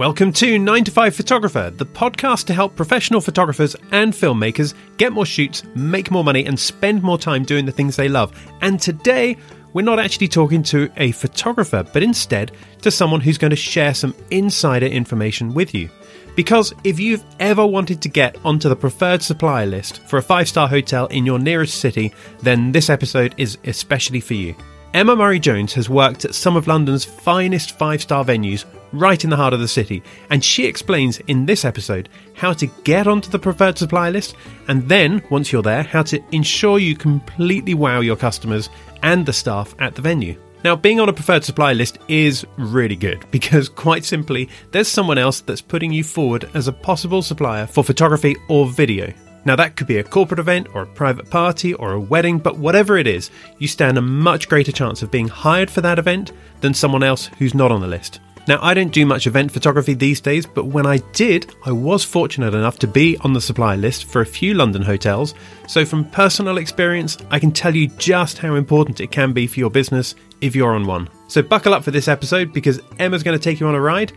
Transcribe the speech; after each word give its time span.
Welcome 0.00 0.32
to 0.32 0.58
9 0.58 0.84
to 0.84 0.90
5 0.90 1.14
Photographer, 1.14 1.70
the 1.76 1.84
podcast 1.84 2.46
to 2.46 2.54
help 2.54 2.74
professional 2.74 3.20
photographers 3.20 3.76
and 3.92 4.14
filmmakers 4.14 4.72
get 4.96 5.12
more 5.12 5.26
shoots, 5.26 5.62
make 5.74 6.10
more 6.10 6.24
money, 6.24 6.46
and 6.46 6.58
spend 6.58 7.02
more 7.02 7.18
time 7.18 7.44
doing 7.44 7.66
the 7.66 7.70
things 7.70 7.96
they 7.96 8.08
love. 8.08 8.32
And 8.62 8.80
today, 8.80 9.36
we're 9.74 9.84
not 9.84 9.98
actually 9.98 10.28
talking 10.28 10.62
to 10.62 10.90
a 10.96 11.12
photographer, 11.12 11.84
but 11.92 12.02
instead 12.02 12.52
to 12.80 12.90
someone 12.90 13.20
who's 13.20 13.36
going 13.36 13.50
to 13.50 13.56
share 13.56 13.92
some 13.92 14.14
insider 14.30 14.86
information 14.86 15.52
with 15.52 15.74
you. 15.74 15.90
Because 16.34 16.72
if 16.82 16.98
you've 16.98 17.26
ever 17.38 17.66
wanted 17.66 18.00
to 18.00 18.08
get 18.08 18.38
onto 18.42 18.70
the 18.70 18.76
preferred 18.76 19.22
supplier 19.22 19.66
list 19.66 20.00
for 20.08 20.16
a 20.16 20.22
five 20.22 20.48
star 20.48 20.66
hotel 20.66 21.08
in 21.08 21.26
your 21.26 21.38
nearest 21.38 21.78
city, 21.78 22.14
then 22.40 22.72
this 22.72 22.88
episode 22.88 23.34
is 23.36 23.58
especially 23.64 24.20
for 24.20 24.32
you. 24.32 24.54
Emma 24.94 25.14
Murray 25.14 25.38
Jones 25.38 25.74
has 25.74 25.90
worked 25.90 26.24
at 26.24 26.34
some 26.34 26.56
of 26.56 26.66
London's 26.66 27.04
finest 27.04 27.78
five 27.78 28.00
star 28.00 28.24
venues 28.24 28.64
right 28.92 29.22
in 29.22 29.30
the 29.30 29.36
heart 29.36 29.52
of 29.52 29.60
the 29.60 29.68
city, 29.68 30.02
and 30.30 30.44
she 30.44 30.66
explains 30.66 31.18
in 31.20 31.46
this 31.46 31.64
episode 31.64 32.08
how 32.34 32.52
to 32.52 32.66
get 32.84 33.06
onto 33.06 33.30
the 33.30 33.38
preferred 33.38 33.78
supply 33.78 34.10
list, 34.10 34.34
and 34.68 34.88
then, 34.88 35.22
once 35.30 35.52
you're 35.52 35.62
there, 35.62 35.82
how 35.82 36.02
to 36.02 36.22
ensure 36.32 36.78
you 36.78 36.96
completely 36.96 37.74
wow 37.74 38.00
your 38.00 38.16
customers 38.16 38.70
and 39.02 39.26
the 39.26 39.32
staff 39.32 39.74
at 39.78 39.94
the 39.94 40.02
venue. 40.02 40.36
Now, 40.62 40.76
being 40.76 41.00
on 41.00 41.08
a 41.08 41.12
preferred 41.12 41.44
supply 41.44 41.72
list 41.72 41.98
is 42.08 42.46
really 42.58 42.96
good 42.96 43.24
because, 43.30 43.68
quite 43.68 44.04
simply, 44.04 44.48
there's 44.72 44.88
someone 44.88 45.16
else 45.16 45.40
that's 45.40 45.62
putting 45.62 45.90
you 45.92 46.04
forward 46.04 46.50
as 46.52 46.68
a 46.68 46.72
possible 46.72 47.22
supplier 47.22 47.66
for 47.66 47.82
photography 47.82 48.36
or 48.48 48.66
video. 48.66 49.12
Now, 49.46 49.56
that 49.56 49.76
could 49.76 49.86
be 49.86 49.96
a 49.96 50.04
corporate 50.04 50.38
event 50.38 50.68
or 50.74 50.82
a 50.82 50.86
private 50.86 51.30
party 51.30 51.72
or 51.72 51.92
a 51.92 52.00
wedding, 52.00 52.38
but 52.38 52.58
whatever 52.58 52.98
it 52.98 53.06
is, 53.06 53.30
you 53.58 53.68
stand 53.68 53.96
a 53.96 54.02
much 54.02 54.50
greater 54.50 54.70
chance 54.70 55.02
of 55.02 55.10
being 55.10 55.28
hired 55.28 55.70
for 55.70 55.80
that 55.80 55.98
event 55.98 56.32
than 56.60 56.74
someone 56.74 57.02
else 57.02 57.30
who's 57.38 57.54
not 57.54 57.72
on 57.72 57.80
the 57.80 57.86
list. 57.86 58.20
Now, 58.48 58.58
I 58.62 58.74
don't 58.74 58.92
do 58.92 59.04
much 59.04 59.26
event 59.26 59.52
photography 59.52 59.94
these 59.94 60.20
days, 60.20 60.46
but 60.46 60.66
when 60.66 60.86
I 60.86 60.98
did, 61.12 61.54
I 61.64 61.72
was 61.72 62.04
fortunate 62.04 62.54
enough 62.54 62.78
to 62.80 62.86
be 62.88 63.16
on 63.18 63.32
the 63.32 63.40
supply 63.40 63.76
list 63.76 64.06
for 64.06 64.22
a 64.22 64.26
few 64.26 64.54
London 64.54 64.82
hotels. 64.82 65.34
So, 65.68 65.84
from 65.84 66.10
personal 66.10 66.58
experience, 66.58 67.18
I 67.30 67.38
can 67.38 67.52
tell 67.52 67.76
you 67.76 67.88
just 67.98 68.38
how 68.38 68.54
important 68.54 69.00
it 69.00 69.10
can 69.10 69.32
be 69.32 69.46
for 69.46 69.60
your 69.60 69.70
business 69.70 70.14
if 70.40 70.56
you're 70.56 70.74
on 70.74 70.86
one. 70.86 71.08
So, 71.28 71.42
buckle 71.42 71.74
up 71.74 71.84
for 71.84 71.90
this 71.90 72.08
episode 72.08 72.52
because 72.52 72.80
Emma's 72.98 73.22
going 73.22 73.38
to 73.38 73.42
take 73.42 73.60
you 73.60 73.66
on 73.66 73.74
a 73.74 73.80
ride. 73.80 74.12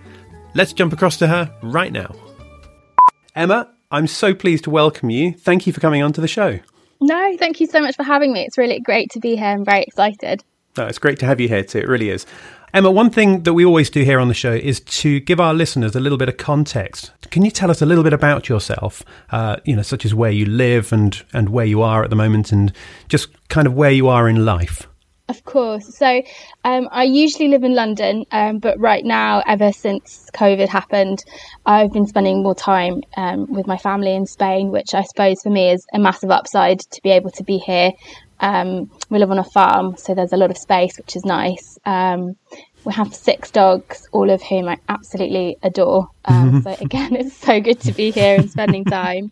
Let's 0.55 0.73
jump 0.73 0.93
across 0.93 1.17
to 1.17 1.27
her 1.27 1.53
right 1.61 1.91
now. 1.91 2.15
Emma, 3.35 3.71
I'm 3.91 4.07
so 4.07 4.33
pleased 4.33 4.63
to 4.63 4.69
welcome 4.69 5.09
you. 5.09 5.33
Thank 5.33 5.67
you 5.67 5.73
for 5.73 5.79
coming 5.79 6.01
on 6.01 6.13
to 6.13 6.21
the 6.21 6.27
show. 6.27 6.59
No, 7.01 7.37
thank 7.37 7.59
you 7.59 7.67
so 7.67 7.81
much 7.81 7.95
for 7.95 8.03
having 8.03 8.31
me. 8.31 8.45
It's 8.45 8.57
really 8.57 8.79
great 8.79 9.11
to 9.11 9.19
be 9.19 9.35
here. 9.35 9.47
I'm 9.47 9.65
very 9.65 9.83
excited. 9.83 10.43
No, 10.77 10.85
it's 10.87 10.99
great 10.99 11.19
to 11.19 11.25
have 11.25 11.39
you 11.39 11.47
here 11.47 11.63
too. 11.63 11.79
It 11.79 11.87
really 11.87 12.09
is. 12.09 12.25
Emma, 12.73 12.89
one 12.89 13.11
thing 13.11 13.43
that 13.43 13.53
we 13.53 13.63
always 13.63 13.91
do 13.91 14.03
here 14.03 14.19
on 14.19 14.29
the 14.29 14.33
show 14.33 14.51
is 14.51 14.79
to 14.79 15.19
give 15.19 15.39
our 15.39 15.53
listeners 15.53 15.95
a 15.95 15.99
little 15.99 16.17
bit 16.17 16.27
of 16.27 16.37
context. 16.37 17.11
Can 17.29 17.45
you 17.45 17.51
tell 17.51 17.69
us 17.69 17.83
a 17.83 17.85
little 17.85 18.03
bit 18.03 18.13
about 18.13 18.49
yourself, 18.49 19.03
uh, 19.31 19.57
you 19.63 19.75
know, 19.75 19.83
such 19.83 20.05
as 20.05 20.15
where 20.15 20.31
you 20.31 20.47
live 20.47 20.91
and, 20.91 21.21
and 21.33 21.49
where 21.49 21.65
you 21.65 21.83
are 21.83 22.03
at 22.03 22.09
the 22.09 22.15
moment 22.15 22.51
and 22.51 22.73
just 23.09 23.27
kind 23.49 23.67
of 23.67 23.75
where 23.75 23.91
you 23.91 24.07
are 24.07 24.27
in 24.27 24.43
life? 24.43 24.87
Of 25.29 25.45
course. 25.45 25.95
So 25.95 26.21
um, 26.65 26.89
I 26.91 27.03
usually 27.03 27.47
live 27.47 27.63
in 27.63 27.75
London, 27.75 28.25
um, 28.31 28.59
but 28.59 28.77
right 28.79 29.05
now, 29.05 29.41
ever 29.47 29.71
since 29.71 30.29
COVID 30.33 30.67
happened, 30.67 31.23
I've 31.65 31.93
been 31.93 32.07
spending 32.07 32.43
more 32.43 32.55
time 32.55 33.01
um, 33.15 33.45
with 33.53 33.65
my 33.65 33.77
family 33.77 34.13
in 34.13 34.25
Spain, 34.25 34.69
which 34.69 34.93
I 34.93 35.03
suppose 35.03 35.41
for 35.41 35.49
me 35.49 35.69
is 35.71 35.85
a 35.93 35.99
massive 35.99 36.29
upside 36.29 36.79
to 36.79 37.01
be 37.03 37.11
able 37.11 37.31
to 37.31 37.43
be 37.43 37.57
here. 37.57 37.91
Um, 38.41 38.91
we 39.13 39.19
live 39.19 39.31
on 39.31 39.39
a 39.39 39.43
farm, 39.43 39.95
so 39.95 40.13
there's 40.13 40.33
a 40.33 40.37
lot 40.37 40.51
of 40.51 40.57
space, 40.57 40.97
which 40.97 41.15
is 41.15 41.23
nice. 41.23 41.77
Um, 41.85 42.35
we 42.83 42.91
have 42.93 43.13
six 43.13 43.51
dogs, 43.51 44.07
all 44.11 44.29
of 44.29 44.41
whom 44.41 44.67
I 44.67 44.77
absolutely 44.89 45.57
adore. 45.63 46.09
Um, 46.25 46.61
so 46.63 46.75
again, 46.81 47.15
it's 47.19 47.37
so 47.37 47.61
good 47.61 47.79
to 47.81 47.93
be 47.93 48.11
here 48.11 48.35
and 48.35 48.49
spending 48.49 48.83
time. 48.83 49.31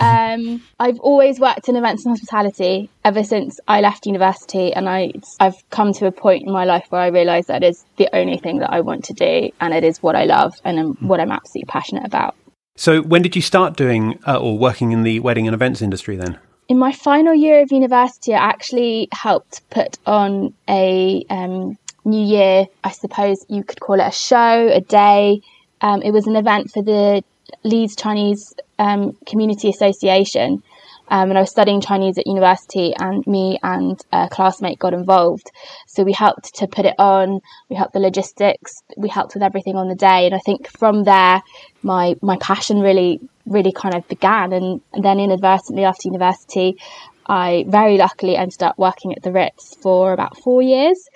Um, 0.00 0.62
I've 0.80 0.98
always 0.98 1.38
worked 1.38 1.68
in 1.68 1.76
events 1.76 2.04
and 2.04 2.12
hospitality 2.12 2.90
ever 3.04 3.22
since 3.22 3.60
I 3.68 3.80
left 3.80 4.04
university, 4.04 4.72
and 4.72 4.88
I 4.88 5.12
I've 5.40 5.68
come 5.70 5.92
to 5.94 6.06
a 6.06 6.12
point 6.12 6.44
in 6.44 6.52
my 6.52 6.64
life 6.64 6.86
where 6.90 7.00
I 7.00 7.06
realise 7.06 7.46
that 7.46 7.62
is 7.62 7.84
the 7.96 8.08
only 8.14 8.36
thing 8.36 8.58
that 8.58 8.72
I 8.72 8.80
want 8.80 9.04
to 9.04 9.14
do, 9.14 9.50
and 9.60 9.72
it 9.72 9.84
is 9.84 10.02
what 10.02 10.16
I 10.16 10.24
love 10.24 10.60
and 10.64 10.98
what 11.00 11.20
I'm 11.20 11.30
absolutely 11.30 11.70
passionate 11.70 12.04
about. 12.04 12.34
So, 12.76 13.02
when 13.02 13.22
did 13.22 13.36
you 13.36 13.42
start 13.42 13.76
doing 13.76 14.18
uh, 14.26 14.40
or 14.40 14.58
working 14.58 14.90
in 14.90 15.04
the 15.04 15.20
wedding 15.20 15.46
and 15.46 15.54
events 15.54 15.80
industry 15.80 16.16
then? 16.16 16.38
In 16.66 16.78
my 16.78 16.92
final 16.92 17.34
year 17.34 17.60
of 17.60 17.72
university, 17.72 18.32
I 18.32 18.38
actually 18.38 19.08
helped 19.12 19.68
put 19.68 19.98
on 20.06 20.54
a 20.68 21.24
um, 21.28 21.76
New 22.06 22.24
Year, 22.24 22.66
I 22.82 22.90
suppose 22.90 23.44
you 23.48 23.64
could 23.64 23.80
call 23.80 24.00
it 24.00 24.06
a 24.06 24.10
show, 24.10 24.68
a 24.68 24.80
day. 24.80 25.40
Um, 25.80 26.02
it 26.02 26.10
was 26.10 26.26
an 26.26 26.36
event 26.36 26.70
for 26.70 26.82
the 26.82 27.22
Leeds 27.64 27.96
Chinese 27.96 28.54
um, 28.78 29.12
Community 29.26 29.68
Association. 29.68 30.62
Um, 31.08 31.28
and 31.30 31.38
I 31.38 31.42
was 31.42 31.50
studying 31.50 31.80
Chinese 31.80 32.18
at 32.18 32.26
university, 32.26 32.94
and 32.98 33.26
me 33.26 33.58
and 33.62 34.00
a 34.12 34.28
classmate 34.30 34.78
got 34.78 34.94
involved. 34.94 35.50
So 35.86 36.02
we 36.02 36.12
helped 36.12 36.54
to 36.56 36.66
put 36.66 36.86
it 36.86 36.94
on. 36.98 37.40
We 37.68 37.76
helped 37.76 37.92
the 37.92 38.00
logistics. 38.00 38.82
We 38.96 39.08
helped 39.08 39.34
with 39.34 39.42
everything 39.42 39.76
on 39.76 39.88
the 39.88 39.94
day. 39.94 40.26
And 40.26 40.34
I 40.34 40.38
think 40.38 40.68
from 40.68 41.04
there, 41.04 41.42
my 41.82 42.16
my 42.22 42.36
passion 42.38 42.80
really 42.80 43.20
really 43.46 43.72
kind 43.72 43.94
of 43.94 44.08
began. 44.08 44.52
And, 44.52 44.80
and 44.92 45.04
then 45.04 45.20
inadvertently 45.20 45.84
after 45.84 46.08
university, 46.08 46.78
I 47.26 47.64
very 47.68 47.96
luckily 47.96 48.36
ended 48.36 48.62
up 48.62 48.78
working 48.78 49.14
at 49.14 49.22
the 49.22 49.32
Ritz 49.32 49.76
for 49.76 50.12
about 50.12 50.38
four 50.38 50.62
years 50.62 51.08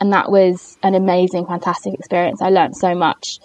and 0.00 0.12
that 0.12 0.30
was 0.30 0.76
an 0.82 0.94
amazing, 0.94 1.46
fantastic 1.46 1.94
experience. 1.94 2.42
I 2.42 2.50
learned 2.50 2.76
so 2.76 2.94
much, 2.94 3.38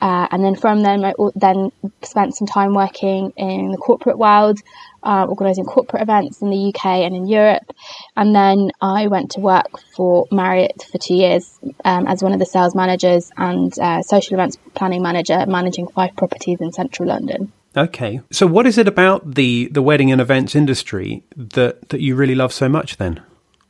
uh, 0.00 0.26
and 0.30 0.44
then 0.44 0.56
from 0.56 0.82
then, 0.82 1.04
I 1.04 1.12
then 1.34 1.70
spent 2.02 2.36
some 2.36 2.46
time 2.46 2.74
working 2.74 3.32
in 3.36 3.70
the 3.70 3.76
corporate 3.76 4.18
world, 4.18 4.58
uh, 5.02 5.26
organising 5.28 5.64
corporate 5.64 6.02
events 6.02 6.42
in 6.42 6.50
the 6.50 6.72
UK 6.74 6.86
and 6.86 7.14
in 7.14 7.26
Europe, 7.26 7.72
and 8.16 8.34
then 8.34 8.70
I 8.80 9.06
went 9.06 9.32
to 9.32 9.40
work 9.40 9.80
for 9.94 10.26
Marriott 10.32 10.84
for 10.90 10.98
two 10.98 11.14
years 11.14 11.58
um, 11.84 12.06
as 12.06 12.22
one 12.22 12.32
of 12.32 12.38
the 12.38 12.46
sales 12.46 12.74
managers 12.74 13.30
and 13.36 13.72
uh, 13.78 14.02
social 14.02 14.34
events 14.34 14.58
planning 14.74 15.02
manager, 15.02 15.44
managing 15.46 15.86
five 15.88 16.16
properties 16.16 16.60
in 16.60 16.72
central 16.72 17.08
London. 17.08 17.52
Okay, 17.76 18.20
so 18.30 18.46
what 18.46 18.66
is 18.66 18.76
it 18.76 18.86
about 18.86 19.34
the 19.34 19.68
the 19.68 19.82
wedding 19.82 20.12
and 20.12 20.20
events 20.20 20.54
industry 20.54 21.22
that 21.36 21.88
that 21.88 22.00
you 22.00 22.14
really 22.14 22.34
love 22.34 22.52
so 22.52 22.68
much 22.68 22.98
then? 22.98 23.22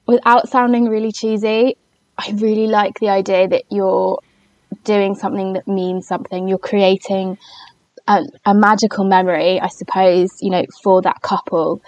Without 0.06 0.49
sounding 0.49 0.88
really 0.88 1.12
cheesy, 1.12 1.76
I 2.22 2.31
really 2.33 2.69
like 2.69 3.00
the 3.00 3.09
idea 3.09 3.49
that 3.49 3.65
you're 3.69 4.21
doing 4.84 5.16
something 5.16 5.55
that 5.55 5.66
means 5.66 6.06
something. 6.06 6.47
You're 6.47 6.59
creating 6.59 7.37
a, 8.06 8.22
a 8.44 8.55
magical 8.55 9.05
memory, 9.05 9.60
I 9.60 9.69
suppose, 9.69 10.31
you 10.41 10.50
know, 10.50 10.65
for 10.82 11.03
that 11.03 11.21
couple. 11.21 11.82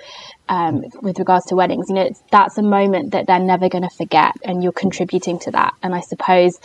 Um, 0.49 0.85
with 1.01 1.19
regards 1.19 1.47
to 1.47 1.57
weddings, 1.57 1.87
you 1.89 1.95
know, 1.95 2.11
that's 2.31 2.59
a 2.59 2.63
moment 2.63 3.13
that 3.13 3.27
they're 3.27 3.39
never 3.39 3.71
going 3.71 3.85
to 3.85 3.97
forget, 3.97 4.35
and 4.45 4.63
you're 4.63 4.73
contributing 4.73 5.39
to 5.41 5.51
that. 5.53 5.75
And 5.83 5.95
I 5.95 6.01
suppose, 6.01 6.59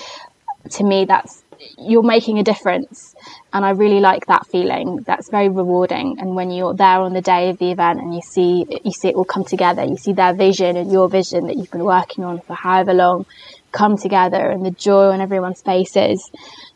to 0.72 0.84
me, 0.84 1.06
that's 1.06 1.44
you're 1.78 2.03
making 2.03 2.40
a 2.40 2.44
difference 2.44 3.16
and 3.52 3.66
I 3.66 3.72
really 3.72 4.00
like 4.00 4.28
that 4.28 4.47
feeling. 4.47 5.03
That's 5.06 5.29
very 5.29 5.50
rewarding. 5.50 6.18
And 6.19 6.35
when 6.35 6.52
you're 6.52 6.74
there 6.74 7.00
on 7.00 7.13
the 7.13 7.22
day 7.22 7.50
of 7.50 7.58
the 7.58 7.72
event 7.72 8.00
and 8.00 8.13
you 8.13 8.22
see 8.22 8.66
you 8.84 8.91
see 8.91 9.09
it 9.09 9.16
all 9.16 9.25
come 9.25 9.44
together, 9.44 9.84
you 9.84 9.97
see 9.97 10.13
their 10.13 10.34
vision 10.34 10.78
and 10.78 10.91
your 10.91 11.09
vision 11.09 11.47
that 11.47 11.58
you've 11.58 11.72
been 11.72 11.84
working 11.84 12.24
on 12.24 12.40
for 12.41 12.56
however 12.56 12.94
long 12.94 13.25
come 13.72 13.97
together, 13.97 14.50
and 14.50 14.66
the 14.66 14.72
joy 14.72 15.09
on 15.09 15.22
everyone's 15.22 15.62
faces. 15.62 16.30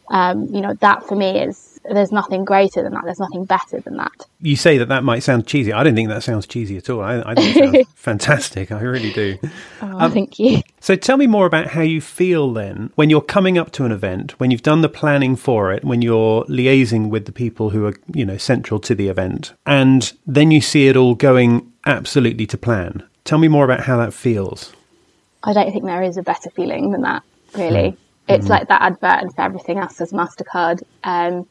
Um, 0.09 0.47
you 0.53 0.61
know, 0.61 0.73
that 0.81 1.07
for 1.07 1.15
me 1.15 1.39
is 1.39 1.73
there's 1.85 2.11
nothing 2.11 2.45
greater 2.45 2.83
than 2.83 2.93
that. 2.93 3.03
There's 3.03 3.19
nothing 3.19 3.45
better 3.45 3.79
than 3.79 3.97
that. 3.97 4.25
You 4.41 4.55
say 4.55 4.77
that 4.77 4.87
that 4.89 5.03
might 5.03 5.19
sound 5.19 5.47
cheesy. 5.47 5.73
I 5.73 5.83
don't 5.83 5.95
think 5.95 6.09
that 6.09 6.23
sounds 6.23 6.47
cheesy 6.47 6.77
at 6.77 6.89
all. 6.89 7.01
I, 7.01 7.21
I 7.21 7.35
think 7.35 7.55
it 7.55 7.73
sounds 7.73 7.87
fantastic. 7.95 8.71
I 8.71 8.79
really 8.81 9.11
do. 9.11 9.37
Oh, 9.81 9.99
um, 9.99 10.11
thank 10.11 10.39
you. 10.39 10.61
So 10.79 10.95
tell 10.95 11.17
me 11.17 11.27
more 11.27 11.45
about 11.45 11.67
how 11.67 11.81
you 11.81 12.01
feel 12.01 12.53
then 12.53 12.91
when 12.95 13.09
you're 13.09 13.21
coming 13.21 13.57
up 13.57 13.71
to 13.71 13.85
an 13.85 13.91
event, 13.91 14.39
when 14.39 14.51
you've 14.51 14.63
done 14.63 14.81
the 14.81 14.89
planning 14.89 15.35
for 15.35 15.71
it, 15.71 15.83
when 15.83 16.01
you're 16.01 16.43
liaising 16.45 17.09
with 17.09 17.25
the 17.25 17.31
people 17.31 17.71
who 17.71 17.85
are, 17.85 17.95
you 18.13 18.25
know, 18.25 18.37
central 18.37 18.79
to 18.81 18.95
the 18.95 19.07
event, 19.07 19.53
and 19.65 20.13
then 20.25 20.51
you 20.51 20.61
see 20.61 20.87
it 20.87 20.95
all 20.95 21.15
going 21.15 21.71
absolutely 21.85 22.45
to 22.47 22.57
plan. 22.57 23.03
Tell 23.23 23.39
me 23.39 23.47
more 23.47 23.65
about 23.65 23.81
how 23.81 23.97
that 23.97 24.13
feels. 24.13 24.73
I 25.43 25.53
don't 25.53 25.71
think 25.71 25.85
there 25.85 26.03
is 26.03 26.17
a 26.17 26.23
better 26.23 26.49
feeling 26.49 26.91
than 26.91 27.01
that, 27.01 27.23
really. 27.55 27.91
Mm. 27.91 27.97
It's 28.29 28.45
mm. 28.45 28.49
like 28.49 28.67
that 28.69 28.81
advert 28.81 29.21
and 29.21 29.35
for 29.35 29.41
everything 29.41 29.77
else 29.77 29.99
as 29.99 30.11
MasterCard. 30.11 30.83
Um, 31.03 31.47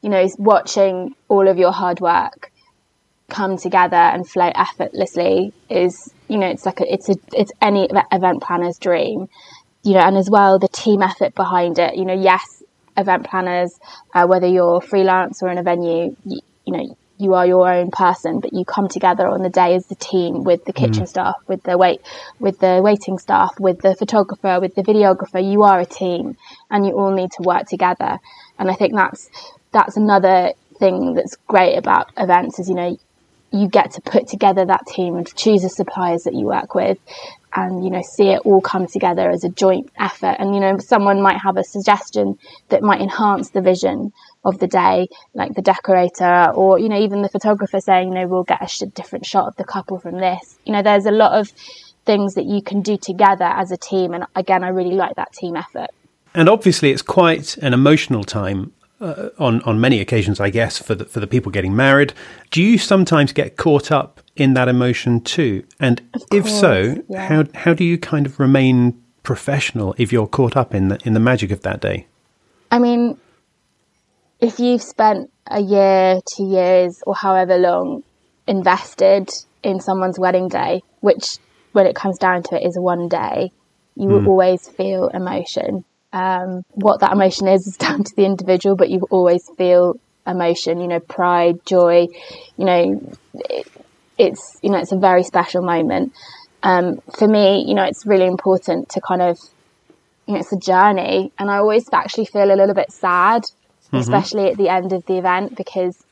you 0.00 0.08
know, 0.08 0.26
watching 0.38 1.14
all 1.28 1.46
of 1.46 1.58
your 1.58 1.72
hard 1.72 2.00
work 2.00 2.50
come 3.28 3.56
together 3.56 3.96
and 3.96 4.28
flow 4.28 4.50
effortlessly 4.54 5.52
is, 5.68 6.12
you 6.28 6.38
know, 6.38 6.48
it's 6.48 6.64
like 6.64 6.80
a, 6.80 6.92
it's 6.92 7.08
a, 7.08 7.16
it's 7.32 7.52
any 7.60 7.88
event 8.10 8.42
planner's 8.42 8.78
dream, 8.78 9.28
you 9.82 9.92
know, 9.92 10.00
and 10.00 10.16
as 10.16 10.30
well 10.30 10.58
the 10.58 10.68
team 10.68 11.02
effort 11.02 11.34
behind 11.34 11.78
it. 11.78 11.96
You 11.96 12.06
know, 12.06 12.14
yes, 12.14 12.62
event 12.96 13.28
planners, 13.28 13.78
uh, 14.14 14.26
whether 14.26 14.46
you're 14.46 14.80
freelance 14.80 15.42
or 15.42 15.50
in 15.50 15.58
a 15.58 15.62
venue, 15.62 16.16
you, 16.24 16.40
you 16.64 16.72
know, 16.72 16.96
you 17.20 17.34
are 17.34 17.46
your 17.46 17.70
own 17.70 17.90
person, 17.90 18.40
but 18.40 18.52
you 18.52 18.64
come 18.64 18.88
together 18.88 19.26
on 19.28 19.42
the 19.42 19.48
day 19.48 19.74
as 19.74 19.86
the 19.86 19.94
team 19.94 20.44
with 20.44 20.64
the 20.64 20.72
kitchen 20.72 21.04
mm. 21.04 21.08
staff, 21.08 21.36
with 21.46 21.62
the 21.62 21.76
wait, 21.76 22.00
with 22.38 22.58
the 22.58 22.80
waiting 22.82 23.18
staff, 23.18 23.58
with 23.60 23.80
the 23.80 23.94
photographer, 23.94 24.58
with 24.60 24.74
the 24.74 24.82
videographer. 24.82 25.42
You 25.42 25.62
are 25.62 25.80
a 25.80 25.86
team, 25.86 26.36
and 26.70 26.86
you 26.86 26.92
all 26.92 27.12
need 27.12 27.30
to 27.32 27.42
work 27.42 27.66
together. 27.66 28.18
And 28.58 28.70
I 28.70 28.74
think 28.74 28.94
that's 28.94 29.28
that's 29.72 29.96
another 29.96 30.52
thing 30.78 31.14
that's 31.14 31.36
great 31.46 31.76
about 31.76 32.10
events 32.16 32.58
is 32.58 32.68
you 32.68 32.74
know 32.74 32.98
you 33.52 33.68
get 33.68 33.92
to 33.92 34.00
put 34.00 34.28
together 34.28 34.64
that 34.64 34.86
team 34.86 35.16
and 35.16 35.34
choose 35.34 35.62
the 35.62 35.68
suppliers 35.68 36.22
that 36.24 36.34
you 36.34 36.46
work 36.46 36.74
with 36.74 36.98
and 37.54 37.84
you 37.84 37.90
know 37.90 38.02
see 38.02 38.28
it 38.28 38.40
all 38.44 38.60
come 38.60 38.86
together 38.86 39.28
as 39.28 39.44
a 39.44 39.48
joint 39.48 39.90
effort 39.98 40.36
and 40.38 40.54
you 40.54 40.60
know 40.60 40.78
someone 40.78 41.20
might 41.20 41.38
have 41.38 41.56
a 41.56 41.64
suggestion 41.64 42.38
that 42.68 42.82
might 42.82 43.00
enhance 43.00 43.50
the 43.50 43.60
vision 43.60 44.12
of 44.44 44.58
the 44.58 44.66
day 44.66 45.06
like 45.34 45.54
the 45.54 45.62
decorator 45.62 46.50
or 46.54 46.78
you 46.78 46.88
know 46.88 46.98
even 46.98 47.22
the 47.22 47.28
photographer 47.28 47.80
saying 47.80 48.08
you 48.08 48.14
know 48.14 48.26
we'll 48.26 48.44
get 48.44 48.62
a 48.62 48.66
sh- 48.66 48.82
different 48.94 49.26
shot 49.26 49.46
of 49.46 49.56
the 49.56 49.64
couple 49.64 49.98
from 49.98 50.18
this 50.18 50.58
you 50.64 50.72
know 50.72 50.82
there's 50.82 51.06
a 51.06 51.10
lot 51.10 51.32
of 51.32 51.50
things 52.06 52.34
that 52.34 52.46
you 52.46 52.62
can 52.62 52.80
do 52.80 52.96
together 52.96 53.44
as 53.44 53.70
a 53.70 53.76
team 53.76 54.14
and 54.14 54.24
again 54.34 54.64
I 54.64 54.68
really 54.68 54.94
like 54.94 55.16
that 55.16 55.32
team 55.32 55.56
effort 55.56 55.90
and 56.34 56.48
obviously 56.48 56.90
it's 56.90 57.02
quite 57.02 57.56
an 57.58 57.74
emotional 57.74 58.24
time 58.24 58.72
uh, 59.00 59.30
on 59.38 59.62
on 59.62 59.80
many 59.80 60.00
occasions, 60.00 60.40
I 60.40 60.50
guess, 60.50 60.78
for 60.78 60.94
the 60.94 61.04
for 61.04 61.20
the 61.20 61.26
people 61.26 61.50
getting 61.50 61.74
married. 61.74 62.12
Do 62.50 62.62
you 62.62 62.78
sometimes 62.78 63.32
get 63.32 63.56
caught 63.56 63.90
up 63.90 64.20
in 64.36 64.54
that 64.54 64.68
emotion 64.68 65.20
too? 65.22 65.64
And 65.78 66.02
if 66.30 66.48
so, 66.48 67.02
yeah. 67.08 67.26
how 67.26 67.44
how 67.54 67.74
do 67.74 67.84
you 67.84 67.98
kind 67.98 68.26
of 68.26 68.38
remain 68.38 69.02
professional 69.22 69.94
if 69.98 70.12
you're 70.12 70.26
caught 70.26 70.56
up 70.56 70.74
in 70.74 70.88
the 70.88 70.98
in 71.04 71.14
the 71.14 71.20
magic 71.20 71.50
of 71.50 71.62
that 71.62 71.80
day? 71.80 72.06
I 72.70 72.78
mean, 72.78 73.18
if 74.40 74.58
you've 74.58 74.82
spent 74.82 75.30
a 75.46 75.60
year, 75.60 76.20
two 76.34 76.46
years, 76.46 77.02
or 77.06 77.14
however 77.14 77.56
long 77.56 78.02
invested 78.46 79.30
in 79.62 79.80
someone's 79.80 80.18
wedding 80.18 80.48
day, 80.48 80.82
which 81.00 81.38
when 81.72 81.86
it 81.86 81.94
comes 81.94 82.18
down 82.18 82.42
to 82.44 82.56
it 82.56 82.66
is 82.66 82.78
one 82.78 83.08
day, 83.08 83.52
you 83.96 84.06
mm. 84.06 84.10
will 84.10 84.28
always 84.28 84.68
feel 84.68 85.08
emotion. 85.08 85.84
Um, 86.12 86.64
what 86.72 87.00
that 87.00 87.12
emotion 87.12 87.48
is 87.48 87.66
is 87.66 87.76
down 87.78 88.04
to 88.04 88.16
the 88.16 88.24
individual, 88.24 88.76
but 88.76 88.90
you 88.90 89.06
always 89.10 89.48
feel 89.56 89.98
emotion, 90.26 90.80
you 90.80 90.88
know, 90.88 91.00
pride, 91.00 91.64
joy, 91.64 92.06
you 92.56 92.64
know, 92.64 93.12
it, 93.34 93.66
it's, 94.18 94.58
you 94.62 94.70
know, 94.70 94.78
it's 94.78 94.92
a 94.92 94.98
very 94.98 95.22
special 95.22 95.62
moment. 95.62 96.12
Um, 96.62 97.00
for 97.16 97.26
me, 97.26 97.64
you 97.66 97.74
know, 97.74 97.84
it's 97.84 98.04
really 98.04 98.26
important 98.26 98.90
to 98.90 99.00
kind 99.00 99.22
of, 99.22 99.38
you 100.26 100.34
know, 100.34 100.40
it's 100.40 100.52
a 100.52 100.58
journey 100.58 101.32
and 101.38 101.50
I 101.50 101.56
always 101.56 101.88
actually 101.92 102.26
feel 102.26 102.52
a 102.52 102.54
little 102.54 102.74
bit 102.74 102.92
sad, 102.92 103.44
mm-hmm. 103.92 103.96
especially 103.96 104.50
at 104.50 104.56
the 104.56 104.68
end 104.68 104.92
of 104.92 105.04
the 105.06 105.18
event 105.18 105.56
because 105.56 106.04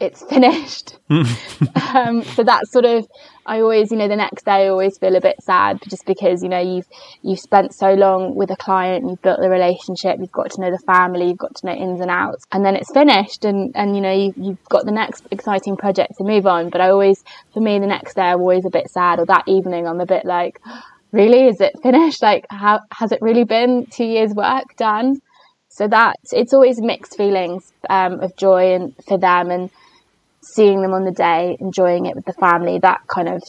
it's 0.00 0.22
finished. 0.28 0.98
um, 1.08 2.22
so 2.22 2.42
that's 2.44 2.70
sort 2.70 2.84
of, 2.84 3.06
I 3.46 3.60
always, 3.60 3.90
you 3.90 3.96
know, 3.96 4.08
the 4.08 4.16
next 4.16 4.44
day 4.44 4.66
I 4.66 4.68
always 4.68 4.98
feel 4.98 5.14
a 5.16 5.20
bit 5.20 5.42
sad 5.42 5.80
just 5.88 6.06
because, 6.06 6.42
you 6.42 6.48
know, 6.48 6.60
you've, 6.60 6.86
you've 7.22 7.38
spent 7.38 7.74
so 7.74 7.94
long 7.94 8.34
with 8.34 8.50
a 8.50 8.56
client, 8.56 9.08
you've 9.08 9.22
built 9.22 9.40
the 9.40 9.50
relationship, 9.50 10.18
you've 10.18 10.32
got 10.32 10.50
to 10.52 10.60
know 10.60 10.70
the 10.70 10.78
family, 10.78 11.28
you've 11.28 11.38
got 11.38 11.54
to 11.56 11.66
know 11.66 11.72
ins 11.72 12.00
and 12.00 12.10
outs, 12.10 12.46
and 12.52 12.64
then 12.64 12.74
it's 12.74 12.92
finished 12.92 13.44
and, 13.44 13.74
and, 13.76 13.94
you 13.94 14.02
know, 14.02 14.12
you've, 14.12 14.36
you've 14.36 14.64
got 14.64 14.84
the 14.84 14.92
next 14.92 15.24
exciting 15.30 15.76
project 15.76 16.16
to 16.18 16.24
move 16.24 16.46
on. 16.46 16.70
But 16.70 16.80
I 16.80 16.90
always, 16.90 17.22
for 17.52 17.60
me, 17.60 17.78
the 17.78 17.86
next 17.86 18.14
day 18.14 18.22
I'm 18.22 18.40
always 18.40 18.64
a 18.64 18.70
bit 18.70 18.90
sad 18.90 19.18
or 19.18 19.26
that 19.26 19.46
evening 19.46 19.86
I'm 19.86 20.00
a 20.00 20.06
bit 20.06 20.24
like, 20.24 20.60
really, 21.12 21.46
is 21.46 21.60
it 21.60 21.78
finished? 21.82 22.22
Like, 22.22 22.46
how, 22.50 22.80
has 22.92 23.12
it 23.12 23.20
really 23.22 23.44
been 23.44 23.86
two 23.86 24.04
years 24.04 24.32
work 24.32 24.76
done? 24.76 25.20
So 25.76 25.88
that 25.88 26.14
it's 26.32 26.52
always 26.52 26.80
mixed 26.80 27.16
feelings 27.16 27.72
um, 27.90 28.20
of 28.20 28.36
joy 28.36 28.74
and 28.76 28.94
for 29.08 29.18
them 29.18 29.50
and 29.50 29.70
seeing 30.40 30.80
them 30.82 30.92
on 30.92 31.04
the 31.04 31.10
day, 31.10 31.56
enjoying 31.58 32.06
it 32.06 32.14
with 32.14 32.24
the 32.26 32.32
family, 32.34 32.78
that 32.78 33.00
kind 33.08 33.28
of 33.28 33.42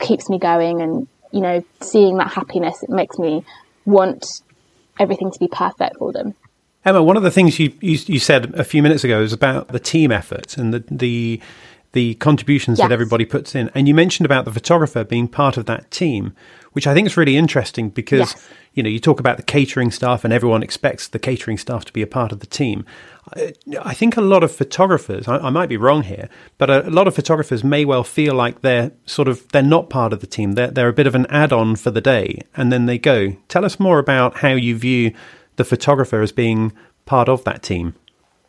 keeps 0.00 0.30
me 0.30 0.38
going. 0.38 0.80
And, 0.80 1.08
you 1.32 1.40
know, 1.40 1.64
seeing 1.80 2.18
that 2.18 2.30
happiness, 2.30 2.84
it 2.84 2.88
makes 2.88 3.18
me 3.18 3.44
want 3.84 4.42
everything 5.00 5.32
to 5.32 5.38
be 5.40 5.48
perfect 5.48 5.96
for 5.96 6.12
them. 6.12 6.36
Emma, 6.84 7.02
one 7.02 7.16
of 7.16 7.24
the 7.24 7.32
things 7.32 7.58
you, 7.58 7.72
you, 7.80 7.98
you 8.06 8.20
said 8.20 8.54
a 8.54 8.62
few 8.62 8.80
minutes 8.80 9.02
ago 9.02 9.20
is 9.20 9.32
about 9.32 9.66
the 9.66 9.80
team 9.80 10.12
effort 10.12 10.56
and 10.56 10.72
the, 10.72 10.84
the, 10.88 11.40
the 11.94 12.14
contributions 12.14 12.78
yes. 12.78 12.86
that 12.86 12.92
everybody 12.92 13.24
puts 13.24 13.56
in. 13.56 13.72
And 13.74 13.88
you 13.88 13.94
mentioned 13.94 14.24
about 14.24 14.44
the 14.44 14.52
photographer 14.52 15.02
being 15.02 15.26
part 15.26 15.56
of 15.56 15.66
that 15.66 15.90
team, 15.90 16.32
which 16.74 16.86
I 16.86 16.94
think 16.94 17.08
is 17.08 17.16
really 17.16 17.36
interesting 17.36 17.88
because, 17.88 18.20
yes. 18.34 18.48
You 18.76 18.82
know, 18.82 18.90
you 18.90 19.00
talk 19.00 19.18
about 19.18 19.38
the 19.38 19.42
catering 19.42 19.90
staff 19.90 20.22
and 20.22 20.32
everyone 20.32 20.62
expects 20.62 21.08
the 21.08 21.18
catering 21.18 21.56
staff 21.56 21.86
to 21.86 21.92
be 21.94 22.02
a 22.02 22.06
part 22.06 22.30
of 22.30 22.40
the 22.40 22.46
team. 22.46 22.84
I 23.82 23.94
think 23.94 24.16
a 24.16 24.20
lot 24.20 24.44
of 24.44 24.54
photographers, 24.54 25.26
I, 25.26 25.38
I, 25.38 25.50
might 25.50 25.70
be 25.70 25.78
wrong 25.78 26.02
here, 26.02 26.28
but 26.58 26.70
a, 26.70 26.86
a, 26.86 26.90
lot 26.90 27.08
of 27.08 27.14
photographers 27.14 27.64
may 27.64 27.84
well 27.86 28.04
feel 28.04 28.34
like 28.34 28.60
they're 28.60 28.92
sort 29.06 29.26
of 29.26 29.48
they're 29.48 29.62
not 29.62 29.90
part 29.90 30.12
of 30.12 30.20
the 30.20 30.28
team. 30.28 30.52
They're 30.52 30.70
they're 30.70 30.88
a 30.88 30.92
bit 30.92 31.08
of 31.08 31.16
an 31.16 31.26
add-on 31.28 31.74
for 31.74 31.90
the 31.90 32.00
day, 32.00 32.42
and 32.54 32.70
then 32.70 32.86
they 32.86 32.98
go. 32.98 33.32
Tell 33.48 33.64
us 33.64 33.80
more 33.80 33.98
about 33.98 34.36
how 34.36 34.50
you 34.50 34.76
view 34.76 35.12
the 35.56 35.64
photographer 35.64 36.20
as 36.20 36.30
being 36.30 36.72
part 37.04 37.28
of 37.28 37.42
that 37.44 37.64
team. 37.64 37.94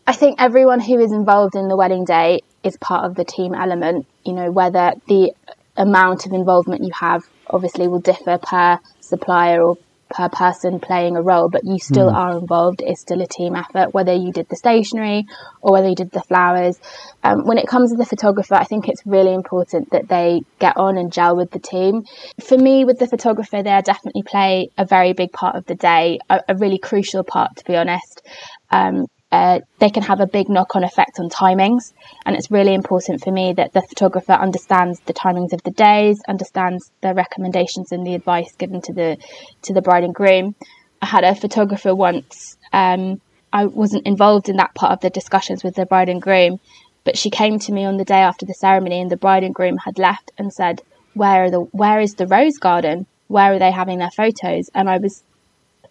I 0.06 0.14
think 0.14 0.40
everyone 0.40 0.80
who 0.80 1.00
is 1.00 1.12
involved 1.12 1.56
in 1.56 1.70
the 1.70 1.78
wedding 1.78 2.06
day 2.06 2.42
is 2.64 2.78
part 2.78 3.06
of 3.06 3.16
the 3.16 3.26
team 3.26 3.56
element. 3.56 4.06
You 4.26 4.34
know, 4.34 4.52
whether 4.52 4.94
the 5.08 5.32
amount 5.76 6.28
of 6.28 6.34
involvement 6.34 6.84
you 6.84 6.92
have 7.00 7.24
obviously 7.50 7.88
will 7.88 8.00
differ 8.02 8.38
per 8.38 8.80
supplier 9.00 9.64
or 9.64 9.78
per 10.10 10.30
person 10.30 10.80
playing 10.80 11.16
a 11.16 11.22
role, 11.22 11.50
but 11.50 11.64
you 11.64 11.80
still 11.80 12.10
mm. 12.10 12.14
are 12.14 12.38
involved. 12.38 12.82
It's 12.86 13.02
still 13.02 13.22
a 13.22 13.28
team 13.28 13.56
effort, 13.56 13.94
whether 13.94 14.14
you 14.14 14.32
did 14.32 14.48
the 14.50 14.56
stationery 14.56 15.26
or 15.62 15.72
whether 15.72 15.90
you 15.90 15.96
did 15.96 16.12
the 16.12 16.22
flowers. 16.22 16.80
Um, 17.24 17.46
when 17.46 17.58
it 17.58 17.68
comes 17.68 17.92
to 17.92 17.98
the 17.98 18.06
photographer, 18.06 18.56
I 18.56 18.64
think 18.64 18.88
it's 18.88 19.06
really 19.06 19.34
important 19.34 19.92
that 19.92 20.08
they 20.08 20.42
get 20.60 20.78
on 20.78 20.98
and 20.98 21.12
gel 21.12 21.36
with 21.36 21.52
the 21.52 21.60
team. 21.60 22.06
For 22.42 22.58
me, 22.58 22.86
with 22.86 23.00
the 23.00 23.08
photographer, 23.08 23.64
they 23.64 23.82
definitely 23.82 24.24
play 24.24 24.70
a 24.78 24.86
very 24.86 25.14
big 25.14 25.32
part 25.32 25.56
of 25.56 25.66
the 25.66 25.76
day, 25.76 26.20
a, 26.30 26.42
a 26.50 26.56
really 26.56 26.78
crucial 26.78 27.24
part, 27.24 27.58
to 27.58 27.66
be 27.66 27.76
honest. 27.76 28.22
Um, 28.70 29.08
uh, 29.32 29.60
they 29.80 29.90
can 29.90 30.04
have 30.04 30.22
a 30.22 30.28
big 30.28 30.48
knock 30.48 30.76
on 30.76 30.84
effect 30.84 31.20
on 31.20 31.30
timings. 31.30 31.94
And 32.26 32.36
it's 32.36 32.50
really 32.50 32.74
important 32.74 33.24
for 33.24 33.32
me 33.32 33.54
that 33.54 33.74
the 33.74 33.82
photographer 33.82 34.32
understands 34.32 35.00
the 35.02 35.14
timings 35.14 35.54
of 35.54 35.64
the 35.64 35.72
days, 35.72 36.22
understands 36.28 36.92
the 37.02 37.14
recommendations 37.14 37.92
and 37.92 38.08
the 38.08 38.16
advice 38.16 38.56
given 38.56 38.82
to 38.84 38.94
the 38.94 39.18
to 39.64 39.74
the 39.74 39.82
bride 39.82 40.04
and 40.04 40.16
groom. 40.16 40.56
I 41.02 41.08
had 41.08 41.24
a 41.24 41.36
photographer 41.36 41.94
once. 41.94 42.58
Um, 42.72 43.22
I 43.52 43.66
wasn't 43.66 44.08
involved 44.08 44.50
in 44.50 44.58
that 44.58 44.76
part 44.76 44.94
of 44.94 45.02
the 45.02 45.10
discussions 45.10 45.64
with 45.64 45.76
the 45.76 45.86
bride 45.86 46.10
and 46.10 46.22
groom, 46.22 46.60
but 47.04 47.18
she 47.18 47.30
came 47.30 47.60
to 47.60 47.72
me 47.72 47.86
on 47.86 47.98
the 47.98 48.06
day 48.06 48.20
after 48.20 48.46
the 48.46 48.54
ceremony, 48.54 49.00
and 49.02 49.12
the 49.12 49.18
bride 49.18 49.44
and 49.44 49.54
groom 49.54 49.78
had 49.78 50.00
left 50.00 50.32
and 50.38 50.54
said, 50.54 50.82
"Where 51.14 51.44
are 51.44 51.52
the 51.52 51.62
Where 51.62 52.00
is 52.00 52.16
the 52.16 52.28
rose 52.28 52.58
garden? 52.58 53.08
Where 53.28 53.54
are 53.54 53.60
they 53.60 53.72
having 53.72 54.00
their 54.00 54.12
photos?" 54.12 54.70
And 54.74 54.90
I 54.90 54.98
was 54.98 55.24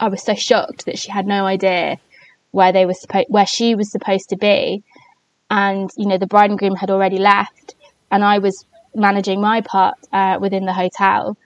I 0.00 0.08
was 0.08 0.22
so 0.22 0.34
shocked 0.34 0.86
that 0.86 0.98
she 0.98 1.10
had 1.10 1.26
no 1.26 1.44
idea 1.46 1.98
where 2.56 2.73
they 2.73 2.87
were 2.87 2.94
supposed, 2.94 3.26
where 3.29 3.44
she 3.44 3.75
was 3.75 3.93
supposed 3.93 4.31
to 4.31 4.37
be. 4.37 4.82
And, 5.51 5.91
you 5.94 6.06
know, 6.06 6.17
the 6.17 6.27
bride 6.27 6.48
and 6.48 6.58
groom 6.58 6.75
had 6.75 6.91
already 6.91 7.19
left 7.19 7.75
and 8.10 8.25
I 8.25 8.39
was 8.39 8.65
managing 8.94 9.43
my 9.43 9.60
part 9.60 9.96
uh, 10.10 10.39
within 10.41 10.65
the 10.65 10.72
hotel 10.72 11.36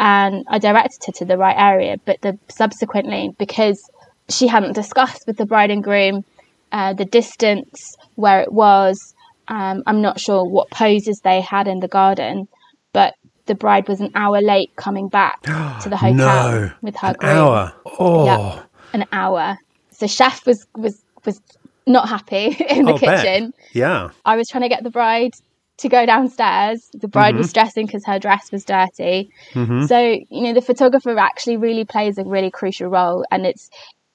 and 0.00 0.44
I 0.48 0.58
directed 0.58 1.06
her 1.06 1.12
to 1.12 1.24
the 1.24 1.38
right 1.38 1.56
area. 1.56 1.96
But 2.04 2.20
the, 2.22 2.36
subsequently, 2.48 3.30
because 3.38 3.88
she 4.28 4.48
hadn't 4.48 4.72
discussed 4.72 5.28
with 5.28 5.36
the 5.36 5.46
bride 5.46 5.70
and 5.70 5.82
groom 5.82 6.24
uh, 6.72 6.92
the 6.92 7.04
distance, 7.04 7.96
where 8.16 8.40
it 8.40 8.52
was, 8.52 9.14
um, 9.46 9.84
I'm 9.86 10.02
not 10.02 10.18
sure 10.18 10.44
what 10.44 10.70
poses 10.70 11.20
they 11.20 11.40
had 11.40 11.68
in 11.68 11.78
the 11.78 11.88
garden, 11.88 12.48
but 12.92 13.14
the 13.46 13.54
bride 13.54 13.86
was 13.86 14.00
an 14.00 14.10
hour 14.16 14.40
late 14.40 14.74
coming 14.74 15.08
back 15.08 15.40
to 15.82 15.88
the 15.88 15.96
hotel 15.96 16.50
no, 16.50 16.72
with 16.82 16.96
her 16.96 17.10
an 17.10 17.14
groom. 17.14 17.36
Hour. 17.36 17.72
Oh, 18.00 18.24
yep, 18.26 18.70
an 18.92 19.06
hour 19.12 19.58
the 19.98 20.08
chef 20.08 20.46
was 20.46 20.66
was 20.76 21.02
was 21.24 21.40
not 21.86 22.08
happy 22.08 22.46
in 22.68 22.84
the 22.84 22.92
oh, 22.92 22.98
kitchen. 22.98 23.50
Bet. 23.50 23.60
Yeah. 23.72 24.10
I 24.24 24.36
was 24.36 24.48
trying 24.48 24.62
to 24.62 24.68
get 24.68 24.82
the 24.82 24.90
bride 24.90 25.34
to 25.78 25.88
go 25.88 26.04
downstairs. 26.06 26.90
The 26.92 27.08
bride 27.08 27.30
mm-hmm. 27.30 27.38
was 27.38 27.50
stressing 27.50 27.86
because 27.86 28.04
her 28.04 28.18
dress 28.18 28.52
was 28.52 28.64
dirty. 28.64 29.30
Mm-hmm. 29.52 29.86
So, 29.86 29.98
you 30.00 30.42
know, 30.42 30.52
the 30.52 30.60
photographer 30.60 31.16
actually 31.18 31.56
really 31.56 31.84
plays 31.84 32.18
a 32.18 32.24
really 32.24 32.50
crucial 32.50 32.88
role 32.88 33.24
and 33.30 33.46
it's 33.46 33.70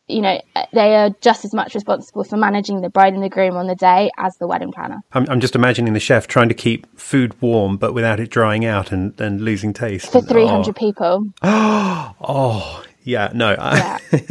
you 0.08 0.22
know, 0.22 0.42
they 0.74 0.96
are 0.96 1.12
just 1.22 1.46
as 1.46 1.54
much 1.54 1.74
responsible 1.74 2.26
for 2.26 2.36
managing 2.36 2.82
the 2.82 2.90
bride 2.90 3.14
and 3.14 3.24
the 3.24 3.30
groom 3.30 3.56
on 3.56 3.68
the 3.68 3.76
day 3.76 4.12
as 4.18 4.36
the 4.36 4.46
wedding 4.46 4.72
planner. 4.72 5.02
I'm, 5.14 5.26
I'm 5.30 5.40
just 5.40 5.56
imagining 5.56 5.94
the 5.94 6.00
chef 6.00 6.28
trying 6.28 6.50
to 6.50 6.54
keep 6.54 7.00
food 7.00 7.42
warm, 7.42 7.78
but 7.78 7.94
without 7.94 8.20
it 8.20 8.30
drying 8.30 8.66
out 8.66 8.92
and, 8.92 9.20
and 9.20 9.40
losing 9.40 9.72
taste. 9.72 10.12
For 10.12 10.22
300 10.22 10.70
oh. 10.70 10.74
people. 10.74 11.26
oh, 11.44 12.84
yeah, 13.04 13.32
no. 13.34 13.52
Yeah, 13.52 13.98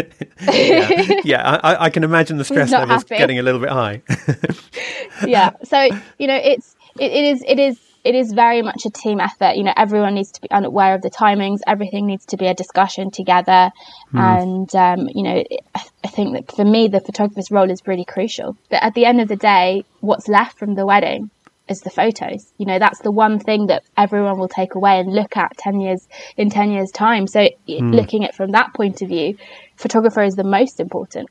yeah, 0.52 1.20
yeah 1.24 1.60
I, 1.62 1.84
I, 1.84 1.90
can 1.90 2.04
imagine 2.04 2.38
the 2.38 2.44
stress 2.44 2.70
levels 2.70 3.02
happy. 3.02 3.18
getting 3.18 3.38
a 3.38 3.42
little 3.42 3.60
bit 3.60 3.70
high. 3.70 4.02
yeah, 5.26 5.50
so 5.64 5.88
you 6.18 6.26
know, 6.26 6.36
it's 6.36 6.74
it, 6.98 7.12
it 7.12 7.24
is 7.24 7.44
it 7.46 7.58
is 7.58 7.78
it 8.04 8.14
is 8.14 8.32
very 8.32 8.62
much 8.62 8.84
a 8.86 8.90
team 8.90 9.20
effort. 9.20 9.56
You 9.56 9.64
know, 9.64 9.74
everyone 9.76 10.14
needs 10.14 10.32
to 10.32 10.40
be 10.40 10.48
aware 10.50 10.94
of 10.94 11.02
the 11.02 11.10
timings. 11.10 11.60
Everything 11.66 12.06
needs 12.06 12.26
to 12.26 12.36
be 12.36 12.46
a 12.46 12.54
discussion 12.54 13.10
together, 13.10 13.70
mm. 14.12 14.42
and 14.42 14.74
um, 14.74 15.08
you 15.14 15.22
know, 15.22 15.44
I 15.74 16.08
think 16.08 16.34
that 16.34 16.56
for 16.56 16.64
me, 16.64 16.88
the 16.88 17.00
photographer's 17.00 17.50
role 17.50 17.70
is 17.70 17.86
really 17.86 18.04
crucial. 18.04 18.56
But 18.70 18.82
at 18.82 18.94
the 18.94 19.04
end 19.04 19.20
of 19.20 19.28
the 19.28 19.36
day, 19.36 19.84
what's 20.00 20.28
left 20.28 20.58
from 20.58 20.74
the 20.74 20.86
wedding 20.86 21.30
is 21.68 21.80
the 21.80 21.90
photos. 21.90 22.52
You 22.58 22.66
know, 22.66 22.78
that's 22.78 23.00
the 23.00 23.10
one 23.10 23.38
thing 23.38 23.66
that 23.66 23.84
everyone 23.96 24.38
will 24.38 24.48
take 24.48 24.74
away 24.74 24.98
and 24.98 25.12
look 25.12 25.36
at 25.36 25.56
10 25.58 25.80
years 25.80 26.08
in 26.36 26.50
10 26.50 26.70
years 26.70 26.90
time. 26.90 27.26
So 27.26 27.48
mm. 27.68 27.94
looking 27.94 28.24
at 28.24 28.34
from 28.34 28.50
that 28.52 28.74
point 28.74 29.02
of 29.02 29.08
view, 29.08 29.36
photographer 29.76 30.22
is 30.22 30.34
the 30.34 30.44
most 30.44 30.80
important. 30.80 31.28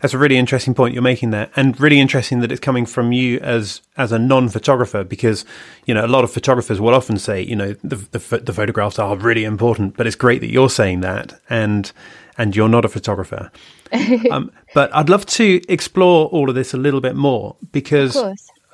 That's 0.00 0.14
a 0.14 0.18
really 0.18 0.36
interesting 0.36 0.74
point 0.74 0.94
you're 0.94 1.02
making 1.02 1.30
there, 1.30 1.50
and 1.56 1.78
really 1.80 1.98
interesting 1.98 2.38
that 2.40 2.52
it's 2.52 2.60
coming 2.60 2.86
from 2.86 3.10
you 3.10 3.38
as 3.40 3.82
as 3.96 4.12
a 4.12 4.18
non-photographer, 4.18 5.02
because 5.02 5.44
you 5.86 5.92
know 5.92 6.04
a 6.04 6.06
lot 6.06 6.22
of 6.22 6.30
photographers 6.30 6.80
will 6.80 6.94
often 6.94 7.18
say, 7.18 7.42
you 7.42 7.56
know, 7.56 7.72
the, 7.82 7.96
the, 7.96 8.38
the 8.38 8.52
photographs 8.52 9.00
are 9.00 9.16
really 9.16 9.42
important, 9.42 9.96
but 9.96 10.06
it's 10.06 10.14
great 10.14 10.40
that 10.42 10.52
you're 10.52 10.70
saying 10.70 11.00
that, 11.00 11.40
and 11.50 11.90
and 12.38 12.54
you're 12.54 12.68
not 12.68 12.84
a 12.84 12.88
photographer. 12.88 13.50
um, 14.30 14.52
but 14.74 14.94
I'd 14.94 15.08
love 15.08 15.26
to 15.26 15.60
explore 15.68 16.26
all 16.26 16.48
of 16.48 16.54
this 16.54 16.74
a 16.74 16.76
little 16.76 17.00
bit 17.00 17.16
more 17.16 17.56
because 17.72 18.16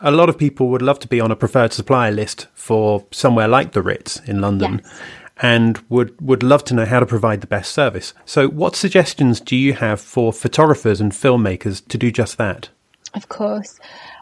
a 0.03 0.11
lot 0.11 0.29
of 0.29 0.37
people 0.37 0.69
would 0.69 0.83
love 0.83 0.99
to 1.01 1.09
be 1.09 1.21
on 1.21 1.31
a 1.31 1.37
preferred 1.37 1.73
supplier 1.73 2.13
list 2.13 2.49
for 2.55 3.07
somewhere 3.11 3.49
like 3.49 3.73
the 3.73 3.83
Ritz 3.83 4.21
in 4.21 4.41
London. 4.41 4.81
Yes 4.85 5.01
and 5.43 5.79
would, 5.89 6.19
would 6.21 6.43
love 6.43 6.65
to 6.65 6.75
know 6.75 6.85
how 6.85 7.01
to 7.01 7.07
provide 7.07 7.41
the 7.41 7.47
best 7.47 7.73
service. 7.73 8.15
So, 8.25 8.49
what 8.49 8.77
suggestions 8.77 9.41
do 9.41 9.57
you 9.57 9.75
have 9.75 10.01
for 10.01 10.33
photographers 10.33 11.01
and 11.01 11.13
filmmakers 11.13 11.87
to 11.89 11.99
do 11.99 12.11
just 12.11 12.39
that? 12.39 12.69
Of 13.15 13.29
course. 13.29 13.79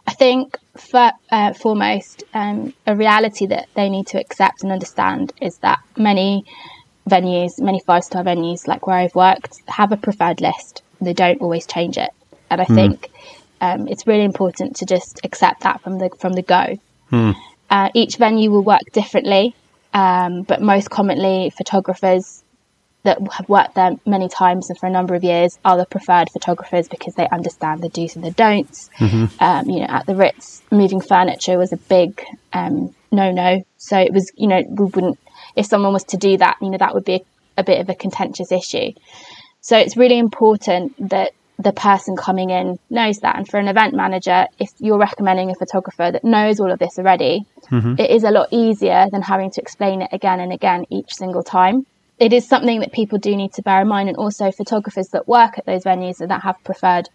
I 0.06 0.14
think, 0.14 0.56
for, 0.76 1.12
uh, 1.30 1.52
foremost, 1.52 2.24
um, 2.32 2.72
a 2.86 2.96
reality 2.96 3.46
that 3.46 3.68
they 3.74 3.90
need 3.90 4.06
to 4.08 4.18
accept 4.18 4.62
and 4.62 4.72
understand 4.72 5.32
is 5.40 5.58
that 5.58 5.80
many 5.96 6.44
venues, 7.08 7.60
many 7.60 7.80
five 7.80 8.04
star 8.04 8.24
venues, 8.24 8.66
like 8.66 8.86
where 8.86 8.96
I've 8.96 9.14
worked, 9.14 9.60
have 9.68 9.92
a 9.92 9.96
preferred 9.96 10.40
list. 10.40 10.82
They 11.00 11.12
don't 11.12 11.40
always 11.40 11.66
change 11.66 11.98
it. 11.98 12.10
And 12.50 12.60
I 12.60 12.64
mm. 12.64 12.74
think 12.74 13.10
um, 13.60 13.88
it's 13.88 14.06
really 14.06 14.24
important 14.24 14.76
to 14.76 14.86
just 14.86 15.20
accept 15.24 15.62
that 15.62 15.80
from 15.82 15.98
the 15.98 16.10
from 16.18 16.32
the 16.32 16.42
go. 16.42 16.78
Mm. 17.10 17.34
Uh, 17.68 17.88
each 17.94 18.16
venue 18.16 18.50
will 18.50 18.64
work 18.64 18.82
differently. 18.92 19.54
Um, 19.92 20.42
but 20.42 20.62
most 20.62 20.90
commonly, 20.90 21.50
photographers 21.50 22.44
that 23.02 23.18
have 23.32 23.48
worked 23.48 23.74
there 23.74 23.92
many 24.06 24.28
times 24.28 24.68
and 24.68 24.78
for 24.78 24.86
a 24.86 24.90
number 24.90 25.14
of 25.14 25.24
years 25.24 25.58
are 25.64 25.76
the 25.76 25.86
preferred 25.86 26.28
photographers 26.30 26.86
because 26.86 27.14
they 27.14 27.26
understand 27.28 27.82
the 27.82 27.88
do's 27.88 28.14
and 28.14 28.24
the 28.24 28.30
don'ts. 28.30 28.90
Mm-hmm. 28.98 29.42
Um, 29.42 29.70
you 29.70 29.80
know, 29.80 29.86
at 29.88 30.06
the 30.06 30.14
Ritz, 30.14 30.62
moving 30.70 31.00
furniture 31.00 31.58
was 31.58 31.72
a 31.72 31.76
big 31.76 32.22
um, 32.52 32.94
no-no. 33.10 33.64
So 33.78 33.98
it 33.98 34.12
was, 34.12 34.30
you 34.36 34.46
know, 34.46 34.62
we 34.68 34.84
wouldn't 34.84 35.18
if 35.56 35.66
someone 35.66 35.92
was 35.92 36.04
to 36.04 36.16
do 36.16 36.36
that, 36.36 36.56
you 36.60 36.70
know, 36.70 36.78
that 36.78 36.94
would 36.94 37.04
be 37.04 37.14
a, 37.14 37.20
a 37.58 37.64
bit 37.64 37.80
of 37.80 37.88
a 37.88 37.94
contentious 37.94 38.52
issue. 38.52 38.92
So 39.60 39.76
it's 39.76 39.96
really 39.96 40.18
important 40.18 41.08
that 41.10 41.32
the 41.62 41.72
person 41.72 42.16
coming 42.16 42.50
in 42.50 42.78
knows 42.88 43.18
that. 43.18 43.36
And 43.36 43.48
for 43.48 43.58
an 43.58 43.68
event 43.68 43.94
manager, 43.94 44.46
if 44.58 44.70
you're 44.78 44.98
recommending 44.98 45.50
a 45.50 45.54
photographer 45.54 46.10
that 46.10 46.24
knows 46.24 46.60
all 46.60 46.70
of 46.70 46.78
this 46.78 46.98
already, 46.98 47.46
mm-hmm. 47.70 47.94
it 47.98 48.10
is 48.10 48.24
a 48.24 48.30
lot 48.30 48.48
easier 48.50 49.06
than 49.10 49.22
having 49.22 49.50
to 49.52 49.60
explain 49.60 50.02
it 50.02 50.10
again 50.12 50.40
and 50.40 50.52
again 50.52 50.86
each 50.90 51.14
single 51.14 51.42
time. 51.42 51.86
It 52.18 52.32
is 52.32 52.46
something 52.46 52.80
that 52.80 52.92
people 52.92 53.18
do 53.18 53.34
need 53.34 53.52
to 53.54 53.62
bear 53.62 53.82
in 53.82 53.88
mind. 53.88 54.08
And 54.08 54.18
also, 54.18 54.50
photographers 54.50 55.08
that 55.08 55.26
work 55.26 55.58
at 55.58 55.66
those 55.66 55.84
venues 55.84 56.20
and 56.20 56.30
that 56.30 56.42
have 56.42 56.62
preferred 56.64 57.08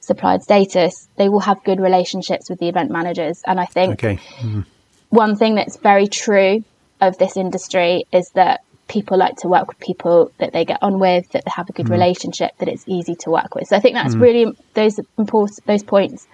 supplied 0.00 0.42
status, 0.42 1.08
they 1.16 1.28
will 1.28 1.40
have 1.40 1.62
good 1.64 1.80
relationships 1.80 2.50
with 2.50 2.58
the 2.58 2.68
event 2.68 2.90
managers. 2.90 3.42
And 3.46 3.60
I 3.60 3.66
think 3.66 3.92
okay. 3.94 4.16
mm-hmm. 4.16 4.62
one 5.10 5.36
thing 5.36 5.54
that's 5.54 5.76
very 5.76 6.08
true 6.08 6.64
of 7.00 7.16
this 7.18 7.36
industry 7.36 8.04
is 8.12 8.30
that 8.30 8.60
people 8.90 9.16
like 9.16 9.36
to 9.36 9.48
work 9.48 9.68
with 9.68 9.78
people 9.78 10.32
that 10.38 10.52
they 10.52 10.64
get 10.64 10.82
on 10.82 10.98
with, 10.98 11.30
that 11.30 11.44
they 11.44 11.52
have 11.54 11.70
a 11.70 11.72
good 11.72 11.86
mm. 11.86 11.92
relationship, 11.92 12.50
that 12.58 12.68
it's 12.68 12.84
easy 12.88 13.14
to 13.14 13.30
work 13.30 13.54
with. 13.54 13.68
So 13.68 13.76
I 13.76 13.80
think 13.80 13.94
that's 13.94 14.16
mm. 14.16 14.20
really 14.20 14.52
those 14.74 14.98
important 15.16 15.64
those 15.66 15.84
points 15.84 16.26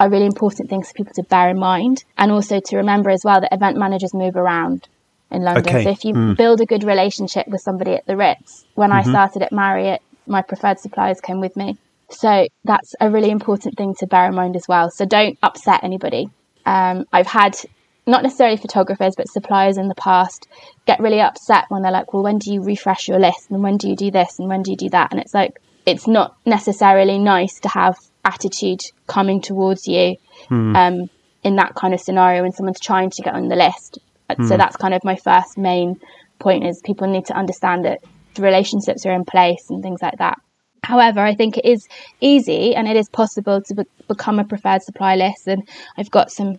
are 0.00 0.08
really 0.08 0.24
important 0.24 0.70
things 0.70 0.88
for 0.88 0.94
people 0.94 1.12
to 1.14 1.22
bear 1.24 1.50
in 1.50 1.58
mind, 1.58 2.04
and 2.16 2.32
also 2.32 2.58
to 2.58 2.76
remember 2.78 3.10
as 3.10 3.22
well 3.22 3.40
that 3.42 3.52
event 3.52 3.76
managers 3.76 4.14
move 4.14 4.34
around 4.34 4.88
in 5.30 5.42
London. 5.42 5.76
Okay. 5.76 5.84
So 5.84 5.90
if 5.90 6.04
you 6.06 6.14
mm. 6.14 6.36
build 6.36 6.62
a 6.62 6.66
good 6.66 6.84
relationship 6.84 7.46
with 7.46 7.60
somebody 7.60 7.92
at 7.92 8.06
the 8.06 8.16
Ritz, 8.16 8.64
when 8.74 8.90
mm-hmm. 8.90 9.08
I 9.08 9.12
started 9.12 9.42
at 9.42 9.52
Marriott, 9.52 10.00
my 10.26 10.40
preferred 10.40 10.80
suppliers 10.80 11.20
came 11.20 11.40
with 11.40 11.54
me. 11.54 11.76
So 12.08 12.46
that's 12.64 12.94
a 12.98 13.10
really 13.10 13.30
important 13.30 13.76
thing 13.76 13.94
to 14.00 14.06
bear 14.06 14.26
in 14.26 14.34
mind 14.34 14.56
as 14.56 14.66
well. 14.66 14.90
So 14.90 15.04
don't 15.04 15.38
upset 15.42 15.84
anybody. 15.84 16.30
Um, 16.64 17.04
I've 17.12 17.26
had 17.26 17.56
not 18.10 18.22
necessarily 18.22 18.56
photographers, 18.56 19.14
but 19.16 19.28
suppliers 19.28 19.76
in 19.76 19.88
the 19.88 19.94
past 19.94 20.48
get 20.86 21.00
really 21.00 21.20
upset 21.20 21.64
when 21.68 21.82
they're 21.82 21.92
like, 21.92 22.12
well, 22.12 22.22
when 22.22 22.38
do 22.38 22.52
you 22.52 22.62
refresh 22.62 23.08
your 23.08 23.18
list? 23.18 23.50
And 23.50 23.62
when 23.62 23.76
do 23.76 23.88
you 23.88 23.96
do 23.96 24.10
this? 24.10 24.38
And 24.38 24.48
when 24.48 24.62
do 24.62 24.70
you 24.70 24.76
do 24.76 24.90
that? 24.90 25.12
And 25.12 25.20
it's 25.20 25.34
like, 25.34 25.60
it's 25.86 26.06
not 26.06 26.36
necessarily 26.44 27.18
nice 27.18 27.60
to 27.60 27.68
have 27.68 27.96
attitude 28.24 28.82
coming 29.06 29.40
towards 29.40 29.88
you 29.88 30.16
hmm. 30.48 30.76
um, 30.76 31.10
in 31.42 31.56
that 31.56 31.74
kind 31.74 31.94
of 31.94 32.00
scenario 32.00 32.42
when 32.42 32.52
someone's 32.52 32.80
trying 32.80 33.10
to 33.10 33.22
get 33.22 33.34
on 33.34 33.48
the 33.48 33.56
list. 33.56 33.98
Hmm. 34.30 34.46
So 34.46 34.56
that's 34.56 34.76
kind 34.76 34.94
of 34.94 35.04
my 35.04 35.16
first 35.16 35.56
main 35.56 36.00
point 36.38 36.66
is 36.66 36.80
people 36.84 37.08
need 37.08 37.26
to 37.26 37.34
understand 37.34 37.84
that 37.84 38.00
the 38.34 38.42
relationships 38.42 39.06
are 39.06 39.12
in 39.12 39.24
place 39.24 39.70
and 39.70 39.82
things 39.82 40.02
like 40.02 40.18
that. 40.18 40.38
However, 40.82 41.20
I 41.20 41.34
think 41.34 41.58
it 41.58 41.64
is 41.64 41.86
easy 42.20 42.74
and 42.74 42.88
it 42.88 42.96
is 42.96 43.08
possible 43.08 43.60
to 43.62 43.74
be- 43.74 43.84
become 44.08 44.38
a 44.38 44.44
preferred 44.44 44.82
supply 44.82 45.14
list. 45.16 45.46
And 45.46 45.68
I've 45.96 46.10
got 46.10 46.30
some 46.30 46.58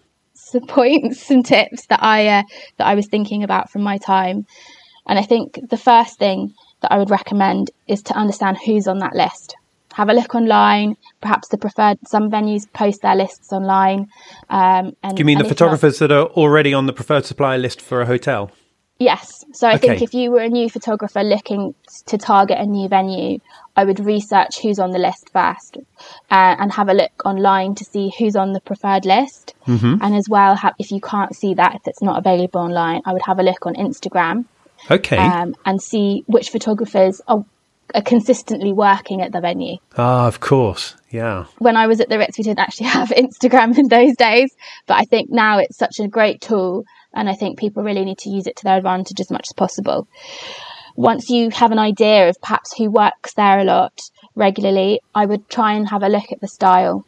some 0.51 0.67
points 0.67 1.29
and 1.29 1.45
tips 1.45 1.85
that 1.87 2.03
I 2.03 2.27
uh, 2.27 2.43
that 2.77 2.87
I 2.87 2.95
was 2.95 3.07
thinking 3.07 3.43
about 3.43 3.69
from 3.69 3.81
my 3.81 3.97
time. 3.97 4.45
And 5.07 5.17
I 5.17 5.23
think 5.23 5.59
the 5.69 5.77
first 5.77 6.19
thing 6.19 6.53
that 6.81 6.91
I 6.91 6.97
would 6.97 7.09
recommend 7.09 7.71
is 7.87 8.01
to 8.03 8.13
understand 8.13 8.57
who's 8.65 8.87
on 8.87 8.99
that 8.99 9.15
list. 9.15 9.55
Have 9.93 10.09
a 10.09 10.13
look 10.13 10.35
online. 10.35 10.95
Perhaps 11.21 11.49
the 11.49 11.57
preferred 11.57 11.97
some 12.07 12.31
venues 12.31 12.71
post 12.71 13.01
their 13.01 13.15
lists 13.15 13.51
online. 13.51 14.07
Um, 14.49 14.95
and, 15.03 15.15
Do 15.15 15.21
you 15.21 15.25
mean 15.25 15.37
the 15.37 15.43
photographers 15.43 15.99
not, 15.99 16.07
that 16.07 16.15
are 16.15 16.25
already 16.27 16.73
on 16.73 16.85
the 16.85 16.93
preferred 16.93 17.25
supplier 17.25 17.57
list 17.57 17.81
for 17.81 18.01
a 18.01 18.05
hotel? 18.05 18.51
Yes. 18.99 19.40
So 19.53 19.67
I 19.67 19.75
okay. 19.75 19.87
think 19.87 20.01
if 20.01 20.13
you 20.13 20.31
were 20.31 20.41
a 20.41 20.49
new 20.49 20.69
photographer 20.69 21.23
looking 21.23 21.75
to 22.07 22.17
target 22.17 22.57
a 22.57 22.65
new 22.65 22.87
venue, 22.87 23.39
I 23.75 23.83
would 23.83 23.99
research 23.99 24.59
who's 24.61 24.79
on 24.79 24.91
the 24.91 24.99
list 24.99 25.29
first 25.31 25.77
uh, 25.77 26.55
and 26.59 26.71
have 26.73 26.89
a 26.89 26.93
look 26.93 27.25
online 27.25 27.75
to 27.75 27.85
see 27.85 28.11
who's 28.17 28.35
on 28.35 28.53
the 28.53 28.61
preferred 28.61 29.05
list. 29.05 29.53
Mm-hmm. 29.67 29.97
And 30.01 30.15
as 30.15 30.27
well, 30.29 30.55
have, 30.55 30.73
if 30.77 30.91
you 30.91 30.99
can't 30.99 31.35
see 31.35 31.53
that, 31.55 31.75
if 31.75 31.87
it's 31.87 32.01
not 32.01 32.17
available 32.17 32.61
online, 32.61 33.01
I 33.05 33.13
would 33.13 33.21
have 33.23 33.39
a 33.39 33.43
look 33.43 33.65
on 33.65 33.75
Instagram. 33.75 34.45
Okay. 34.89 35.17
Um, 35.17 35.55
and 35.65 35.81
see 35.81 36.23
which 36.27 36.49
photographers 36.49 37.21
are, 37.27 37.45
are 37.93 38.01
consistently 38.01 38.73
working 38.73 39.21
at 39.21 39.31
the 39.31 39.39
venue. 39.39 39.77
Ah, 39.97 40.27
of 40.27 40.39
course. 40.39 40.95
Yeah. 41.11 41.45
When 41.59 41.77
I 41.77 41.87
was 41.87 41.99
at 42.01 42.09
the 42.09 42.17
Ritz, 42.17 42.37
we 42.37 42.43
didn't 42.43 42.59
actually 42.59 42.87
have 42.99 43.09
Instagram 43.09 43.77
in 43.77 43.87
those 43.87 44.15
days, 44.15 44.53
but 44.87 44.95
I 44.95 45.05
think 45.05 45.29
now 45.29 45.59
it's 45.59 45.77
such 45.77 45.99
a 45.99 46.07
great 46.07 46.41
tool. 46.41 46.85
And 47.13 47.29
I 47.29 47.33
think 47.33 47.59
people 47.59 47.83
really 47.83 48.05
need 48.05 48.19
to 48.19 48.29
use 48.29 48.47
it 48.47 48.55
to 48.57 48.63
their 48.63 48.77
advantage 48.77 49.19
as 49.19 49.31
much 49.31 49.47
as 49.49 49.53
possible 49.53 50.07
once 50.95 51.29
you 51.29 51.49
have 51.51 51.71
an 51.71 51.79
idea 51.79 52.29
of 52.29 52.39
perhaps 52.41 52.75
who 52.77 52.89
works 52.89 53.33
there 53.33 53.59
a 53.59 53.63
lot 53.63 54.01
regularly, 54.35 55.01
I 55.13 55.25
would 55.25 55.49
try 55.49 55.73
and 55.73 55.89
have 55.89 56.03
a 56.03 56.09
look 56.09 56.31
at 56.31 56.41
the 56.41 56.47
style 56.47 57.05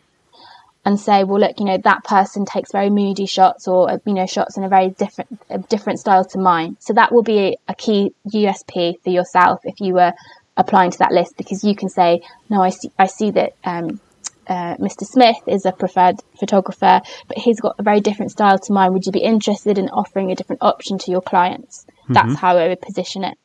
and 0.86 1.00
say, 1.00 1.24
well, 1.24 1.40
look, 1.40 1.60
you 1.60 1.66
know, 1.66 1.78
that 1.78 2.04
person 2.04 2.46
takes 2.46 2.72
very 2.72 2.90
moody 2.90 3.26
shots 3.26 3.68
or, 3.68 4.02
you 4.06 4.14
know, 4.14 4.26
shots 4.26 4.58
in 4.58 4.64
a 4.64 4.70
very 4.70 4.90
different, 4.90 5.40
a 5.50 5.58
different 5.58 6.00
style 6.00 6.26
to 6.26 6.40
mine. 6.40 6.76
So 6.80 6.94
that 6.94 7.14
will 7.14 7.24
be 7.24 7.58
a 7.68 7.76
key 7.76 8.14
USP 8.34 9.02
for 9.02 9.10
yourself 9.10 9.62
if 9.64 9.80
you 9.80 9.94
were 9.94 10.14
applying 10.58 10.92
to 10.92 11.00
that 11.00 11.12
list 11.12 11.38
because 11.38 11.64
you 11.64 11.76
can 11.76 11.90
say, 11.90 12.22
no, 12.50 12.62
I 12.62 12.70
see, 12.70 12.92
I 13.00 13.08
see 13.08 13.32
that, 13.32 13.54
um, 13.64 14.02
uh, 14.48 14.76
Mr. 14.78 15.04
Smith 15.04 15.38
is 15.48 15.66
a 15.66 15.72
preferred 15.72 16.16
photographer, 16.40 17.02
but 17.28 17.38
he's 17.38 17.60
got 17.60 17.76
a 17.80 17.84
very 17.84 18.02
different 18.02 18.32
style 18.32 18.60
to 18.60 18.74
mine. 18.74 18.94
Would 18.94 19.06
you 19.06 19.12
be 19.12 19.24
interested 19.24 19.78
in 19.78 19.90
offering 19.90 20.32
a 20.32 20.36
different 20.36 20.62
option 20.62 20.98
to 21.00 21.12
your 21.12 21.22
clients? 21.22 21.86
Mm-hmm. 21.86 22.14
That's 22.14 22.36
how 22.36 22.58
I 22.58 22.68
would 22.68 22.82
position 22.82 23.24
it. 23.24 23.38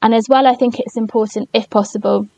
And 0.00 0.14
as 0.14 0.26
well, 0.28 0.46
I 0.46 0.54
think 0.54 0.80
it's 0.80 0.96
important, 0.96 1.48
if 1.52 1.70
possible, 1.70 2.28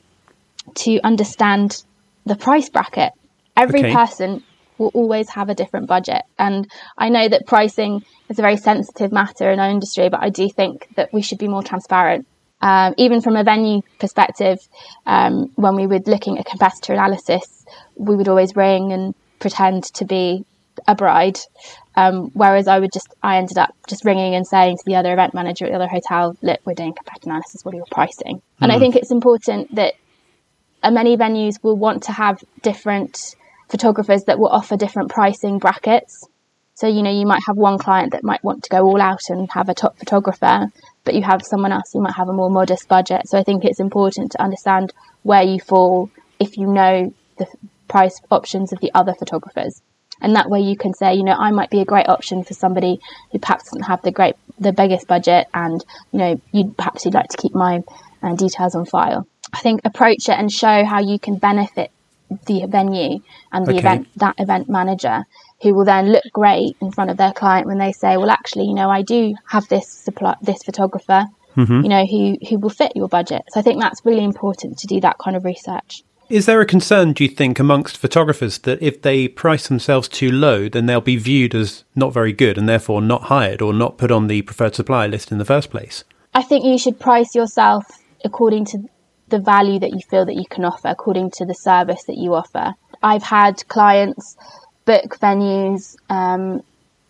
to 0.76 1.00
understand 1.02 1.82
the 2.26 2.36
price 2.36 2.68
bracket. 2.68 3.12
Every 3.56 3.80
okay. 3.80 3.92
person 3.92 4.42
will 4.78 4.90
always 4.94 5.30
have 5.30 5.48
a 5.48 5.54
different 5.54 5.86
budget. 5.86 6.22
And 6.38 6.70
I 6.98 7.08
know 7.08 7.28
that 7.28 7.46
pricing 7.46 8.04
is 8.28 8.38
a 8.38 8.42
very 8.42 8.56
sensitive 8.56 9.12
matter 9.12 9.50
in 9.50 9.60
our 9.60 9.70
industry, 9.70 10.08
but 10.08 10.22
I 10.22 10.30
do 10.30 10.48
think 10.48 10.88
that 10.96 11.12
we 11.12 11.22
should 11.22 11.38
be 11.38 11.48
more 11.48 11.62
transparent. 11.62 12.26
Um, 12.60 12.94
even 12.96 13.20
from 13.20 13.36
a 13.36 13.44
venue 13.44 13.82
perspective, 13.98 14.58
um, 15.06 15.50
when 15.56 15.76
we 15.76 15.86
were 15.86 16.00
looking 16.06 16.38
at 16.38 16.46
competitor 16.46 16.94
analysis, 16.94 17.64
we 17.96 18.16
would 18.16 18.28
always 18.28 18.56
ring 18.56 18.92
and 18.92 19.14
pretend 19.38 19.84
to 19.94 20.04
be 20.04 20.44
a 20.88 20.94
bride 20.94 21.38
um, 21.96 22.30
whereas 22.34 22.66
I 22.66 22.78
would 22.78 22.92
just, 22.92 23.14
I 23.22 23.36
ended 23.36 23.58
up 23.58 23.74
just 23.88 24.04
ringing 24.04 24.34
and 24.34 24.46
saying 24.46 24.78
to 24.78 24.82
the 24.84 24.96
other 24.96 25.12
event 25.12 25.34
manager 25.34 25.66
at 25.66 25.70
the 25.70 25.76
other 25.76 25.88
hotel, 25.88 26.36
look, 26.42 26.60
we're 26.64 26.74
doing 26.74 26.92
competitor 26.92 27.30
analysis. 27.30 27.64
What 27.64 27.74
are 27.74 27.76
your 27.76 27.86
pricing? 27.90 28.42
And 28.60 28.72
I 28.72 28.76
hmm. 28.76 28.80
think 28.80 28.96
it's 28.96 29.12
important 29.12 29.74
that 29.76 29.94
uh, 30.82 30.90
many 30.90 31.16
venues 31.16 31.62
will 31.62 31.76
want 31.76 32.04
to 32.04 32.12
have 32.12 32.42
different 32.62 33.36
photographers 33.68 34.24
that 34.24 34.38
will 34.38 34.48
offer 34.48 34.76
different 34.76 35.10
pricing 35.10 35.58
brackets. 35.58 36.26
So, 36.74 36.88
you 36.88 37.02
know, 37.02 37.12
you 37.12 37.26
might 37.26 37.42
have 37.46 37.56
one 37.56 37.78
client 37.78 38.12
that 38.12 38.24
might 38.24 38.42
want 38.42 38.64
to 38.64 38.70
go 38.70 38.84
all 38.84 39.00
out 39.00 39.28
and 39.28 39.48
have 39.52 39.68
a 39.68 39.74
top 39.74 39.96
photographer, 39.96 40.66
but 41.04 41.14
you 41.14 41.22
have 41.22 41.42
someone 41.44 41.72
else 41.72 41.90
who 41.92 42.00
might 42.02 42.14
have 42.14 42.28
a 42.28 42.32
more 42.32 42.50
modest 42.50 42.88
budget. 42.88 43.22
So 43.26 43.38
I 43.38 43.42
think 43.42 43.64
it's 43.64 43.80
important 43.80 44.32
to 44.32 44.42
understand 44.42 44.92
where 45.22 45.42
you 45.42 45.58
fall 45.60 46.10
if 46.40 46.56
you 46.56 46.66
know 46.66 47.14
the 47.38 47.46
price 47.88 48.18
options 48.30 48.72
of 48.72 48.80
the 48.80 48.90
other 48.94 49.14
photographers. 49.14 49.80
and 50.20 50.36
that 50.36 50.48
way 50.48 50.60
you 50.60 50.76
can 50.76 50.94
say, 50.94 51.14
you 51.14 51.24
know, 51.24 51.32
I 51.46 51.50
might 51.50 51.70
be 51.70 51.80
a 51.80 51.84
great 51.84 52.08
option 52.08 52.44
for 52.44 52.54
somebody 52.54 52.98
who 53.32 53.38
perhaps 53.40 53.64
doesn't 53.64 53.88
have 53.88 54.00
the 54.02 54.12
great, 54.12 54.34
the 54.58 54.72
biggest 54.72 55.06
budget, 55.08 55.46
and 55.52 55.84
you 56.12 56.18
know, 56.18 56.40
you 56.52 56.72
perhaps 56.78 57.04
you'd 57.04 57.14
like 57.14 57.28
to 57.28 57.36
keep 57.36 57.54
my 57.54 57.80
uh, 58.22 58.34
details 58.34 58.74
on 58.74 58.86
file. 58.86 59.26
I 59.52 59.58
think 59.58 59.80
approach 59.84 60.28
it 60.28 60.38
and 60.38 60.50
show 60.50 60.84
how 60.84 61.00
you 61.00 61.18
can 61.18 61.36
benefit 61.38 61.90
the 62.46 62.66
venue 62.68 63.18
and 63.52 63.66
the 63.66 63.72
Okay. 63.72 63.78
event 63.78 64.08
that 64.16 64.34
event 64.38 64.68
manager 64.68 65.24
who 65.64 65.74
will 65.74 65.84
then 65.84 66.12
look 66.12 66.22
great 66.32 66.76
in 66.80 66.92
front 66.92 67.10
of 67.10 67.16
their 67.16 67.32
client 67.32 67.66
when 67.66 67.78
they 67.78 67.90
say 67.90 68.16
well 68.16 68.30
actually 68.30 68.66
you 68.66 68.74
know 68.74 68.88
I 68.88 69.02
do 69.02 69.34
have 69.48 69.66
this 69.68 69.88
supply 69.88 70.36
this 70.40 70.62
photographer 70.62 71.26
mm-hmm. 71.56 71.80
you 71.82 71.88
know 71.88 72.06
who 72.06 72.36
who 72.48 72.58
will 72.58 72.70
fit 72.70 72.92
your 72.94 73.08
budget 73.08 73.42
so 73.48 73.58
I 73.58 73.62
think 73.62 73.80
that's 73.80 74.04
really 74.04 74.22
important 74.22 74.78
to 74.78 74.86
do 74.86 75.00
that 75.00 75.18
kind 75.18 75.36
of 75.36 75.44
research 75.44 76.04
Is 76.28 76.46
there 76.46 76.60
a 76.60 76.66
concern, 76.66 77.12
do 77.12 77.24
you 77.24 77.30
think, 77.30 77.58
amongst 77.58 77.98
photographers 77.98 78.58
that 78.58 78.80
if 78.82 79.02
they 79.02 79.28
price 79.28 79.68
themselves 79.68 80.08
too 80.08 80.30
low, 80.30 80.70
then 80.70 80.86
they'll 80.86 81.12
be 81.14 81.16
viewed 81.16 81.54
as 81.54 81.84
not 81.94 82.14
very 82.14 82.32
good 82.32 82.56
and 82.56 82.66
therefore 82.66 83.02
not 83.02 83.24
hired 83.24 83.60
or 83.60 83.74
not 83.74 83.98
put 83.98 84.10
on 84.10 84.26
the 84.26 84.40
preferred 84.42 84.74
supplier 84.74 85.08
list 85.08 85.30
in 85.32 85.38
the 85.38 85.44
first 85.44 85.68
place? 85.70 86.04
I 86.32 86.42
think 86.42 86.64
you 86.64 86.78
should 86.78 86.98
price 86.98 87.34
yourself 87.34 87.84
according 88.24 88.64
to 88.72 88.78
the 89.28 89.38
value 89.38 89.78
that 89.80 89.90
you 89.90 90.00
feel 90.08 90.24
that 90.24 90.34
you 90.34 90.46
can 90.48 90.64
offer, 90.64 90.88
according 90.88 91.30
to 91.32 91.44
the 91.44 91.54
service 91.54 92.04
that 92.04 92.16
you 92.16 92.34
offer. 92.34 92.74
I've 93.02 93.22
had 93.22 93.66
clients 93.68 94.36
book 94.84 95.18
venues, 95.18 95.96
um, 96.10 96.62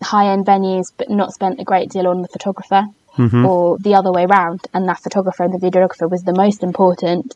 high 0.02 0.33
end 0.33 0.47
venues, 0.47 0.93
but 0.97 1.11
not 1.11 1.33
spent 1.33 1.61
a 1.61 1.64
great 1.64 1.90
deal 1.90 2.07
on 2.07 2.23
the 2.23 2.28
photographer 2.28 2.85
mm-hmm. 3.16 3.45
or 3.45 3.78
the 3.78 3.95
other 3.95 4.12
way 4.12 4.26
round. 4.26 4.61
And 4.73 4.88
that 4.88 5.02
photographer 5.02 5.43
and 5.43 5.54
the 5.54 5.59
videographer 5.59 6.11
was 6.11 6.23
the 6.23 6.35
most 6.35 6.62
important. 6.62 7.35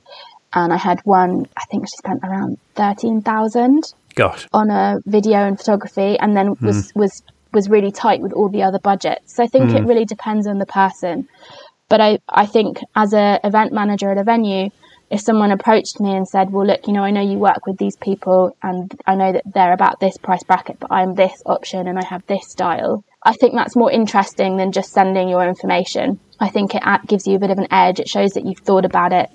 And 0.52 0.72
I 0.72 0.76
had 0.76 1.00
one, 1.04 1.46
I 1.56 1.64
think 1.70 1.86
she 1.88 1.96
spent 1.96 2.20
around 2.24 2.58
13,000 2.74 3.92
Gosh. 4.14 4.48
on 4.52 4.70
a 4.70 4.98
video 5.06 5.38
and 5.38 5.58
photography 5.58 6.18
and 6.18 6.36
then 6.36 6.48
hmm. 6.48 6.66
was 6.66 6.92
was 6.94 7.22
was 7.52 7.68
really 7.70 7.92
tight 7.92 8.20
with 8.20 8.32
all 8.32 8.48
the 8.48 8.64
other 8.64 8.80
budgets 8.80 9.34
so 9.34 9.44
i 9.44 9.46
think 9.46 9.70
it 9.70 9.82
hmm. 9.82 9.86
really 9.86 10.04
depends 10.04 10.46
on 10.48 10.58
the 10.58 10.66
person 10.66 11.28
but 11.88 12.00
i 12.00 12.18
i 12.28 12.44
think 12.44 12.80
as 12.96 13.12
a 13.12 13.38
event 13.44 13.72
manager 13.72 14.10
at 14.10 14.18
a 14.18 14.24
venue 14.24 14.70
if 15.10 15.20
someone 15.20 15.50
approached 15.50 16.00
me 16.00 16.14
and 16.14 16.28
said 16.28 16.50
well 16.50 16.66
look 16.66 16.86
you 16.86 16.92
know 16.92 17.04
i 17.04 17.10
know 17.10 17.20
you 17.20 17.38
work 17.38 17.66
with 17.66 17.78
these 17.78 17.96
people 17.96 18.56
and 18.62 19.00
i 19.06 19.14
know 19.14 19.32
that 19.32 19.44
they're 19.54 19.72
about 19.72 20.00
this 20.00 20.16
price 20.18 20.42
bracket 20.42 20.78
but 20.78 20.92
i'm 20.92 21.14
this 21.14 21.42
option 21.46 21.86
and 21.88 21.98
i 21.98 22.04
have 22.04 22.24
this 22.26 22.48
style 22.48 23.04
i 23.22 23.32
think 23.32 23.54
that's 23.54 23.76
more 23.76 23.90
interesting 23.90 24.56
than 24.56 24.72
just 24.72 24.92
sending 24.92 25.28
your 25.28 25.46
information 25.48 26.18
i 26.40 26.48
think 26.48 26.74
it 26.74 26.82
gives 27.06 27.26
you 27.26 27.36
a 27.36 27.38
bit 27.38 27.50
of 27.50 27.58
an 27.58 27.72
edge 27.72 28.00
it 28.00 28.08
shows 28.08 28.32
that 28.32 28.44
you've 28.44 28.58
thought 28.58 28.84
about 28.84 29.12
it 29.12 29.28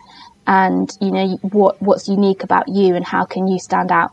and 0.46 0.92
you 1.00 1.12
know 1.12 1.38
what 1.42 1.82
what's 1.82 2.08
unique 2.08 2.44
about 2.44 2.68
you 2.68 2.96
and 2.96 3.06
how 3.06 3.24
can 3.26 3.48
you 3.48 3.58
stand 3.60 3.92
out 3.92 4.12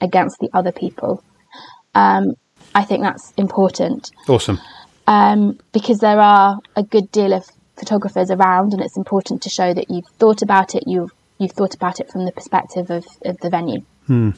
against 0.00 0.38
the 0.40 0.48
other 0.52 0.72
people. 0.72 1.22
Um, 1.94 2.34
I 2.74 2.84
think 2.84 3.02
that's 3.02 3.32
important 3.36 4.10
Awesome. 4.28 4.60
um, 5.06 5.58
because 5.72 5.98
there 5.98 6.20
are 6.20 6.58
a 6.76 6.82
good 6.82 7.10
deal 7.10 7.32
of 7.32 7.44
photographers 7.80 8.30
around, 8.30 8.72
and 8.72 8.80
it's 8.80 8.96
important 8.96 9.42
to 9.42 9.50
show 9.50 9.74
that 9.74 9.90
you've 9.90 10.06
thought 10.18 10.42
about 10.42 10.76
it. 10.76 10.84
You've 10.86 11.10
you've 11.38 11.52
thought 11.52 11.74
about 11.74 11.98
it 11.98 12.10
from 12.12 12.26
the 12.26 12.32
perspective 12.32 12.90
of, 12.90 13.04
of 13.24 13.38
the 13.38 13.50
venue. 13.50 13.80
Hmm. 14.06 14.30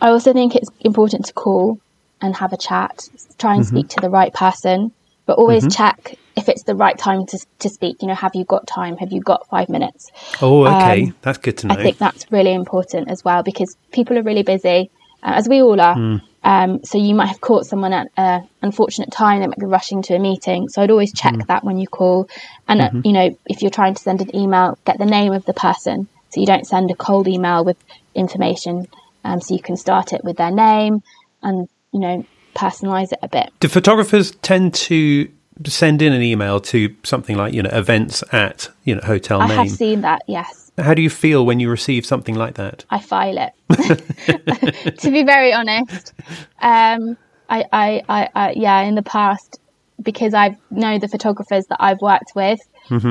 I 0.00 0.08
also 0.08 0.32
think 0.32 0.56
it's 0.56 0.70
important 0.80 1.26
to 1.26 1.32
call 1.32 1.78
and 2.20 2.34
have 2.36 2.52
a 2.52 2.56
chat, 2.56 3.08
try 3.38 3.54
and 3.54 3.64
mm-hmm. 3.64 3.76
speak 3.76 3.88
to 3.90 4.00
the 4.00 4.10
right 4.10 4.32
person, 4.32 4.92
but 5.26 5.38
always 5.38 5.64
mm-hmm. 5.64 5.82
check 5.82 6.18
if 6.36 6.48
it's 6.48 6.62
the 6.62 6.74
right 6.74 6.98
time 6.98 7.26
to 7.26 7.38
to 7.60 7.68
speak. 7.68 8.00
You 8.00 8.08
know, 8.08 8.14
have 8.14 8.34
you 8.34 8.44
got 8.44 8.66
time? 8.66 8.96
Have 8.96 9.12
you 9.12 9.20
got 9.20 9.46
five 9.48 9.68
minutes? 9.68 10.10
Oh, 10.40 10.66
okay. 10.66 11.04
Um, 11.04 11.14
that's 11.22 11.38
good 11.38 11.58
to 11.58 11.66
know. 11.66 11.74
I 11.74 11.82
think 11.82 11.98
that's 11.98 12.30
really 12.32 12.54
important 12.54 13.10
as 13.10 13.24
well 13.24 13.42
because 13.42 13.76
people 13.92 14.18
are 14.18 14.22
really 14.22 14.42
busy, 14.42 14.90
uh, 15.22 15.32
as 15.36 15.48
we 15.48 15.62
all 15.62 15.80
are. 15.80 16.20
Um, 16.44 16.84
so 16.84 16.98
you 16.98 17.14
might 17.14 17.26
have 17.26 17.40
caught 17.40 17.66
someone 17.66 17.92
at 17.92 18.08
an 18.16 18.48
unfortunate 18.62 19.10
time; 19.10 19.40
they 19.40 19.46
might 19.46 19.58
be 19.58 19.66
rushing 19.66 20.02
to 20.02 20.14
a 20.14 20.18
meeting. 20.18 20.68
So 20.68 20.82
I'd 20.82 20.90
always 20.90 21.12
check 21.12 21.34
that 21.48 21.64
when 21.64 21.78
you 21.78 21.86
call, 21.86 22.28
and 22.68 22.80
uh, 22.80 22.90
you 23.04 23.12
know 23.12 23.36
if 23.46 23.60
you're 23.60 23.70
trying 23.70 23.94
to 23.94 24.02
send 24.02 24.20
an 24.20 24.34
email, 24.34 24.78
get 24.84 24.98
the 24.98 25.06
name 25.06 25.32
of 25.32 25.44
the 25.44 25.54
person 25.54 26.08
so 26.30 26.40
you 26.40 26.46
don't 26.46 26.66
send 26.66 26.90
a 26.90 26.94
cold 26.94 27.26
email 27.28 27.64
with 27.64 27.76
information. 28.14 28.86
Um, 29.24 29.40
so 29.40 29.54
you 29.54 29.60
can 29.60 29.76
start 29.76 30.12
it 30.12 30.22
with 30.24 30.36
their 30.36 30.50
name 30.50 31.02
and 31.42 31.68
you 31.92 32.00
know 32.00 32.24
personalize 32.54 33.12
it 33.12 33.18
a 33.22 33.28
bit. 33.28 33.50
Do 33.60 33.68
photographers 33.68 34.32
tend 34.42 34.74
to 34.74 35.28
send 35.66 36.02
in 36.02 36.12
an 36.12 36.22
email 36.22 36.60
to 36.60 36.94
something 37.02 37.36
like, 37.36 37.52
you 37.52 37.62
know, 37.62 37.70
events 37.70 38.22
at, 38.32 38.68
you 38.84 38.94
know, 38.94 39.00
hotel 39.02 39.40
I 39.40 39.48
name? 39.48 39.58
have 39.58 39.70
seen 39.70 40.00
that, 40.02 40.22
yes. 40.26 40.67
How 40.78 40.94
do 40.94 41.02
you 41.02 41.10
feel 41.10 41.44
when 41.44 41.60
you 41.60 41.70
receive 41.70 42.06
something 42.06 42.34
like 42.34 42.54
that? 42.54 42.84
I 42.90 43.00
file 43.00 43.36
it. 43.38 44.98
to 44.98 45.10
be 45.10 45.24
very 45.24 45.52
honest, 45.52 46.12
um, 46.60 47.16
I, 47.48 47.64
I, 47.72 48.02
I, 48.08 48.28
I, 48.34 48.50
yeah, 48.52 48.80
in 48.82 48.94
the 48.94 49.02
past, 49.02 49.60
because 50.00 50.34
I 50.34 50.56
know 50.70 50.98
the 50.98 51.08
photographers 51.08 51.66
that 51.66 51.78
I've 51.80 52.00
worked 52.00 52.32
with, 52.34 52.60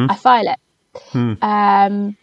I 0.10 0.16
file 0.16 0.48
it. 0.48 0.60
Um, 1.42 2.18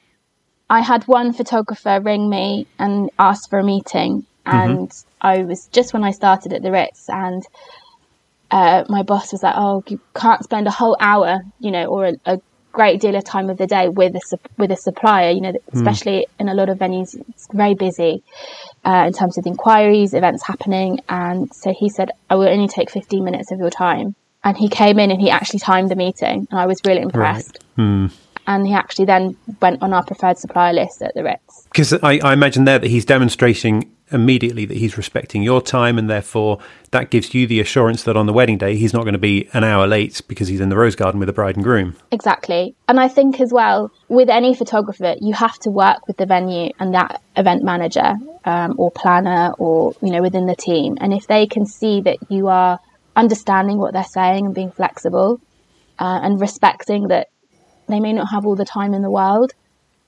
I 0.70 0.80
had 0.80 1.04
one 1.04 1.32
photographer 1.32 2.00
ring 2.00 2.28
me 2.28 2.66
and 2.78 3.10
ask 3.18 3.50
for 3.50 3.58
a 3.58 3.64
meeting, 3.64 4.24
and 4.46 4.92
I 5.20 5.42
was 5.42 5.66
just 5.66 5.92
when 5.92 6.04
I 6.04 6.10
started 6.10 6.52
at 6.52 6.62
the 6.62 6.72
Ritz, 6.72 7.08
and 7.08 7.46
uh, 8.50 8.84
my 8.88 9.02
boss 9.02 9.32
was 9.32 9.42
like, 9.42 9.54
"Oh, 9.56 9.84
you 9.88 10.00
can't 10.14 10.42
spend 10.42 10.66
a 10.66 10.70
whole 10.70 10.96
hour, 11.00 11.42
you 11.60 11.70
know, 11.70 11.86
or 11.86 12.06
a, 12.06 12.14
a 12.24 12.40
great 12.74 13.00
deal 13.00 13.14
of 13.16 13.24
time 13.24 13.48
of 13.48 13.56
the 13.56 13.66
day 13.66 13.88
with 13.88 14.14
a 14.16 14.38
with 14.58 14.70
a 14.70 14.76
supplier. 14.76 15.30
You 15.30 15.40
know, 15.40 15.52
especially 15.72 16.26
in 16.38 16.48
a 16.48 16.54
lot 16.54 16.68
of 16.68 16.78
venues, 16.78 17.14
it's 17.30 17.46
very 17.52 17.74
busy 17.74 18.22
uh, 18.84 19.04
in 19.06 19.12
terms 19.12 19.38
of 19.38 19.46
inquiries, 19.46 20.12
events 20.12 20.42
happening. 20.44 21.00
And 21.08 21.52
so 21.54 21.72
he 21.72 21.88
said, 21.88 22.10
"I 22.28 22.34
will 22.34 22.48
only 22.48 22.68
take 22.68 22.90
15 22.90 23.24
minutes 23.24 23.50
of 23.52 23.58
your 23.58 23.70
time." 23.70 24.14
And 24.42 24.56
he 24.58 24.68
came 24.68 24.98
in 24.98 25.10
and 25.10 25.20
he 25.20 25.30
actually 25.30 25.60
timed 25.60 25.90
the 25.90 25.96
meeting, 25.96 26.46
and 26.50 26.60
I 26.60 26.66
was 26.66 26.78
really 26.84 27.00
impressed. 27.00 27.64
And 28.46 28.66
he 28.66 28.74
actually 28.74 29.06
then 29.06 29.36
went 29.62 29.82
on 29.82 29.94
our 29.94 30.04
preferred 30.04 30.36
supplier 30.36 30.74
list 30.74 31.00
at 31.00 31.14
the 31.14 31.24
Ritz. 31.24 31.64
Because 31.64 31.94
I, 31.94 32.20
I 32.22 32.34
imagine 32.34 32.66
there 32.66 32.78
that 32.78 32.90
he's 32.90 33.06
demonstrating 33.06 33.90
immediately 34.14 34.64
that 34.64 34.76
he's 34.76 34.96
respecting 34.96 35.42
your 35.42 35.60
time, 35.60 35.98
and 35.98 36.08
therefore 36.08 36.58
that 36.92 37.10
gives 37.10 37.34
you 37.34 37.46
the 37.46 37.60
assurance 37.60 38.04
that 38.04 38.16
on 38.16 38.26
the 38.26 38.32
wedding 38.32 38.56
day 38.56 38.76
he's 38.76 38.94
not 38.94 39.02
going 39.02 39.14
to 39.14 39.18
be 39.18 39.48
an 39.52 39.64
hour 39.64 39.86
late 39.86 40.22
because 40.28 40.48
he's 40.48 40.60
in 40.60 40.68
the 40.68 40.76
rose 40.76 40.94
garden 40.94 41.18
with 41.18 41.26
the 41.26 41.32
bride 41.32 41.56
and 41.56 41.64
groom. 41.64 41.96
Exactly. 42.12 42.74
And 42.88 43.00
I 43.00 43.08
think 43.08 43.40
as 43.40 43.52
well, 43.52 43.90
with 44.08 44.30
any 44.30 44.54
photographer, 44.54 45.16
you 45.20 45.34
have 45.34 45.58
to 45.60 45.70
work 45.70 46.06
with 46.06 46.16
the 46.16 46.26
venue 46.26 46.70
and 46.78 46.94
that 46.94 47.20
event 47.36 47.64
manager 47.64 48.14
um, 48.44 48.74
or 48.78 48.90
planner 48.90 49.52
or, 49.58 49.94
you 50.00 50.10
know, 50.10 50.22
within 50.22 50.46
the 50.46 50.56
team. 50.56 50.96
And 51.00 51.12
if 51.12 51.26
they 51.26 51.46
can 51.46 51.66
see 51.66 52.00
that 52.02 52.18
you 52.28 52.48
are 52.48 52.78
understanding 53.16 53.78
what 53.78 53.92
they're 53.92 54.04
saying 54.04 54.46
and 54.46 54.54
being 54.54 54.70
flexible 54.70 55.40
uh, 55.98 56.20
and 56.22 56.40
respecting 56.40 57.08
that 57.08 57.28
they 57.88 58.00
may 58.00 58.12
not 58.12 58.28
have 58.30 58.46
all 58.46 58.56
the 58.56 58.64
time 58.64 58.94
in 58.94 59.02
the 59.02 59.10
world, 59.10 59.52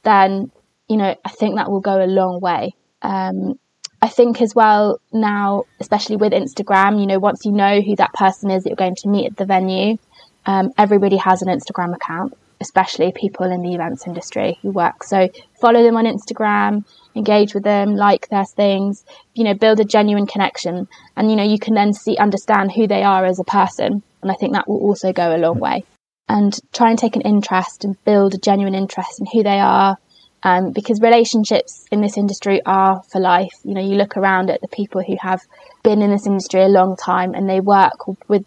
then, 0.03 0.51
you 0.89 0.97
know, 0.97 1.15
I 1.25 1.29
think 1.31 1.57
that 1.57 1.71
will 1.71 1.81
go 1.81 2.03
a 2.03 2.07
long 2.07 2.41
way. 2.41 2.75
Um, 3.03 3.59
I 4.03 4.09
think 4.09 4.43
as 4.43 4.55
well 4.55 5.01
now, 5.13 5.65
especially 5.81 6.17
with 6.17 6.33
Instagram, 6.33 7.01
you 7.01 7.07
know, 7.07 7.19
once 7.19 7.45
you 7.45 7.53
know 7.53 7.81
who 7.81 7.97
that 7.97 8.13
person 8.13 8.51
is 8.51 8.63
that 8.63 8.71
you're 8.71 8.77
going 8.77 8.97
to 8.97 9.09
meet 9.09 9.27
at 9.27 9.37
the 9.37 9.47
venue, 9.47 9.97
um, 10.45 10.71
everybody 10.79 11.17
has 11.17 11.43
an 11.43 11.49
Instagram 11.49 11.95
account, 11.95 12.37
especially 12.61 13.13
people 13.13 13.51
in 13.51 13.63
the 13.63 13.75
events 13.75 14.07
industry 14.07 14.59
who 14.63 14.71
work. 14.71 15.03
So 15.03 15.29
follow 15.61 15.83
them 15.83 15.97
on 15.97 16.05
Instagram, 16.05 16.85
engage 17.15 17.55
with 17.55 17.65
them, 17.65 17.97
like 17.97 18.29
their 18.29 18.45
things, 18.45 19.05
you 19.35 19.45
know, 19.45 19.55
build 19.55 19.81
a 19.81 19.85
genuine 19.85 20.27
connection. 20.27 20.87
And, 21.17 21.31
you 21.31 21.37
know, 21.37 21.45
you 21.45 21.59
can 21.59 21.75
then 21.75 21.93
see, 21.93 22.17
understand 22.17 22.73
who 22.73 22.87
they 22.87 23.03
are 23.03 23.25
as 23.25 23.39
a 23.39 23.45
person. 23.45 24.03
And 24.23 24.31
I 24.31 24.35
think 24.35 24.53
that 24.53 24.69
will 24.69 24.79
also 24.79 25.13
go 25.13 25.35
a 25.35 25.39
long 25.39 25.59
way. 25.59 25.85
And 26.29 26.59
try 26.73 26.91
and 26.91 26.99
take 26.99 27.17
an 27.17 27.23
interest 27.23 27.85
and 27.85 28.03
build 28.05 28.35
a 28.35 28.39
genuine 28.39 28.75
interest 28.75 29.21
in 29.21 29.27
who 29.27 29.43
they 29.43 29.61
are. 29.61 29.97
Um, 30.43 30.71
because 30.71 31.01
relationships 31.01 31.87
in 31.91 32.03
this 32.03 32.17
industry 32.17 32.61
are 32.65 33.03
for 33.11 33.21
life. 33.21 33.55
You 33.65 33.75
know, 33.75 33.81
you 33.81 33.97
look 33.97 34.17
around 34.17 34.49
at 34.49 34.61
the 34.61 34.69
people 34.69 35.03
who 35.03 35.17
have 35.21 35.41
been 35.83 36.03
in 36.03 36.11
this 36.11 36.27
industry 36.27 36.63
a 36.63 36.69
long 36.69 36.95
time 36.97 37.35
and 37.35 37.49
they 37.49 37.59
work 37.59 38.07
with 38.29 38.47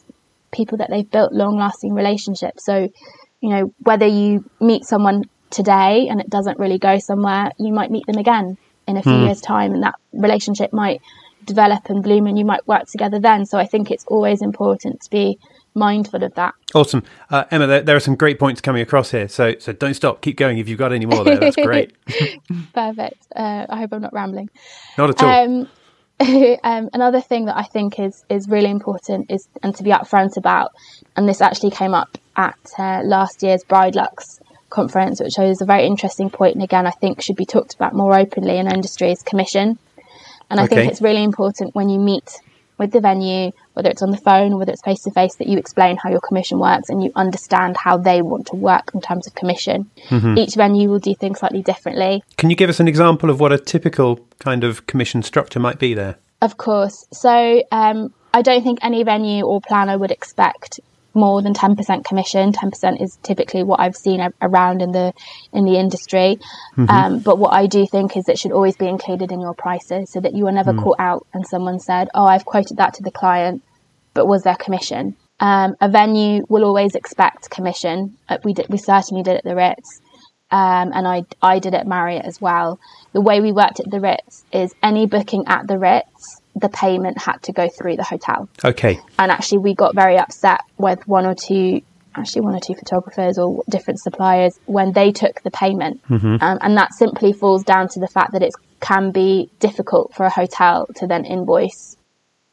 people 0.52 0.78
that 0.78 0.89
they've 0.89 1.10
built 1.10 1.34
long 1.34 1.58
lasting 1.58 1.93
relationships. 1.93 2.65
So, 2.65 2.89
you 3.41 3.49
know, 3.49 3.73
whether 3.80 4.06
you 4.06 4.49
meet 4.62 4.86
someone 4.86 5.23
today 5.49 6.08
and 6.10 6.21
it 6.21 6.30
doesn't 6.30 6.60
really 6.60 6.78
go 6.78 6.99
somewhere, 6.99 7.52
you 7.58 7.73
might 7.73 7.91
meet 7.91 8.06
them 8.06 8.17
again 8.17 8.58
in 8.88 8.97
a 8.97 9.04
few 9.04 9.25
years' 9.25 9.41
time 9.41 9.73
and 9.73 9.84
that 9.84 9.95
relationship 10.13 10.71
might 10.73 11.02
develop 11.45 11.89
and 11.89 12.04
bloom 12.04 12.28
and 12.28 12.38
you 12.38 12.45
might 12.45 12.67
work 12.67 12.86
together 12.88 13.19
then. 13.19 13.45
So 13.45 13.58
I 13.58 13.65
think 13.65 13.91
it's 13.91 14.06
always 14.06 14.41
important 14.41 15.02
to 15.02 15.10
be 15.10 15.38
mindful 15.75 16.23
of 16.23 16.34
that. 16.36 16.53
Awesome, 16.73 17.03
uh, 17.29 17.45
Emma. 17.51 17.67
There, 17.67 17.82
there 17.82 17.95
are 17.95 18.01
some 18.01 18.15
great 18.15 18.39
points 18.39 18.62
coming 18.62 18.82
across 18.82 19.12
here, 19.12 19.27
so 19.27 19.55
so 19.60 19.71
don't 19.73 19.93
stop. 19.93 20.21
Keep 20.21 20.38
going 20.38 20.58
if 20.58 20.67
you've 20.69 20.79
got 20.79 20.93
any 20.93 21.05
more. 21.05 21.23
There, 21.23 21.38
that's 21.38 21.55
great. 21.63 21.93
Perfect. 22.73 23.27
Uh, 23.36 23.65
I 23.69 23.77
hope 23.77 23.93
I'm 23.93 24.01
not 24.01 24.13
rambling. 24.13 24.49
Not 24.97 25.10
at 25.10 25.23
all. 25.23 25.29
Um, 25.29 25.67
um, 26.63 26.89
another 26.93 27.21
thing 27.21 27.45
that 27.45 27.58
I 27.58 27.63
think 27.63 27.99
is 27.99 28.23
is 28.29 28.47
really 28.49 28.69
important 28.69 29.32
is 29.32 29.47
and 29.63 29.75
to 29.75 29.84
be 29.84 29.91
upfront 29.91 30.38
about, 30.38 30.71
and 31.15 31.27
this 31.27 31.41
actually 31.41 31.71
came 31.71 31.93
up 31.93 32.10
at 32.36 32.58
uh, 32.77 33.01
last 33.03 33.41
year's 33.43 33.63
Bride 33.63 33.95
Lux 33.95 34.39
conference, 34.69 35.19
which 35.21 35.39
is 35.39 35.62
a 35.62 35.65
very 35.65 35.86
interesting 35.88 36.29
point, 36.29 36.55
and 36.55 36.63
again 36.63 36.86
I 36.86 36.91
think 36.91 37.21
should 37.21 37.36
be 37.38 37.45
talked 37.45 37.73
about 37.73 37.93
more 37.93 38.17
openly 38.17 38.58
in 38.58 38.67
industry 38.71 39.12
is 39.12 39.21
commission. 39.23 39.77
And 40.51 40.60
I 40.60 40.63
Okay. 40.63 40.75
think 40.75 40.91
it's 40.91 41.01
really 41.01 41.23
important 41.23 41.75
when 41.75 41.89
you 41.89 41.99
meet 41.99 42.39
with 42.79 42.91
the 42.91 43.01
venue, 43.01 43.51
whether 43.73 43.89
it's 43.89 44.01
on 44.01 44.09
the 44.09 44.17
phone 44.17 44.53
or 44.53 44.57
whether 44.57 44.71
it's 44.71 44.81
face 44.81 45.03
to 45.03 45.11
face, 45.11 45.35
that 45.35 45.47
you 45.47 45.57
explain 45.59 45.97
how 45.97 46.09
your 46.09 46.21
commission 46.21 46.57
works 46.57 46.89
and 46.89 47.03
you 47.03 47.11
understand 47.15 47.77
how 47.77 47.97
they 47.97 48.23
want 48.23 48.47
to 48.47 48.55
work 48.55 48.89
in 48.95 49.01
terms 49.01 49.27
of 49.27 49.35
commission. 49.35 49.91
Mm-hmm. 50.07 50.37
Each 50.37 50.55
venue 50.55 50.89
will 50.89 50.99
do 50.99 51.13
things 51.13 51.39
slightly 51.39 51.61
differently. 51.61 52.23
Can 52.37 52.49
you 52.49 52.55
give 52.55 52.69
us 52.69 52.79
an 52.79 52.87
example 52.87 53.29
of 53.29 53.39
what 53.39 53.51
a 53.51 53.59
typical 53.59 54.25
kind 54.39 54.63
of 54.63 54.87
commission 54.87 55.21
structure 55.21 55.59
might 55.59 55.77
be 55.77 55.93
there? 55.93 56.17
Of 56.41 56.57
course. 56.57 57.05
So 57.11 57.61
um, 57.71 58.13
I 58.33 58.41
don't 58.41 58.63
think 58.63 58.79
any 58.81 59.03
venue 59.03 59.43
or 59.43 59.59
planner 59.61 59.97
would 59.97 60.11
expect 60.11 60.79
more 61.19 61.41
than 61.41 61.53
10% 61.53 62.05
commission. 62.05 62.51
10% 62.51 63.01
is 63.01 63.17
typically 63.23 63.63
what 63.63 63.79
I've 63.79 63.95
seen 63.95 64.21
around 64.41 64.82
in 64.82 64.91
the 64.91 65.13
in 65.53 65.65
the 65.65 65.77
industry. 65.77 66.39
Mm-hmm. 66.77 66.89
Um, 66.89 67.19
but 67.19 67.38
what 67.38 67.53
I 67.53 67.67
do 67.67 67.86
think 67.86 68.17
is 68.17 68.27
it 68.27 68.39
should 68.39 68.51
always 68.51 68.75
be 68.75 68.88
included 68.88 69.32
in 69.32 69.39
your 69.41 69.53
prices 69.53 70.10
so 70.12 70.19
that 70.19 70.34
you 70.34 70.47
are 70.47 70.51
never 70.51 70.73
mm. 70.73 70.84
caught 70.84 70.99
out 70.99 71.27
and 71.34 71.45
someone 71.45 71.79
said, 71.79 72.10
"Oh, 72.13 72.25
I've 72.25 72.45
quoted 72.45 72.77
that 72.77 72.95
to 72.95 73.03
the 73.03 73.12
client, 73.12 73.62
but 74.13 74.27
was 74.27 74.43
there 74.43 74.55
commission?" 74.55 75.15
Um, 75.39 75.75
a 75.79 75.88
venue 75.89 76.45
will 76.49 76.65
always 76.65 76.95
expect 76.95 77.49
commission. 77.49 78.17
Uh, 78.27 78.39
we 78.43 78.53
did, 78.53 78.67
we 78.69 78.77
certainly 78.77 79.23
did 79.23 79.38
at 79.38 79.43
the 79.43 79.55
Ritz. 79.55 80.01
Um, 80.51 80.91
and 80.93 81.08
I, 81.08 81.25
I 81.41 81.60
did 81.60 81.75
at 81.75 81.88
Marriott 81.88 82.25
as 82.25 82.41
well. 82.41 82.79
The 83.13 83.21
way 83.21 83.39
we 83.39 83.51
worked 83.51 83.79
at 83.79 83.89
the 83.89 83.99
Ritz 83.99 84.43
is 84.51 84.73
any 84.82 85.05
booking 85.05 85.43
at 85.47 85.67
the 85.67 85.77
Ritz 85.77 86.38
the 86.59 86.69
payment 86.69 87.17
had 87.17 87.41
to 87.43 87.51
go 87.51 87.69
through 87.69 87.95
the 87.95 88.03
hotel. 88.03 88.49
Okay. 88.63 88.99
And 89.17 89.31
actually, 89.31 89.59
we 89.59 89.73
got 89.73 89.95
very 89.95 90.17
upset 90.17 90.61
with 90.77 91.07
one 91.07 91.25
or 91.25 91.35
two, 91.35 91.81
actually 92.15 92.41
one 92.41 92.55
or 92.55 92.59
two 92.59 92.75
photographers 92.75 93.37
or 93.37 93.63
different 93.69 93.99
suppliers 93.99 94.59
when 94.65 94.91
they 94.91 95.11
took 95.11 95.41
the 95.41 95.51
payment. 95.51 96.01
Mm-hmm. 96.07 96.37
Um, 96.41 96.57
and 96.61 96.77
that 96.77 96.93
simply 96.93 97.33
falls 97.33 97.63
down 97.63 97.87
to 97.89 97.99
the 97.99 98.07
fact 98.07 98.33
that 98.33 98.41
it 98.41 98.53
can 98.79 99.11
be 99.11 99.49
difficult 99.59 100.13
for 100.13 100.25
a 100.25 100.29
hotel 100.29 100.87
to 100.95 101.07
then 101.07 101.25
invoice 101.25 101.97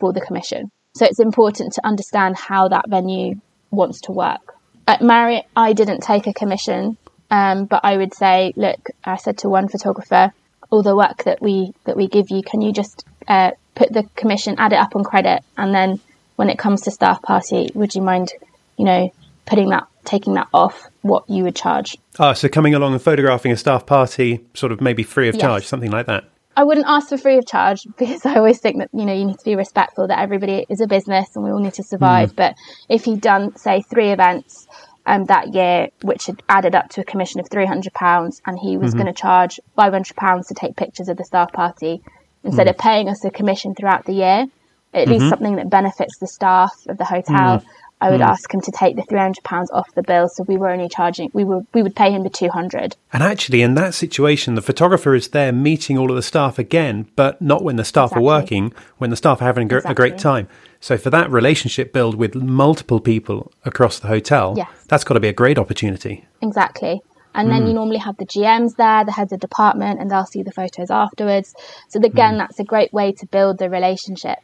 for 0.01 0.13
the 0.13 0.21
commission. 0.21 0.71
So 0.95 1.05
it's 1.05 1.21
important 1.21 1.75
to 1.75 1.87
understand 1.87 2.37
how 2.37 2.69
that 2.69 2.89
venue 2.89 3.35
wants 3.71 4.01
to 4.03 4.13
work. 4.13 4.55
At 4.89 5.03
Marriott, 5.03 5.47
I 5.57 5.73
didn't 5.73 6.01
take 6.01 6.27
a 6.27 6.33
commission, 6.33 6.97
um, 7.31 7.67
but 7.67 7.81
I 7.85 7.97
would 7.97 8.15
say, 8.15 8.53
look, 8.57 8.89
I 9.05 9.17
said 9.17 9.39
to 9.39 9.49
one 9.49 9.69
photographer, 9.69 10.33
all 10.71 10.83
the 10.83 10.97
work 10.97 11.25
that 11.25 11.41
we 11.43 11.73
that 11.85 11.97
we 11.97 12.09
give 12.09 12.31
you, 12.31 12.43
can 12.43 12.61
you 12.61 12.73
just 12.73 13.05
uh, 13.29 13.53
put 13.77 13.93
the 13.93 14.03
commission, 14.17 14.57
add 14.59 14.73
it 14.73 14.77
up 14.77 14.97
on 14.97 15.05
credit, 15.05 15.45
and 15.57 15.73
then 15.73 16.01
when 16.35 16.51
it 16.51 16.59
comes 16.59 16.83
to 16.83 16.91
staff 16.91 17.23
party, 17.23 17.71
would 17.75 17.95
you 17.95 18.03
mind, 18.03 18.33
you 18.77 18.85
know, 18.85 19.13
putting 19.45 19.69
that, 19.69 19.87
taking 20.05 20.35
that 20.35 20.49
off 20.53 20.89
what 21.03 21.29
you 21.31 21.45
would 21.45 21.55
charge? 21.55 21.97
Ah, 22.19 22.33
so 22.33 22.49
coming 22.49 22.75
along 22.75 22.93
and 22.93 23.03
photographing 23.03 23.53
a 23.53 23.57
staff 23.57 23.87
party, 23.87 24.45
sort 24.55 24.73
of 24.73 24.81
maybe 24.81 25.05
free 25.05 25.29
of 25.29 25.37
yes. 25.37 25.43
charge, 25.43 25.67
something 25.67 25.91
like 25.91 26.07
that. 26.07 26.25
I 26.57 26.65
wouldn't 26.65 26.87
ask 26.89 27.11
for 27.11 27.19
free 27.19 27.37
of 27.37 27.47
charge 27.47 27.87
because 27.99 28.25
I 28.25 28.37
always 28.37 28.59
think 28.59 28.79
that 28.79 28.91
you 28.93 29.05
know 29.05 29.13
you 29.13 29.27
need 29.27 29.39
to 29.39 29.45
be 29.45 29.57
respectful 29.57 30.09
that 30.09 30.19
everybody 30.19 30.67
is 30.69 30.81
a 30.81 30.87
business 30.87 31.37
and 31.37 31.45
we 31.45 31.51
all 31.51 31.61
need 31.61 31.75
to 31.75 31.83
survive. 31.83 32.33
Mm. 32.33 32.37
But 32.37 32.55
if 32.89 33.05
he'd 33.05 33.21
done 33.21 33.57
say 33.57 33.83
three 33.83 34.11
events 34.11 34.67
um, 35.05 35.25
that 35.27 35.55
year, 35.55 35.89
which 36.03 36.27
had 36.27 36.43
added 36.49 36.75
up 36.75 36.89
to 36.91 37.03
a 37.03 37.05
commission 37.05 37.41
of 37.41 37.49
three 37.49 37.67
hundred 37.67 37.93
pounds, 37.93 38.41
and 38.47 38.59
he 38.59 38.77
was 38.77 38.91
mm-hmm. 38.91 39.03
going 39.03 39.15
to 39.15 39.21
charge 39.21 39.61
five 39.77 39.93
hundred 39.93 40.17
pounds 40.17 40.49
to 40.49 40.55
take 40.55 40.77
pictures 40.77 41.09
of 41.09 41.17
the 41.17 41.25
staff 41.25 41.53
party, 41.53 42.03
instead 42.47 42.67
mm. 42.67 42.71
of 42.71 42.79
paying 42.79 43.09
us 43.09 43.25
a 43.25 43.31
commission 43.31 43.75
throughout 43.75 44.07
the 44.07 44.15
year, 44.15 44.47
at 44.95 45.09
mm-hmm. 45.09 45.11
least 45.11 45.29
something 45.29 45.57
that 45.57 45.69
benefits 45.69 46.19
the 46.19 46.27
staff 46.27 46.73
of 46.89 46.97
the 46.97 47.05
hotel. 47.05 47.59
Mm. 47.59 47.65
I 47.99 48.11
would 48.11 48.21
mm. 48.21 48.27
ask 48.27 48.53
him 48.53 48.61
to 48.61 48.71
take 48.71 48.95
the 48.95 49.03
three 49.03 49.19
hundred 49.19 49.43
pounds 49.43 49.71
off 49.71 49.95
the 49.95 50.03
bill, 50.03 50.29
so 50.29 50.43
we 50.43 50.59
were 50.59 50.69
only 50.69 50.87
charging 50.87 51.31
we 51.33 51.45
were 51.45 51.63
we 51.73 51.83
would 51.83 51.97
pay 51.97 52.11
him 52.11 52.25
the 52.25 52.31
two 52.31 52.51
hundred. 52.51 52.95
And 53.11 53.23
actually, 53.23 53.63
in 53.63 53.75
that 53.77 53.95
situation, 53.95 54.55
the 54.55 54.61
photographer 54.61 55.15
is 55.15 55.29
there 55.29 55.51
meeting 55.51 55.97
all 55.97 56.11
of 56.11 56.17
the 56.17 56.23
staff 56.23 56.59
again, 56.59 57.09
but 57.17 57.41
not 57.41 57.65
when 57.65 57.77
the 57.77 57.85
staff 57.85 58.11
exactly. 58.11 58.23
are 58.23 58.27
working, 58.27 58.73
when 58.99 59.09
the 59.09 59.17
staff 59.17 59.41
are 59.41 59.47
having 59.47 59.73
a, 59.73 59.77
exactly. 59.77 59.93
a 59.93 59.95
great 59.95 60.19
time. 60.19 60.47
So 60.79 60.99
for 60.99 61.09
that 61.09 61.31
relationship 61.31 61.95
build 61.95 62.17
with 62.17 62.35
multiple 62.35 63.01
people 63.01 63.51
across 63.65 63.99
the 63.99 64.09
hotel, 64.09 64.53
yes. 64.59 64.69
that's 64.89 65.05
got 65.05 65.15
to 65.15 65.21
be 65.21 65.29
a 65.29 65.33
great 65.33 65.59
opportunity. 65.59 66.27
Exactly. 66.43 67.01
And 67.37 67.51
then 67.51 67.65
mm. 67.65 67.69
you 67.69 67.75
normally 67.75 67.99
have 67.99 68.17
the 68.17 68.25
GMs 68.25 68.77
there, 68.77 69.05
the 69.05 69.13
heads 69.13 69.33
of 69.33 69.41
department, 69.41 70.01
and 70.01 70.11
they'll 70.11 70.25
see 70.25 70.43
the 70.43 70.51
photos 70.51 70.91
afterwards. 70.91 71.55
So 71.89 72.01
again, 72.01 72.35
mm. 72.35 72.39
that's 72.39 72.59
a 72.59 72.65
great 72.65 72.93
way 72.95 73.13
to 73.13 73.27
build 73.27 73.59
the 73.59 73.69
relationship. 73.69 74.39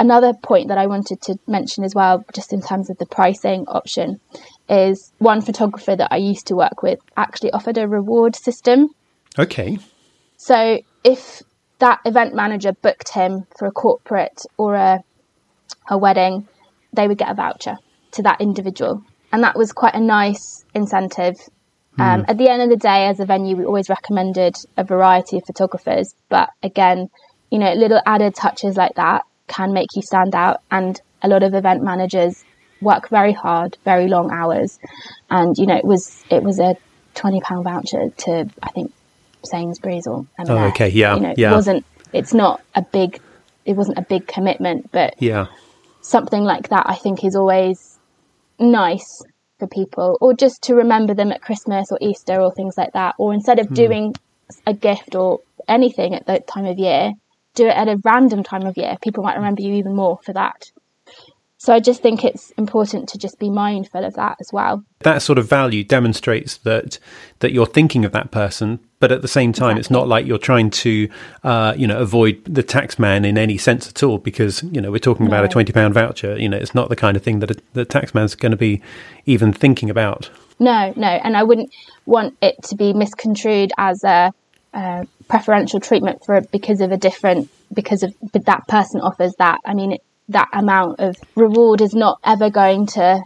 Another 0.00 0.32
point 0.34 0.68
that 0.68 0.78
I 0.78 0.86
wanted 0.86 1.22
to 1.22 1.38
mention 1.46 1.84
as 1.84 1.94
well, 1.94 2.24
just 2.34 2.52
in 2.52 2.60
terms 2.60 2.90
of 2.90 2.98
the 2.98 3.06
pricing 3.06 3.66
option, 3.68 4.20
is 4.68 5.12
one 5.18 5.40
photographer 5.40 5.94
that 5.94 6.12
I 6.12 6.16
used 6.16 6.48
to 6.48 6.56
work 6.56 6.82
with 6.82 6.98
actually 7.16 7.52
offered 7.52 7.78
a 7.78 7.86
reward 7.86 8.34
system. 8.34 8.88
Okay. 9.38 9.78
So 10.36 10.80
if 11.04 11.42
that 11.78 12.00
event 12.04 12.34
manager 12.34 12.72
booked 12.72 13.10
him 13.10 13.46
for 13.56 13.66
a 13.66 13.72
corporate 13.72 14.42
or 14.56 14.74
a, 14.74 15.04
a 15.88 15.96
wedding, 15.96 16.48
they 16.92 17.06
would 17.06 17.18
get 17.18 17.30
a 17.30 17.34
voucher 17.34 17.76
to 18.12 18.22
that 18.22 18.40
individual. 18.40 19.04
And 19.30 19.44
that 19.44 19.56
was 19.56 19.72
quite 19.72 19.94
a 19.94 20.00
nice 20.00 20.64
incentive 20.74 21.36
um, 21.98 22.22
mm. 22.22 22.24
At 22.28 22.38
the 22.38 22.48
end 22.48 22.62
of 22.62 22.68
the 22.70 22.76
day, 22.76 23.06
as 23.06 23.20
a 23.20 23.26
venue, 23.26 23.56
we 23.56 23.64
always 23.64 23.88
recommended 23.88 24.54
a 24.76 24.84
variety 24.84 25.38
of 25.38 25.44
photographers, 25.46 26.14
but 26.28 26.50
again, 26.62 27.08
you 27.50 27.58
know, 27.58 27.72
little 27.72 28.00
added 28.06 28.34
touches 28.34 28.76
like 28.76 28.94
that 28.94 29.22
can 29.46 29.72
make 29.72 29.88
you 29.94 30.02
stand 30.02 30.34
out. 30.34 30.60
And 30.70 31.00
a 31.22 31.28
lot 31.28 31.42
of 31.42 31.54
event 31.54 31.82
managers 31.82 32.44
work 32.80 33.08
very 33.08 33.32
hard, 33.32 33.76
very 33.84 34.06
long 34.06 34.30
hours, 34.30 34.78
and 35.30 35.56
you 35.58 35.66
know, 35.66 35.76
it 35.76 35.84
was 35.84 36.24
it 36.30 36.42
was 36.42 36.60
a 36.60 36.76
twenty 37.14 37.40
pound 37.40 37.64
voucher 37.64 38.10
to 38.10 38.48
I 38.62 38.70
think 38.70 38.92
Sainsbury's 39.44 40.06
or 40.06 40.26
M&S. 40.38 40.50
Oh, 40.50 40.58
okay, 40.68 40.88
yeah, 40.88 41.14
you 41.14 41.20
know, 41.20 41.34
yeah. 41.36 41.52
It 41.52 41.54
wasn't. 41.54 41.84
It's 42.12 42.34
not 42.34 42.62
a 42.74 42.82
big. 42.82 43.20
It 43.64 43.74
wasn't 43.74 43.98
a 43.98 44.02
big 44.02 44.26
commitment, 44.26 44.90
but 44.92 45.20
yeah, 45.20 45.46
something 46.00 46.44
like 46.44 46.68
that 46.68 46.84
I 46.88 46.94
think 46.94 47.24
is 47.24 47.34
always 47.34 47.98
nice 48.58 49.22
for 49.58 49.66
people, 49.66 50.18
or 50.20 50.34
just 50.34 50.62
to 50.62 50.74
remember 50.74 51.14
them 51.14 51.32
at 51.32 51.42
Christmas 51.42 51.90
or 51.90 51.98
Easter 52.00 52.40
or 52.40 52.52
things 52.52 52.76
like 52.76 52.92
that. 52.92 53.14
Or 53.18 53.34
instead 53.34 53.58
of 53.58 53.68
mm. 53.68 53.74
doing 53.74 54.14
a 54.66 54.74
gift 54.74 55.14
or 55.14 55.40
anything 55.66 56.14
at 56.14 56.26
that 56.26 56.46
time 56.46 56.64
of 56.64 56.78
year, 56.78 57.12
do 57.54 57.66
it 57.66 57.76
at 57.76 57.88
a 57.88 58.00
random 58.04 58.42
time 58.42 58.66
of 58.66 58.76
year. 58.76 58.96
People 59.02 59.24
might 59.24 59.36
remember 59.36 59.62
you 59.62 59.74
even 59.74 59.94
more 59.94 60.18
for 60.24 60.32
that. 60.32 60.70
So 61.60 61.74
I 61.74 61.80
just 61.80 62.00
think 62.00 62.24
it's 62.24 62.50
important 62.52 63.08
to 63.10 63.18
just 63.18 63.40
be 63.40 63.50
mindful 63.50 64.04
of 64.04 64.14
that 64.14 64.36
as 64.40 64.52
well. 64.52 64.84
That 65.00 65.22
sort 65.22 65.38
of 65.38 65.48
value 65.48 65.82
demonstrates 65.82 66.56
that 66.58 67.00
that 67.40 67.52
you're 67.52 67.66
thinking 67.66 68.04
of 68.04 68.12
that 68.12 68.30
person, 68.30 68.78
but 69.00 69.12
at 69.12 69.22
the 69.22 69.28
same 69.28 69.52
time, 69.52 69.76
exactly. 69.76 69.80
it's 69.80 69.90
not 69.90 70.08
like 70.08 70.26
you're 70.26 70.38
trying 70.38 70.70
to, 70.70 71.08
uh, 71.44 71.74
you 71.76 71.86
know, 71.86 71.98
avoid 71.98 72.42
the 72.44 72.62
tax 72.62 72.98
man 72.98 73.24
in 73.24 73.38
any 73.38 73.56
sense 73.56 73.88
at 73.88 74.02
all. 74.02 74.18
Because 74.18 74.62
you 74.64 74.80
know 74.80 74.90
we're 74.90 74.98
talking 74.98 75.26
no. 75.26 75.30
about 75.30 75.44
a 75.44 75.48
twenty 75.48 75.72
pound 75.72 75.94
voucher. 75.94 76.38
You 76.38 76.48
know, 76.48 76.56
it's 76.56 76.74
not 76.74 76.88
the 76.88 76.96
kind 76.96 77.16
of 77.16 77.22
thing 77.22 77.40
that 77.40 77.50
a, 77.50 77.56
the 77.74 77.84
tax 77.84 78.14
man's 78.14 78.34
going 78.34 78.50
to 78.50 78.56
be 78.56 78.82
even 79.26 79.52
thinking 79.52 79.90
about. 79.90 80.30
No, 80.58 80.92
no, 80.96 81.06
and 81.06 81.36
I 81.36 81.44
wouldn't 81.44 81.72
want 82.06 82.36
it 82.42 82.60
to 82.64 82.74
be 82.74 82.92
misconstrued 82.92 83.70
as 83.78 84.02
a, 84.02 84.32
a 84.74 85.06
preferential 85.28 85.78
treatment 85.78 86.24
for 86.24 86.40
because 86.40 86.80
of 86.80 86.90
a 86.90 86.96
different 86.96 87.50
because 87.72 88.02
of 88.02 88.14
that 88.32 88.66
person 88.66 89.00
offers 89.00 89.34
that. 89.38 89.60
I 89.64 89.74
mean, 89.74 89.92
it, 89.92 90.02
that 90.30 90.48
amount 90.52 91.00
of 91.00 91.16
reward 91.36 91.80
is 91.80 91.94
not 91.94 92.18
ever 92.24 92.50
going 92.50 92.86
to 92.86 93.22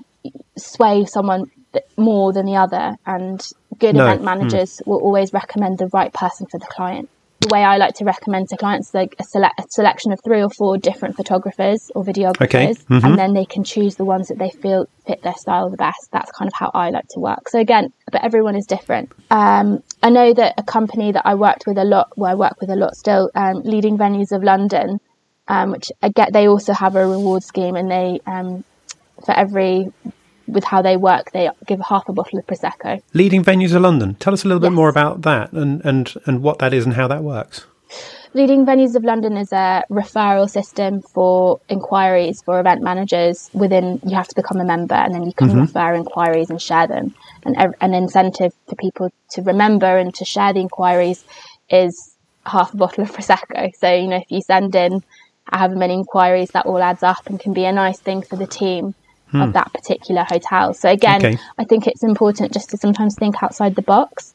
sway 0.56 1.04
someone 1.06 1.50
more 1.96 2.32
than 2.32 2.46
the 2.46 2.56
other. 2.56 2.96
And 3.06 3.40
good 3.78 3.96
no. 3.96 4.04
event 4.04 4.20
hmm. 4.20 4.24
managers 4.26 4.80
mm. 4.80 4.86
will 4.86 5.00
always 5.00 5.32
recommend 5.32 5.78
the 5.78 5.88
right 5.88 6.12
person 6.12 6.46
for 6.46 6.58
the 6.58 6.66
client. 6.66 7.08
The 7.40 7.48
way 7.52 7.64
I 7.64 7.76
like 7.76 7.94
to 7.94 8.04
recommend 8.04 8.50
to 8.50 8.56
clients 8.56 8.94
like 8.94 9.16
a, 9.18 9.24
select, 9.24 9.58
a 9.58 9.64
selection 9.68 10.12
of 10.12 10.20
three 10.22 10.40
or 10.40 10.48
four 10.48 10.78
different 10.78 11.16
photographers 11.16 11.90
or 11.92 12.04
videographers, 12.04 12.42
okay. 12.42 12.66
mm-hmm. 12.68 13.04
and 13.04 13.18
then 13.18 13.32
they 13.34 13.44
can 13.44 13.64
choose 13.64 13.96
the 13.96 14.04
ones 14.04 14.28
that 14.28 14.38
they 14.38 14.50
feel 14.50 14.88
fit 15.08 15.20
their 15.24 15.34
style 15.34 15.68
the 15.68 15.76
best. 15.76 16.08
That's 16.12 16.30
kind 16.30 16.46
of 16.46 16.52
how 16.54 16.70
I 16.72 16.90
like 16.90 17.08
to 17.08 17.20
work. 17.20 17.48
So 17.48 17.58
again, 17.58 17.92
but 18.12 18.22
everyone 18.22 18.54
is 18.54 18.64
different. 18.66 19.10
Um, 19.32 19.82
I 20.04 20.10
know 20.10 20.32
that 20.32 20.54
a 20.56 20.62
company 20.62 21.10
that 21.10 21.26
I 21.26 21.34
worked 21.34 21.66
with 21.66 21.78
a 21.78 21.84
lot, 21.84 22.16
where 22.16 22.30
I 22.30 22.34
work 22.36 22.60
with 22.60 22.70
a 22.70 22.76
lot 22.76 22.94
still, 22.94 23.28
um, 23.34 23.62
leading 23.62 23.98
venues 23.98 24.30
of 24.30 24.44
London, 24.44 25.00
um, 25.48 25.72
which 25.72 25.90
again 26.00 26.28
they 26.32 26.46
also 26.46 26.72
have 26.72 26.94
a 26.94 27.04
reward 27.04 27.42
scheme, 27.42 27.74
and 27.74 27.90
they 27.90 28.20
um, 28.24 28.64
for 29.24 29.32
every 29.32 29.92
with 30.46 30.64
how 30.64 30.82
they 30.82 30.96
work, 30.96 31.32
they 31.32 31.48
give 31.66 31.80
half 31.80 32.08
a 32.08 32.12
bottle 32.12 32.38
of 32.38 32.46
prosecco. 32.46 33.02
Leading 33.14 33.44
venues 33.44 33.74
of 33.74 33.82
London. 33.82 34.14
Tell 34.16 34.32
us 34.32 34.44
a 34.44 34.48
little 34.48 34.62
yes. 34.62 34.70
bit 34.70 34.74
more 34.74 34.88
about 34.88 35.22
that 35.22 35.52
and, 35.52 35.84
and 35.84 36.14
and 36.26 36.42
what 36.42 36.58
that 36.58 36.72
is 36.72 36.84
and 36.84 36.94
how 36.94 37.08
that 37.08 37.22
works. 37.22 37.66
Leading 38.34 38.64
Venues 38.64 38.94
of 38.94 39.04
London 39.04 39.36
is 39.36 39.52
a 39.52 39.84
referral 39.90 40.48
system 40.48 41.02
for 41.02 41.60
inquiries 41.68 42.40
for 42.40 42.58
event 42.58 42.82
managers. 42.82 43.50
Within, 43.52 44.00
you 44.06 44.16
have 44.16 44.28
to 44.28 44.34
become 44.34 44.58
a 44.58 44.64
member, 44.64 44.94
and 44.94 45.14
then 45.14 45.26
you 45.26 45.34
can 45.34 45.48
mm-hmm. 45.48 45.60
refer 45.60 45.94
inquiries 45.94 46.48
and 46.48 46.60
share 46.60 46.86
them. 46.86 47.14
And 47.42 47.74
an 47.82 47.92
incentive 47.92 48.54
for 48.68 48.76
people 48.76 49.12
to 49.32 49.42
remember 49.42 49.98
and 49.98 50.14
to 50.14 50.24
share 50.24 50.54
the 50.54 50.60
inquiries 50.60 51.24
is 51.68 52.16
half 52.46 52.72
a 52.72 52.76
bottle 52.78 53.04
of 53.04 53.12
prosecco. 53.12 53.70
So 53.76 53.94
you 53.94 54.08
know, 54.08 54.16
if 54.16 54.30
you 54.30 54.40
send 54.40 54.74
in 54.74 55.02
however 55.44 55.76
many 55.76 55.92
inquiries, 55.92 56.52
that 56.52 56.64
all 56.64 56.82
adds 56.82 57.02
up 57.02 57.26
and 57.26 57.38
can 57.38 57.52
be 57.52 57.66
a 57.66 57.72
nice 57.72 58.00
thing 58.00 58.22
for 58.22 58.36
the 58.36 58.46
team 58.46 58.94
hmm. 59.32 59.42
of 59.42 59.52
that 59.54 59.72
particular 59.72 60.24
hotel. 60.28 60.74
So 60.74 60.88
again, 60.88 61.24
okay. 61.24 61.38
I 61.58 61.64
think 61.64 61.86
it's 61.86 62.04
important 62.04 62.52
just 62.52 62.70
to 62.70 62.76
sometimes 62.76 63.16
think 63.16 63.42
outside 63.42 63.74
the 63.74 63.82
box 63.82 64.34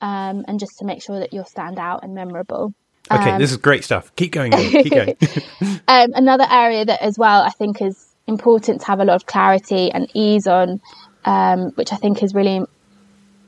um, 0.00 0.44
and 0.46 0.60
just 0.60 0.78
to 0.78 0.84
make 0.84 1.02
sure 1.02 1.18
that 1.18 1.32
you'll 1.32 1.44
stand 1.44 1.78
out 1.78 2.04
and 2.04 2.14
memorable. 2.14 2.72
Okay, 3.10 3.32
um, 3.32 3.40
this 3.40 3.50
is 3.50 3.56
great 3.56 3.84
stuff. 3.84 4.14
Keep 4.16 4.32
going. 4.32 4.52
Keep 4.52 4.92
going. 4.92 5.16
um, 5.88 6.12
another 6.14 6.46
area 6.48 6.84
that 6.84 7.02
as 7.02 7.18
well 7.18 7.42
I 7.42 7.50
think 7.50 7.82
is 7.82 8.14
important 8.26 8.80
to 8.82 8.86
have 8.86 9.00
a 9.00 9.04
lot 9.04 9.16
of 9.16 9.26
clarity 9.26 9.90
and 9.90 10.08
ease 10.14 10.46
on, 10.46 10.80
um, 11.24 11.70
which 11.72 11.92
I 11.92 11.96
think 11.96 12.22
is 12.22 12.34
really 12.34 12.64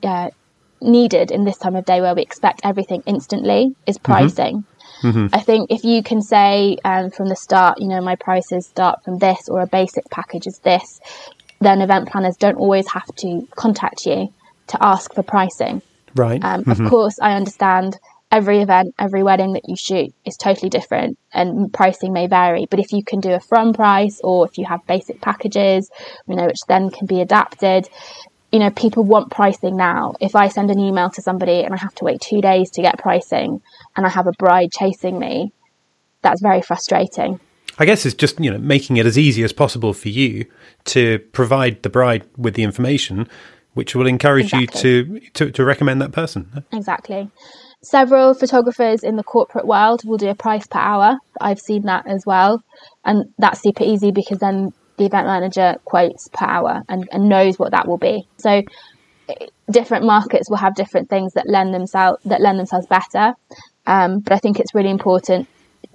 uh, 0.02 0.30
needed 0.80 1.30
in 1.30 1.44
this 1.44 1.56
time 1.56 1.76
of 1.76 1.84
day 1.84 2.00
where 2.00 2.14
we 2.14 2.22
expect 2.22 2.60
everything 2.64 3.02
instantly, 3.06 3.74
is 3.86 3.96
mm-hmm. 3.96 4.12
pricing. 4.12 4.56
Mm-hmm. 4.58 4.75
Mm-hmm. 5.02 5.26
I 5.32 5.40
think 5.40 5.70
if 5.70 5.84
you 5.84 6.02
can 6.02 6.22
say 6.22 6.78
um, 6.84 7.10
from 7.10 7.28
the 7.28 7.36
start, 7.36 7.80
you 7.80 7.88
know, 7.88 8.00
my 8.00 8.16
prices 8.16 8.66
start 8.66 9.04
from 9.04 9.18
this 9.18 9.48
or 9.48 9.60
a 9.60 9.66
basic 9.66 10.08
package 10.10 10.46
is 10.46 10.58
this, 10.60 11.00
then 11.60 11.80
event 11.80 12.08
planners 12.08 12.36
don't 12.36 12.56
always 12.56 12.88
have 12.90 13.14
to 13.16 13.46
contact 13.56 14.06
you 14.06 14.32
to 14.68 14.84
ask 14.84 15.14
for 15.14 15.22
pricing. 15.22 15.82
Right. 16.14 16.42
Um, 16.42 16.64
mm-hmm. 16.64 16.84
Of 16.84 16.90
course, 16.90 17.18
I 17.20 17.32
understand 17.32 17.98
every 18.32 18.60
event, 18.60 18.94
every 18.98 19.22
wedding 19.22 19.52
that 19.52 19.68
you 19.68 19.76
shoot 19.76 20.12
is 20.24 20.36
totally 20.36 20.68
different 20.68 21.18
and 21.32 21.72
pricing 21.72 22.12
may 22.12 22.26
vary. 22.26 22.66
But 22.68 22.80
if 22.80 22.92
you 22.92 23.04
can 23.04 23.20
do 23.20 23.32
a 23.32 23.40
from 23.40 23.72
price 23.72 24.20
or 24.24 24.46
if 24.46 24.58
you 24.58 24.64
have 24.66 24.86
basic 24.86 25.20
packages, 25.20 25.90
you 26.26 26.36
know, 26.36 26.46
which 26.46 26.60
then 26.68 26.90
can 26.90 27.06
be 27.06 27.20
adapted, 27.20 27.88
you 28.56 28.60
know, 28.60 28.70
people 28.70 29.04
want 29.04 29.30
pricing 29.30 29.76
now. 29.76 30.14
If 30.18 30.34
I 30.34 30.48
send 30.48 30.70
an 30.70 30.78
email 30.78 31.10
to 31.10 31.20
somebody 31.20 31.62
and 31.62 31.74
I 31.74 31.76
have 31.76 31.94
to 31.96 32.04
wait 32.04 32.22
two 32.22 32.40
days 32.40 32.70
to 32.70 32.80
get 32.80 32.98
pricing 32.98 33.60
and 33.94 34.06
I 34.06 34.08
have 34.08 34.26
a 34.26 34.32
bride 34.38 34.72
chasing 34.72 35.18
me, 35.18 35.52
that's 36.22 36.40
very 36.40 36.62
frustrating. 36.62 37.38
I 37.78 37.84
guess 37.84 38.06
it's 38.06 38.14
just, 38.14 38.40
you 38.40 38.50
know, 38.50 38.56
making 38.56 38.96
it 38.96 39.04
as 39.04 39.18
easy 39.18 39.44
as 39.44 39.52
possible 39.52 39.92
for 39.92 40.08
you 40.08 40.46
to 40.86 41.18
provide 41.32 41.82
the 41.82 41.90
bride 41.90 42.24
with 42.38 42.54
the 42.54 42.62
information 42.62 43.28
which 43.74 43.94
will 43.94 44.06
encourage 44.06 44.54
exactly. 44.54 44.90
you 44.90 45.20
to, 45.20 45.30
to, 45.34 45.50
to 45.50 45.62
recommend 45.62 46.00
that 46.00 46.12
person. 46.12 46.64
Exactly. 46.72 47.30
Several 47.82 48.32
photographers 48.32 49.04
in 49.04 49.16
the 49.16 49.22
corporate 49.22 49.66
world 49.66 50.00
will 50.02 50.16
do 50.16 50.30
a 50.30 50.34
price 50.34 50.66
per 50.66 50.78
hour. 50.78 51.18
I've 51.42 51.60
seen 51.60 51.82
that 51.82 52.06
as 52.06 52.24
well. 52.24 52.62
And 53.04 53.34
that's 53.36 53.60
super 53.60 53.84
easy 53.84 54.12
because 54.12 54.38
then 54.38 54.72
the 54.96 55.06
event 55.06 55.26
manager 55.26 55.76
quotes 55.84 56.28
per 56.28 56.46
hour 56.46 56.82
and, 56.88 57.08
and 57.12 57.28
knows 57.28 57.58
what 57.58 57.72
that 57.72 57.86
will 57.86 57.98
be. 57.98 58.26
So 58.38 58.62
different 59.70 60.04
markets 60.04 60.48
will 60.48 60.56
have 60.56 60.74
different 60.74 61.08
things 61.08 61.34
that 61.34 61.48
lend 61.48 61.74
themselves 61.74 62.22
that 62.24 62.40
lend 62.40 62.58
themselves 62.58 62.86
better. 62.86 63.34
Um, 63.86 64.20
but 64.20 64.32
I 64.32 64.38
think 64.38 64.58
it's 64.58 64.74
really 64.74 64.90
important 64.90 65.48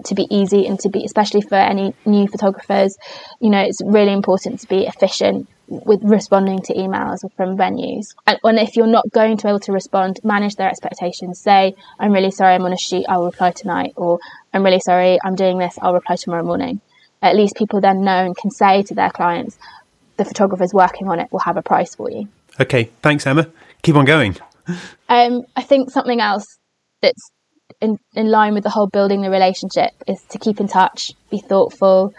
to 0.06 0.16
be 0.16 0.28
easy 0.30 0.66
and 0.66 0.80
to 0.80 0.90
be, 0.90 1.04
especially 1.06 1.42
for 1.42 1.56
any 1.56 1.94
new 2.06 2.28
photographers, 2.28 2.98
you 3.40 3.50
know, 3.50 3.60
it's 3.60 3.82
really 3.84 4.14
important 4.14 4.60
to 4.62 4.68
be 4.68 4.86
efficient 4.88 5.48
with 5.68 6.02
responding 6.04 6.60
to 6.60 6.74
emails 6.74 7.20
from 7.36 7.58
venues. 7.58 8.16
And, 8.26 8.40
and 8.44 8.60
if 8.60 8.76
you're 8.76 8.88
not 8.88 9.10
going 9.12 9.38
to 9.38 9.44
be 9.44 9.50
able 9.50 9.60
to 9.62 9.72
respond, 9.72 10.20
manage 10.24 10.56
their 10.56 10.70
expectations. 10.70 11.40
Say, 11.40 11.76
I'm 12.00 12.12
really 12.12 12.32
sorry, 12.32 12.56
I'm 12.56 12.66
on 12.66 12.74
a 12.74 12.78
shoot, 12.78 13.06
I'll 13.08 13.26
reply 13.26 13.52
tonight, 13.52 13.94
or 13.96 14.20
I'm 14.54 14.64
really 14.64 14.80
sorry, 14.80 15.20
I'm 15.24 15.36
doing 15.36 15.60
this, 15.60 15.78
I'll 15.82 15.94
reply 15.94 16.16
tomorrow 16.16 16.44
morning. 16.44 16.82
At 17.22 17.36
least 17.36 17.56
people 17.56 17.82
then 17.82 18.02
know 18.02 18.26
and 18.26 18.36
can 18.36 18.52
say 18.52 18.84
to 18.84 18.96
their 18.96 19.10
clients, 19.10 19.58
the 20.18 20.26
photographer's 20.26 20.74
working 20.74 21.08
on 21.08 21.20
it, 21.20 21.32
will 21.32 21.40
have 21.40 21.58
a 21.58 21.62
price 21.62 21.96
for 21.96 22.10
you. 22.10 22.28
Okay, 22.60 22.90
thanks, 23.02 23.26
Emma. 23.26 23.48
Keep 23.82 23.96
on 23.96 24.06
going. 24.06 24.38
Um, 25.10 25.44
I 25.56 25.64
think 25.64 25.90
something 25.90 26.20
else 26.20 26.46
that's 27.02 27.32
in, 27.80 27.98
in 28.14 28.30
line 28.30 28.54
with 28.54 28.64
the 28.64 28.70
whole 28.70 28.88
building 28.88 29.22
the 29.22 29.30
relationship 29.30 29.92
is 30.08 30.22
to 30.30 30.38
keep 30.38 30.60
in 30.60 30.68
touch, 30.68 31.12
be 31.30 31.40
thoughtful, 31.40 32.14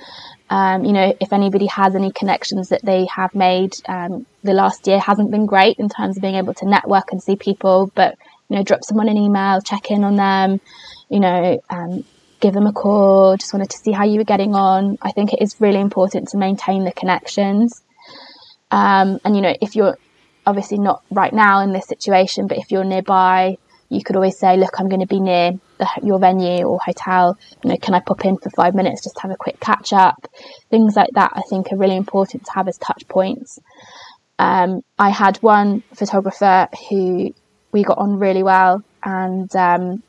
um, 0.53 0.85
you 0.85 0.93
know, 0.93 1.17
if 1.19 1.33
anybody 1.33 1.65
has 1.65 1.95
any 1.95 2.12
connections 2.12 2.69
that 2.69 2.83
they 2.83 3.07
have 3.07 3.35
made, 3.35 3.73
um, 3.88 4.27
the 4.45 4.53
last 4.53 4.87
year 4.87 5.01
hasn't 5.01 5.31
been 5.31 5.47
great 5.47 5.79
in 5.79 5.88
terms 5.88 6.19
of 6.19 6.21
being 6.21 6.35
able 6.35 6.53
to 6.53 6.69
network 6.69 7.11
and 7.11 7.23
see 7.23 7.37
people, 7.37 7.91
but, 7.95 8.19
you 8.51 8.57
know, 8.57 8.62
drop 8.62 8.85
someone 8.85 9.09
an 9.09 9.17
email, 9.17 9.62
check 9.62 9.91
in 9.91 10.05
on 10.05 10.17
them, 10.17 10.61
you 11.09 11.21
know, 11.21 11.59
um, 11.71 12.05
give 12.43 12.53
them 12.53 12.67
a 12.67 12.73
call, 12.73 13.37
just 13.39 13.55
wanted 13.55 13.71
to 13.71 13.79
see 13.79 13.93
how 13.93 14.05
you 14.05 14.19
were 14.19 14.25
getting 14.25 14.55
on. 14.55 14.99
I 15.01 15.13
think 15.13 15.33
it 15.33 15.41
is 15.41 15.61
really 15.61 15.81
important 15.81 16.29
to 16.29 16.37
maintain 16.37 16.85
the 16.85 16.93
connections. 16.93 17.83
Um, 18.71 19.21
and, 19.25 19.37
you 19.37 19.43
know, 19.43 19.55
if 19.63 19.77
you're 19.77 19.97
obviously 20.45 20.79
not 20.79 21.03
right 21.11 21.33
now 21.33 21.61
in 21.61 21.73
this 21.73 21.87
situation, 21.87 22.49
but 22.49 22.59
if 22.59 22.71
you're 22.71 22.85
nearby, 22.85 23.57
you 23.89 24.03
could 24.03 24.17
always 24.17 24.39
say, 24.39 24.57
look, 24.57 24.81
I'm 24.81 24.89
going 24.89 25.03
to 25.03 25.07
be 25.07 25.21
near 25.21 25.53
the, 25.79 25.89
your 26.03 26.19
venue 26.19 26.65
or 26.65 26.81
hotel. 26.81 27.39
You 27.63 27.71
know, 27.71 27.77
can 27.77 27.95
I 27.95 28.01
pop 28.01 28.25
in 28.25 28.39
for 28.39 28.51
five 28.51 28.75
minutes 28.75 29.05
just 29.05 29.21
have 29.21 29.31
a 29.31 29.37
quick 29.37 29.61
catch 29.61 29.93
up? 29.93 30.27
Things 30.71 30.97
like 30.97 31.11
that, 31.15 31.33
I 31.35 31.43
think, 31.49 31.71
are 31.71 31.77
really 31.77 31.97
important 31.97 32.45
to 32.47 32.53
have 32.53 32.69
as 32.69 32.79
touch 32.79 33.07
points. 33.07 33.59
Um, 34.39 34.81
I 34.99 35.11
had 35.11 35.37
one 35.39 35.83
photographer 35.95 36.69
who 36.89 37.35
we 37.71 37.85
got 37.85 37.99
on 37.99 38.19
really 38.19 38.43
well, 38.43 38.83
and 39.05 39.55
um, 39.55 40.03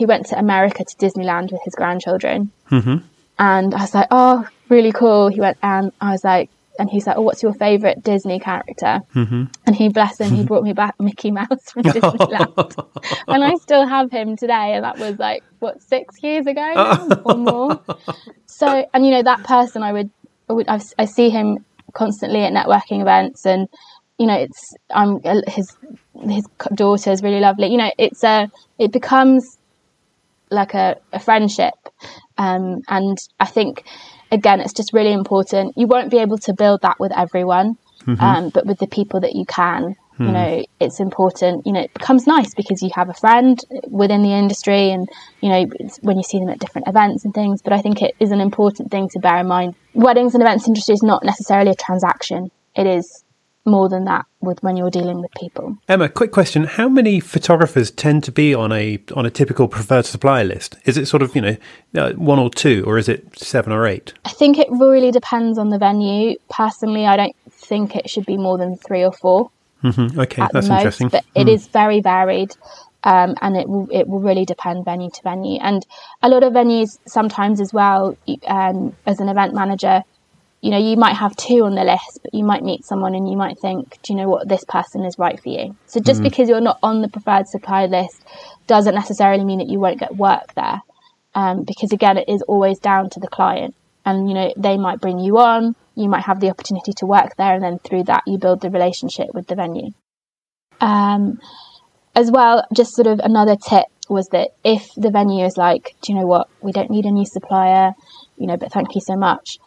he 0.00 0.06
went 0.06 0.24
to 0.24 0.38
America 0.38 0.82
to 0.82 0.96
Disneyland 0.96 1.52
with 1.52 1.60
his 1.62 1.74
grandchildren. 1.74 2.50
Mm-hmm. 2.70 3.04
And 3.38 3.74
I 3.74 3.82
was 3.82 3.94
like, 3.94 4.08
oh, 4.10 4.48
really 4.70 4.92
cool. 4.92 5.28
He 5.28 5.40
went, 5.40 5.58
and 5.62 5.92
I 6.00 6.12
was 6.12 6.24
like, 6.24 6.48
and 6.78 6.88
he's 6.88 7.06
like, 7.06 7.18
"Oh, 7.18 7.20
what's 7.20 7.42
your 7.42 7.52
favorite 7.52 8.02
Disney 8.02 8.40
character?" 8.40 9.02
Mm-hmm. 9.14 9.44
And 9.66 9.76
he, 9.76 9.90
bless 9.90 10.18
him, 10.18 10.30
he 10.34 10.44
brought 10.44 10.62
me 10.62 10.72
back 10.72 10.98
Mickey 10.98 11.30
Mouse 11.30 11.70
from 11.70 11.82
Disneyland, 11.96 12.88
and 13.28 13.44
I 13.44 13.56
still 13.56 13.86
have 13.86 14.10
him 14.10 14.38
today. 14.38 14.72
And 14.72 14.84
that 14.84 14.98
was 14.98 15.18
like 15.18 15.42
what 15.58 15.82
six 15.82 16.22
years 16.22 16.46
ago 16.46 17.20
or 17.26 17.36
more. 17.36 17.82
So, 18.46 18.88
and 18.94 19.04
you 19.04 19.10
know 19.10 19.22
that 19.22 19.44
person, 19.44 19.82
I 19.82 19.92
would, 19.92 20.10
I 20.48 20.54
would, 20.54 20.68
I've, 20.68 21.10
see 21.10 21.28
him 21.28 21.62
constantly 21.92 22.40
at 22.44 22.54
networking 22.54 23.02
events, 23.02 23.44
and 23.44 23.68
you 24.18 24.26
know, 24.26 24.38
it's 24.38 24.74
I'm 24.90 25.20
his 25.46 25.76
his 26.26 26.46
daughter 26.74 27.10
is 27.10 27.22
really 27.22 27.40
lovely. 27.40 27.66
You 27.68 27.78
know, 27.78 27.90
it's 27.98 28.24
a 28.24 28.50
it 28.78 28.92
becomes 28.92 29.58
like 30.50 30.74
a, 30.74 30.96
a 31.12 31.18
friendship, 31.18 31.74
um, 32.38 32.82
and 32.88 33.18
I 33.38 33.46
think 33.46 33.84
again, 34.30 34.60
it's 34.60 34.72
just 34.72 34.92
really 34.92 35.12
important. 35.12 35.74
You 35.76 35.86
won't 35.86 36.10
be 36.10 36.18
able 36.18 36.38
to 36.38 36.54
build 36.54 36.82
that 36.82 36.98
with 36.98 37.12
everyone, 37.16 37.76
mm-hmm. 38.02 38.20
um, 38.20 38.50
but 38.50 38.66
with 38.66 38.78
the 38.78 38.86
people 38.86 39.20
that 39.20 39.34
you 39.34 39.44
can, 39.44 39.82
mm. 39.82 39.96
you 40.18 40.26
hmm. 40.26 40.32
know, 40.32 40.64
it's 40.78 41.00
important. 41.00 41.66
You 41.66 41.72
know, 41.72 41.80
it 41.80 41.92
becomes 41.92 42.26
nice 42.26 42.54
because 42.54 42.82
you 42.82 42.90
have 42.94 43.08
a 43.08 43.14
friend 43.14 43.58
within 43.88 44.22
the 44.22 44.32
industry, 44.32 44.90
and 44.90 45.08
you 45.40 45.48
know, 45.48 45.66
when 46.02 46.16
you 46.16 46.22
see 46.22 46.38
them 46.38 46.48
at 46.48 46.58
different 46.58 46.88
events 46.88 47.24
and 47.24 47.34
things. 47.34 47.62
But 47.62 47.72
I 47.72 47.80
think 47.80 48.02
it 48.02 48.14
is 48.20 48.30
an 48.30 48.40
important 48.40 48.90
thing 48.90 49.08
to 49.10 49.18
bear 49.18 49.38
in 49.38 49.48
mind. 49.48 49.74
Weddings 49.94 50.34
and 50.34 50.42
events 50.42 50.66
industry 50.68 50.94
is 50.94 51.02
not 51.02 51.24
necessarily 51.24 51.72
a 51.72 51.74
transaction. 51.76 52.50
It 52.76 52.86
is 52.86 53.24
more 53.64 53.88
than 53.88 54.04
that 54.04 54.24
with 54.40 54.62
when 54.62 54.76
you're 54.76 54.90
dealing 54.90 55.20
with 55.20 55.30
people. 55.32 55.76
Emma, 55.88 56.08
quick 56.08 56.32
question: 56.32 56.64
How 56.64 56.88
many 56.88 57.20
photographers 57.20 57.90
tend 57.90 58.24
to 58.24 58.32
be 58.32 58.54
on 58.54 58.72
a 58.72 58.98
on 59.14 59.26
a 59.26 59.30
typical 59.30 59.68
preferred 59.68 60.06
supplier 60.06 60.44
list? 60.44 60.76
Is 60.84 60.96
it 60.96 61.06
sort 61.06 61.22
of 61.22 61.34
you 61.34 61.42
know 61.42 61.56
uh, 61.96 62.12
one 62.12 62.38
or 62.38 62.50
two, 62.50 62.84
or 62.86 62.98
is 62.98 63.08
it 63.08 63.38
seven 63.38 63.72
or 63.72 63.86
eight? 63.86 64.14
I 64.24 64.30
think 64.30 64.58
it 64.58 64.68
really 64.70 65.10
depends 65.10 65.58
on 65.58 65.68
the 65.68 65.78
venue. 65.78 66.36
Personally, 66.48 67.06
I 67.06 67.16
don't 67.16 67.36
think 67.50 67.96
it 67.96 68.08
should 68.08 68.26
be 68.26 68.36
more 68.36 68.58
than 68.58 68.76
three 68.76 69.04
or 69.04 69.12
4 69.12 69.50
mm-hmm. 69.84 70.20
Okay, 70.20 70.46
that's 70.52 70.68
most, 70.68 70.78
interesting. 70.78 71.08
But 71.08 71.24
mm. 71.24 71.42
it 71.42 71.48
is 71.48 71.66
very 71.68 72.00
varied. 72.00 72.56
Um, 73.02 73.34
and 73.40 73.56
it 73.56 73.66
will 73.66 73.88
it 73.90 74.08
will 74.08 74.20
really 74.20 74.44
depend 74.44 74.84
venue 74.84 75.08
to 75.08 75.22
venue. 75.22 75.58
And 75.62 75.86
a 76.20 76.28
lot 76.28 76.42
of 76.42 76.52
venues 76.52 76.98
sometimes 77.06 77.58
as 77.58 77.72
well, 77.72 78.14
um, 78.46 78.94
as 79.06 79.20
an 79.20 79.30
event 79.30 79.54
manager, 79.54 80.04
you 80.60 80.70
know, 80.70 80.78
you 80.78 80.96
might 80.96 81.16
have 81.16 81.34
two 81.36 81.64
on 81.64 81.74
the 81.74 81.84
list, 81.84 82.20
but 82.22 82.34
you 82.34 82.44
might 82.44 82.62
meet 82.62 82.84
someone 82.84 83.14
and 83.14 83.28
you 83.28 83.36
might 83.36 83.58
think, 83.58 83.98
do 84.02 84.12
you 84.12 84.18
know 84.18 84.28
what, 84.28 84.46
this 84.46 84.64
person 84.64 85.04
is 85.04 85.18
right 85.18 85.40
for 85.40 85.48
you. 85.48 85.74
So 85.86 86.00
just 86.00 86.20
mm-hmm. 86.20 86.24
because 86.24 86.48
you're 86.48 86.60
not 86.60 86.78
on 86.82 87.00
the 87.00 87.08
preferred 87.08 87.48
supplier 87.48 87.88
list 87.88 88.22
doesn't 88.66 88.94
necessarily 88.94 89.44
mean 89.44 89.58
that 89.58 89.68
you 89.68 89.80
won't 89.80 90.00
get 90.00 90.16
work 90.16 90.52
there. 90.54 90.82
Um, 91.34 91.64
because 91.64 91.92
again, 91.92 92.18
it 92.18 92.28
is 92.28 92.42
always 92.42 92.78
down 92.78 93.08
to 93.10 93.20
the 93.20 93.28
client. 93.28 93.74
And, 94.04 94.28
you 94.28 94.34
know, 94.34 94.52
they 94.56 94.76
might 94.76 95.00
bring 95.00 95.18
you 95.18 95.38
on, 95.38 95.76
you 95.94 96.08
might 96.08 96.24
have 96.24 96.40
the 96.40 96.50
opportunity 96.50 96.92
to 96.96 97.06
work 97.06 97.36
there, 97.36 97.54
and 97.54 97.62
then 97.62 97.78
through 97.78 98.04
that, 98.04 98.22
you 98.26 98.38
build 98.38 98.60
the 98.60 98.70
relationship 98.70 99.28
with 99.32 99.46
the 99.46 99.54
venue. 99.54 99.90
Um, 100.80 101.38
as 102.14 102.30
well, 102.30 102.66
just 102.74 102.94
sort 102.94 103.06
of 103.06 103.20
another 103.20 103.56
tip 103.56 103.86
was 104.08 104.26
that 104.28 104.50
if 104.64 104.88
the 104.96 105.10
venue 105.10 105.44
is 105.44 105.56
like, 105.56 105.94
do 106.02 106.12
you 106.12 106.18
know 106.18 106.26
what, 106.26 106.48
we 106.60 106.72
don't 106.72 106.90
need 106.90 107.04
a 107.04 107.10
new 107.10 107.26
supplier, 107.26 107.92
you 108.36 108.46
know, 108.46 108.56
but 108.56 108.72
thank 108.72 108.94
you 108.94 109.00
so 109.00 109.16
much 109.16 109.58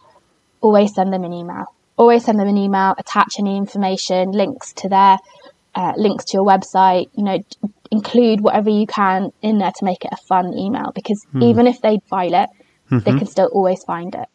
always 0.64 0.96
send 0.96 1.14
them 1.14 1.24
an 1.24 1.34
email. 1.34 1.66
Always 1.96 2.26
send 2.26 2.40
them 2.40 2.48
an 2.48 2.58
email, 2.58 2.96
attach 2.98 3.36
any 3.38 3.56
information, 3.56 4.32
links 4.32 4.74
to 4.74 4.90
their 4.90 5.20
uh, 5.76 5.94
links 5.98 6.26
to 6.26 6.38
your 6.38 6.46
website, 6.46 7.10
you 7.16 7.24
know, 7.24 7.40
include 7.92 8.42
whatever 8.42 8.70
you 8.70 8.88
can 8.88 9.32
in 9.42 9.60
there 9.60 9.72
to 9.72 9.86
make 9.86 10.04
it 10.06 10.12
a 10.12 10.18
fun 10.18 10.58
email 10.58 10.92
because 10.96 11.26
mm. 11.34 11.44
even 11.44 11.68
if 11.68 11.82
they 11.82 12.00
file 12.08 12.34
it, 12.34 12.50
mm-hmm. 12.90 13.00
they 13.00 13.18
can 13.18 13.28
still 13.28 13.50
always 13.54 13.84
find 13.84 14.16
it. 14.16 14.28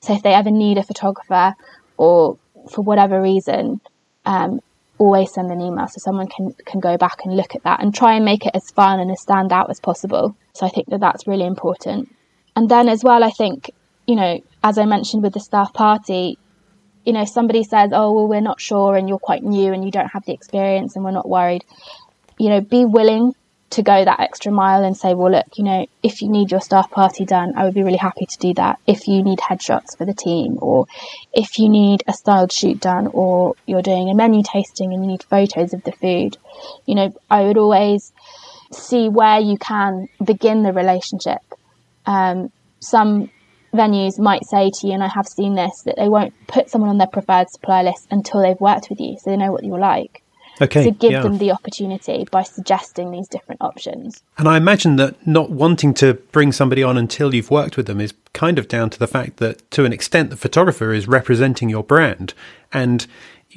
So 0.00 0.14
if 0.14 0.22
they 0.22 0.34
ever 0.34 0.50
need 0.50 0.78
a 0.78 0.82
photographer 0.82 1.54
or 1.96 2.38
for 2.70 2.82
whatever 2.82 3.20
reason, 3.20 3.80
um, 4.24 4.60
always 4.98 5.32
send 5.32 5.50
an 5.50 5.60
email 5.60 5.86
so 5.86 5.98
someone 5.98 6.28
can, 6.28 6.52
can 6.64 6.80
go 6.80 6.96
back 6.96 7.24
and 7.24 7.36
look 7.36 7.54
at 7.54 7.62
that 7.64 7.82
and 7.82 7.94
try 7.94 8.14
and 8.14 8.24
make 8.24 8.46
it 8.46 8.54
as 8.54 8.70
fun 8.70 9.00
and 9.00 9.10
as 9.10 9.20
stand 9.20 9.52
out 9.52 9.70
as 9.70 9.80
possible. 9.80 10.36
So 10.54 10.66
I 10.66 10.70
think 10.70 10.88
that 10.88 11.00
that's 11.00 11.26
really 11.26 11.46
important. 11.46 12.14
And 12.54 12.68
then 12.70 12.88
as 12.88 13.04
well, 13.04 13.22
I 13.22 13.30
think, 13.30 13.70
you 14.06 14.16
know, 14.16 14.40
as 14.62 14.78
I 14.78 14.84
mentioned 14.84 15.22
with 15.22 15.34
the 15.34 15.40
staff 15.40 15.72
party, 15.72 16.38
you 17.04 17.12
know, 17.12 17.24
somebody 17.24 17.62
says, 17.62 17.90
oh, 17.92 18.12
well, 18.12 18.28
we're 18.28 18.40
not 18.40 18.60
sure 18.60 18.96
and 18.96 19.08
you're 19.08 19.18
quite 19.18 19.42
new 19.42 19.72
and 19.72 19.84
you 19.84 19.90
don't 19.90 20.08
have 20.08 20.24
the 20.24 20.32
experience 20.32 20.96
and 20.96 21.04
we're 21.04 21.12
not 21.12 21.28
worried. 21.28 21.64
You 22.38 22.50
know, 22.50 22.60
be 22.60 22.84
willing 22.84 23.34
to 23.70 23.82
go 23.82 24.04
that 24.04 24.20
extra 24.20 24.52
mile 24.52 24.84
and 24.84 24.96
say, 24.96 25.14
well, 25.14 25.30
look, 25.30 25.46
you 25.56 25.64
know, 25.64 25.86
if 26.02 26.22
you 26.22 26.28
need 26.28 26.50
your 26.50 26.60
staff 26.60 26.90
party 26.90 27.24
done, 27.24 27.52
I 27.56 27.64
would 27.64 27.74
be 27.74 27.82
really 27.82 27.96
happy 27.96 28.26
to 28.26 28.38
do 28.38 28.54
that. 28.54 28.78
If 28.86 29.08
you 29.08 29.22
need 29.22 29.38
headshots 29.38 29.96
for 29.96 30.04
the 30.04 30.14
team, 30.14 30.58
or 30.60 30.86
if 31.32 31.58
you 31.58 31.68
need 31.68 32.02
a 32.06 32.12
styled 32.12 32.52
shoot 32.52 32.80
done, 32.80 33.08
or 33.08 33.54
you're 33.66 33.82
doing 33.82 34.08
a 34.08 34.14
menu 34.14 34.42
tasting 34.42 34.92
and 34.92 35.04
you 35.04 35.10
need 35.10 35.22
photos 35.24 35.74
of 35.74 35.82
the 35.84 35.92
food, 35.92 36.36
you 36.86 36.94
know, 36.94 37.14
I 37.30 37.42
would 37.42 37.58
always 37.58 38.12
see 38.72 39.08
where 39.08 39.40
you 39.40 39.58
can 39.58 40.08
begin 40.24 40.62
the 40.62 40.72
relationship. 40.72 41.42
Um, 42.04 42.52
some 42.80 43.30
venues 43.76 44.18
might 44.18 44.44
say 44.46 44.70
to 44.72 44.86
you, 44.86 44.92
and 44.94 45.04
I 45.04 45.08
have 45.08 45.28
seen 45.28 45.54
this, 45.54 45.82
that 45.84 45.96
they 45.96 46.08
won't 46.08 46.34
put 46.48 46.68
someone 46.70 46.90
on 46.90 46.98
their 46.98 47.06
preferred 47.06 47.50
supplier 47.50 47.84
list 47.84 48.08
until 48.10 48.42
they've 48.42 48.60
worked 48.60 48.88
with 48.90 48.98
you, 48.98 49.16
so 49.20 49.30
they 49.30 49.36
know 49.36 49.52
what 49.52 49.64
you're 49.64 49.78
like. 49.78 50.22
Okay, 50.58 50.84
to 50.84 50.90
give 50.90 51.12
yeah. 51.12 51.20
them 51.20 51.36
the 51.36 51.50
opportunity 51.50 52.26
by 52.30 52.42
suggesting 52.42 53.10
these 53.10 53.28
different 53.28 53.60
options. 53.60 54.22
And 54.38 54.48
I 54.48 54.56
imagine 54.56 54.96
that 54.96 55.26
not 55.26 55.50
wanting 55.50 55.92
to 55.94 56.14
bring 56.14 56.50
somebody 56.50 56.82
on 56.82 56.96
until 56.96 57.34
you've 57.34 57.50
worked 57.50 57.76
with 57.76 57.86
them 57.86 58.00
is 58.00 58.14
kind 58.32 58.58
of 58.58 58.66
down 58.66 58.88
to 58.88 58.98
the 58.98 59.06
fact 59.06 59.36
that, 59.36 59.70
to 59.72 59.84
an 59.84 59.92
extent, 59.92 60.30
the 60.30 60.36
photographer 60.36 60.94
is 60.94 61.06
representing 61.06 61.68
your 61.68 61.84
brand. 61.84 62.32
And 62.72 63.06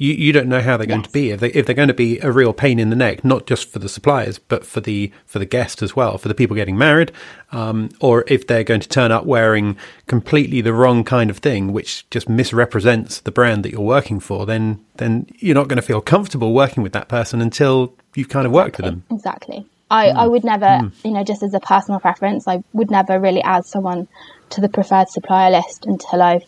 you, 0.00 0.14
you 0.14 0.32
don't 0.32 0.48
know 0.48 0.62
how 0.62 0.78
they're 0.78 0.86
going 0.86 1.00
Yes. 1.02 1.08
to 1.08 1.12
be 1.12 1.30
if 1.30 1.40
they 1.40 1.50
if 1.50 1.66
they're 1.66 1.74
going 1.74 1.88
to 1.88 1.94
be 1.94 2.18
a 2.20 2.32
real 2.32 2.54
pain 2.54 2.78
in 2.78 2.88
the 2.88 2.96
neck, 2.96 3.22
not 3.22 3.46
just 3.46 3.70
for 3.70 3.78
the 3.78 3.88
suppliers 3.88 4.38
but 4.38 4.64
for 4.64 4.80
the 4.80 5.12
for 5.26 5.38
the 5.38 5.44
guest 5.44 5.82
as 5.82 5.94
well, 5.94 6.16
for 6.16 6.28
the 6.28 6.34
people 6.34 6.56
getting 6.56 6.78
married, 6.78 7.12
um, 7.52 7.90
or 8.00 8.24
if 8.26 8.46
they're 8.46 8.64
going 8.64 8.80
to 8.80 8.88
turn 8.88 9.12
up 9.12 9.26
wearing 9.26 9.76
completely 10.06 10.62
the 10.62 10.72
wrong 10.72 11.04
kind 11.04 11.28
of 11.28 11.38
thing, 11.38 11.72
which 11.72 12.08
just 12.10 12.28
misrepresents 12.28 13.20
the 13.20 13.30
brand 13.30 13.62
that 13.64 13.72
you're 13.72 13.80
working 13.82 14.20
for, 14.20 14.46
then 14.46 14.82
then 14.96 15.26
you're 15.38 15.54
not 15.54 15.68
going 15.68 15.76
to 15.76 15.82
feel 15.82 16.00
comfortable 16.00 16.54
working 16.54 16.82
with 16.82 16.92
that 16.94 17.08
person 17.08 17.40
until 17.42 17.92
you've 18.14 18.30
kind 18.30 18.46
of 18.46 18.52
worked 18.52 18.78
with 18.78 18.86
them. 18.86 19.04
Exactly. 19.10 19.66
I, 19.90 20.08
I 20.10 20.26
would 20.28 20.44
never, 20.44 20.90
you 21.04 21.10
know, 21.10 21.24
just 21.24 21.42
as 21.42 21.52
a 21.52 21.60
personal 21.60 21.98
preference, 22.00 22.46
I 22.46 22.62
would 22.72 22.90
never 22.90 23.18
really 23.18 23.42
add 23.42 23.64
someone 23.66 24.06
to 24.50 24.60
the 24.60 24.68
preferred 24.68 25.08
supplier 25.08 25.50
list 25.50 25.84
until 25.84 26.22
I've 26.22 26.44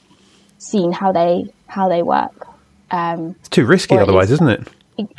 seen 0.58 0.92
how 0.92 1.12
they 1.12 1.52
how 1.66 1.88
they 1.88 2.02
work. 2.02 2.46
Um, 2.92 3.34
It's 3.40 3.48
too 3.48 3.64
risky 3.66 3.96
otherwise, 3.98 4.30
least- 4.30 4.42
isn't 4.42 4.48
it? 4.48 4.68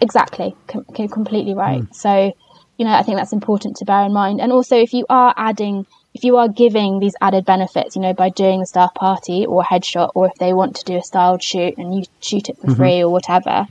Exactly, 0.02 0.56
com- 0.68 0.86
com- 0.96 1.10
completely 1.10 1.56
right. 1.56 1.84
So, 1.94 2.32
you 2.78 2.86
know, 2.86 2.92
I 2.94 3.02
think 3.02 3.18
that's 3.18 3.34
important 3.34 3.76
to 3.78 3.86
bear 3.86 4.04
in 4.06 4.14
mind. 4.14 4.40
And 4.40 4.52
also, 4.52 4.78
if 4.78 4.94
you 4.94 5.06
are 5.10 5.34
adding, 5.36 5.86
if 6.14 6.24
you 6.24 6.38
are 6.38 6.48
giving 6.48 7.00
these 7.00 7.16
added 7.22 7.44
benefits, 7.44 7.96
you 7.96 8.02
know, 8.02 8.14
by 8.14 8.30
doing 8.30 8.60
the 8.60 8.68
staff 8.68 8.94
party 8.94 9.46
or 9.46 9.64
headshot, 9.64 10.12
or 10.14 10.28
if 10.28 10.34
they 10.40 10.54
want 10.54 10.76
to 10.78 10.86
do 10.86 10.96
a 10.98 11.02
styled 11.02 11.42
shoot 11.44 11.78
and 11.78 11.96
you 11.96 12.04
shoot 12.22 12.50
it 12.50 12.58
for 12.60 12.68
free 12.76 13.02
or 13.02 13.10
whatever, 13.10 13.68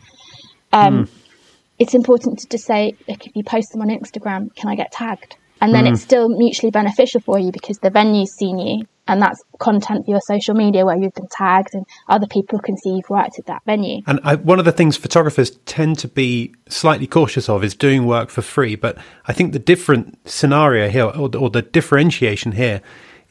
um, 0.72 1.08
it's 1.78 1.94
important 1.94 2.40
to 2.40 2.48
just 2.48 2.64
say, 2.66 2.94
look, 3.08 3.24
if 3.26 3.34
you 3.36 3.44
post 3.44 3.72
them 3.72 3.80
on 3.82 3.88
Instagram, 3.88 4.54
can 4.56 4.68
I 4.68 4.74
get 4.74 4.90
tagged? 4.92 5.36
And 5.60 5.72
then 5.72 5.86
it's 5.92 6.02
still 6.02 6.28
mutually 6.28 6.72
beneficial 6.72 7.20
for 7.20 7.38
you 7.38 7.52
because 7.52 7.78
the 7.78 7.90
venue's 7.90 8.32
seen 8.32 8.58
you 8.58 8.86
and 9.08 9.20
that's 9.20 9.42
content 9.58 10.04
for 10.04 10.12
your 10.12 10.20
social 10.20 10.54
media 10.54 10.84
where 10.84 10.96
you've 10.96 11.14
been 11.14 11.28
tagged 11.28 11.74
and 11.74 11.84
other 12.08 12.26
people 12.26 12.58
can 12.58 12.76
see 12.76 12.90
you've 12.90 13.10
worked 13.10 13.38
at 13.38 13.46
that 13.46 13.62
venue. 13.66 14.02
And 14.06 14.20
I, 14.22 14.36
one 14.36 14.58
of 14.58 14.64
the 14.64 14.72
things 14.72 14.96
photographers 14.96 15.50
tend 15.66 15.98
to 16.00 16.08
be 16.08 16.54
slightly 16.68 17.06
cautious 17.06 17.48
of 17.48 17.64
is 17.64 17.74
doing 17.74 18.06
work 18.06 18.30
for 18.30 18.42
free. 18.42 18.76
But 18.76 18.98
I 19.26 19.32
think 19.32 19.52
the 19.52 19.58
different 19.58 20.18
scenario 20.28 20.88
here, 20.88 21.04
or 21.04 21.34
or 21.36 21.50
the 21.50 21.62
differentiation 21.62 22.52
here, 22.52 22.80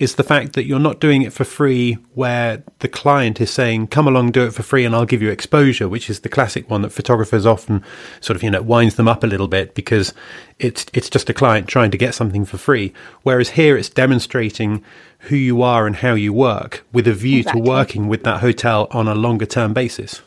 is 0.01 0.15
the 0.15 0.23
fact 0.23 0.53
that 0.53 0.65
you're 0.65 0.79
not 0.79 0.99
doing 0.99 1.21
it 1.21 1.31
for 1.31 1.43
free 1.43 1.93
where 2.15 2.63
the 2.79 2.87
client 2.87 3.39
is 3.39 3.51
saying, 3.51 3.85
come 3.85 4.07
along, 4.07 4.31
do 4.31 4.43
it 4.43 4.51
for 4.51 4.63
free 4.63 4.83
and 4.83 4.95
I'll 4.95 5.05
give 5.05 5.21
you 5.21 5.29
exposure, 5.29 5.87
which 5.87 6.09
is 6.09 6.21
the 6.21 6.27
classic 6.27 6.67
one 6.67 6.81
that 6.81 6.89
photographers 6.89 7.45
often 7.45 7.83
sort 8.19 8.35
of, 8.35 8.41
you 8.41 8.49
know, 8.49 8.63
winds 8.63 8.95
them 8.95 9.07
up 9.07 9.23
a 9.23 9.27
little 9.27 9.47
bit 9.47 9.75
because 9.75 10.11
it's, 10.57 10.87
it's 10.93 11.07
just 11.07 11.29
a 11.29 11.35
client 11.35 11.67
trying 11.67 11.91
to 11.91 11.99
get 11.99 12.15
something 12.15 12.45
for 12.45 12.57
free. 12.57 12.93
Whereas 13.21 13.51
here 13.51 13.77
it's 13.77 13.89
demonstrating 13.89 14.83
who 15.19 15.35
you 15.35 15.61
are 15.61 15.85
and 15.85 15.97
how 15.97 16.15
you 16.15 16.33
work 16.33 16.83
with 16.91 17.07
a 17.07 17.13
view 17.13 17.41
Exactly. 17.41 17.61
to 17.61 17.69
working 17.69 18.07
with 18.07 18.23
that 18.23 18.39
hotel 18.39 18.87
on 18.89 19.07
a 19.07 19.13
longer 19.13 19.45
term 19.45 19.71
basis. 19.71 20.23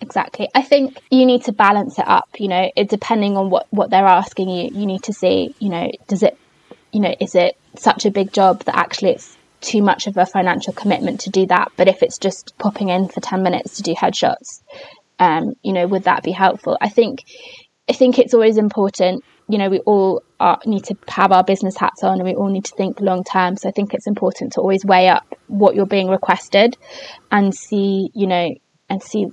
Exactly. 0.00 0.48
I 0.54 0.62
think 0.62 1.00
you 1.10 1.26
need 1.26 1.42
to 1.46 1.52
balance 1.52 1.98
it 1.98 2.06
up, 2.06 2.28
you 2.38 2.46
know, 2.46 2.70
it 2.76 2.88
depending 2.88 3.36
on 3.36 3.50
what, 3.50 3.66
what 3.70 3.90
they're 3.90 4.06
asking 4.06 4.50
you, 4.50 4.70
you 4.72 4.86
need 4.86 5.02
to 5.02 5.12
see, 5.12 5.52
you 5.58 5.68
know, 5.68 5.90
does 6.06 6.22
it, 6.22 6.38
you 6.96 7.02
know, 7.02 7.14
is 7.20 7.34
it 7.34 7.58
such 7.76 8.06
a 8.06 8.10
big 8.10 8.32
job 8.32 8.64
that 8.64 8.74
actually 8.74 9.10
it's 9.10 9.36
too 9.60 9.82
much 9.82 10.06
of 10.06 10.16
a 10.16 10.24
financial 10.24 10.72
commitment 10.72 11.20
to 11.20 11.30
do 11.30 11.44
that? 11.44 11.70
But 11.76 11.88
if 11.88 12.02
it's 12.02 12.16
just 12.16 12.56
popping 12.56 12.88
in 12.88 13.08
for 13.08 13.20
10 13.20 13.42
minutes 13.42 13.76
to 13.76 13.82
do 13.82 13.94
headshots, 13.94 14.62
um, 15.18 15.52
you 15.62 15.74
know, 15.74 15.86
would 15.86 16.04
that 16.04 16.22
be 16.22 16.30
helpful? 16.30 16.78
I 16.80 16.88
think, 16.88 17.24
I 17.86 17.92
think 17.92 18.18
it's 18.18 18.32
always 18.32 18.56
important, 18.56 19.24
you 19.46 19.58
know, 19.58 19.68
we 19.68 19.80
all 19.80 20.22
are, 20.40 20.58
need 20.64 20.84
to 20.84 20.96
have 21.08 21.32
our 21.32 21.44
business 21.44 21.76
hats 21.76 22.02
on 22.02 22.14
and 22.14 22.24
we 22.24 22.34
all 22.34 22.48
need 22.48 22.64
to 22.64 22.74
think 22.74 22.98
long 22.98 23.24
term. 23.24 23.58
So 23.58 23.68
I 23.68 23.72
think 23.72 23.92
it's 23.92 24.06
important 24.06 24.54
to 24.54 24.62
always 24.62 24.82
weigh 24.82 25.08
up 25.08 25.34
what 25.48 25.74
you're 25.74 25.84
being 25.84 26.08
requested 26.08 26.78
and 27.30 27.54
see, 27.54 28.10
you 28.14 28.26
know, 28.26 28.54
and 28.88 29.02
see 29.02 29.26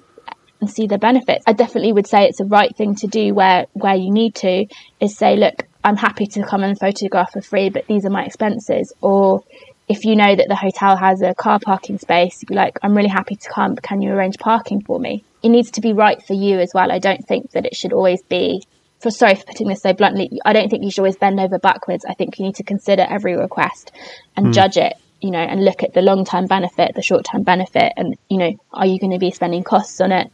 and 0.64 0.72
see 0.72 0.88
the 0.88 0.98
benefits. 0.98 1.44
I 1.46 1.52
definitely 1.52 1.92
would 1.92 2.08
say 2.08 2.24
it's 2.24 2.38
the 2.38 2.46
right 2.46 2.74
thing 2.76 2.96
to 2.96 3.08
do 3.08 3.34
where 3.34 3.66
where 3.74 3.96
you 3.96 4.12
need 4.12 4.36
to 4.36 4.66
is 5.02 5.18
say, 5.18 5.36
look, 5.36 5.66
I'm 5.84 5.98
happy 5.98 6.26
to 6.26 6.44
come 6.46 6.64
and 6.64 6.80
photograph 6.80 7.34
for 7.34 7.42
free, 7.42 7.70
but 7.70 7.86
these 7.88 8.06
are 8.06 8.10
my 8.10 8.24
expenses. 8.24 8.94
Or 9.02 9.44
if 9.90 10.06
you 10.06 10.16
know 10.16 10.34
that 10.34 10.48
the 10.48 10.56
hotel 10.56 10.96
has 10.96 11.22
a 11.22 11.36
car 11.36 11.60
parking 11.60 11.98
space, 11.98 12.42
you'd 12.42 12.48
be 12.48 12.56
like, 12.56 12.80
I'm 12.82 12.96
really 12.96 13.10
happy 13.10 13.36
to 13.36 13.50
come, 13.50 13.76
but 13.76 13.84
can 13.84 14.02
you 14.02 14.12
arrange 14.12 14.38
parking 14.40 14.82
for 14.82 14.98
me? 14.98 15.26
It 15.44 15.50
needs 15.50 15.72
to 15.72 15.82
be 15.82 15.92
right 15.92 16.26
for 16.26 16.34
you 16.34 16.60
as 16.60 16.72
well. 16.74 16.90
I 16.90 17.00
don't 17.00 17.28
think 17.28 17.52
that 17.52 17.66
it 17.66 17.76
should 17.76 17.92
always 17.92 18.24
be 18.24 18.62
for 19.02 19.12
sorry 19.12 19.36
for 19.36 19.44
putting 19.44 19.68
this 19.68 19.82
so 19.82 19.92
bluntly, 19.92 20.40
I 20.46 20.54
don't 20.54 20.70
think 20.70 20.86
you 20.86 20.92
should 20.92 21.02
always 21.02 21.18
bend 21.18 21.38
over 21.38 21.60
backwards. 21.60 22.06
I 22.10 22.14
think 22.14 22.40
you 22.40 22.46
need 22.46 22.56
to 22.56 22.64
consider 22.64 23.06
every 23.08 23.36
request 23.36 23.92
and 24.38 24.46
hmm. 24.46 24.52
judge 24.54 24.78
it, 24.78 24.94
you 25.20 25.30
know, 25.30 25.40
and 25.40 25.66
look 25.66 25.84
at 25.84 25.94
the 25.94 26.02
long 26.02 26.24
term 26.24 26.46
benefit, 26.46 26.96
the 26.96 27.02
short 27.02 27.26
term 27.30 27.44
benefit, 27.44 27.92
and 27.98 28.16
you 28.30 28.38
know, 28.38 28.54
are 28.72 28.86
you 28.86 29.02
going 29.02 29.12
to 29.12 29.20
be 29.20 29.32
spending 29.32 29.64
costs 29.64 30.00
on 30.00 30.14
it? 30.14 30.32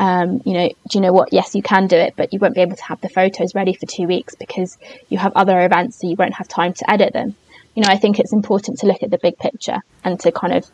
Um, 0.00 0.40
you 0.46 0.54
know, 0.54 0.68
do 0.68 0.98
you 0.98 1.00
know 1.00 1.12
what? 1.12 1.30
Yes, 1.30 1.54
you 1.54 1.62
can 1.62 1.86
do 1.86 1.96
it, 1.96 2.14
but 2.16 2.32
you 2.32 2.38
won't 2.38 2.54
be 2.54 2.62
able 2.62 2.76
to 2.76 2.84
have 2.84 3.00
the 3.02 3.10
photos 3.10 3.54
ready 3.54 3.74
for 3.74 3.84
two 3.86 4.06
weeks 4.06 4.34
because 4.34 4.78
you 5.10 5.18
have 5.18 5.32
other 5.36 5.60
events, 5.64 6.00
so 6.00 6.08
you 6.08 6.16
won't 6.16 6.32
have 6.34 6.48
time 6.48 6.72
to 6.72 6.90
edit 6.90 7.12
them. 7.12 7.36
You 7.74 7.82
know, 7.82 7.88
I 7.90 7.98
think 7.98 8.18
it's 8.18 8.32
important 8.32 8.78
to 8.78 8.86
look 8.86 9.02
at 9.02 9.10
the 9.10 9.18
big 9.18 9.36
picture 9.38 9.78
and 10.02 10.18
to 10.20 10.32
kind 10.32 10.54
of 10.54 10.66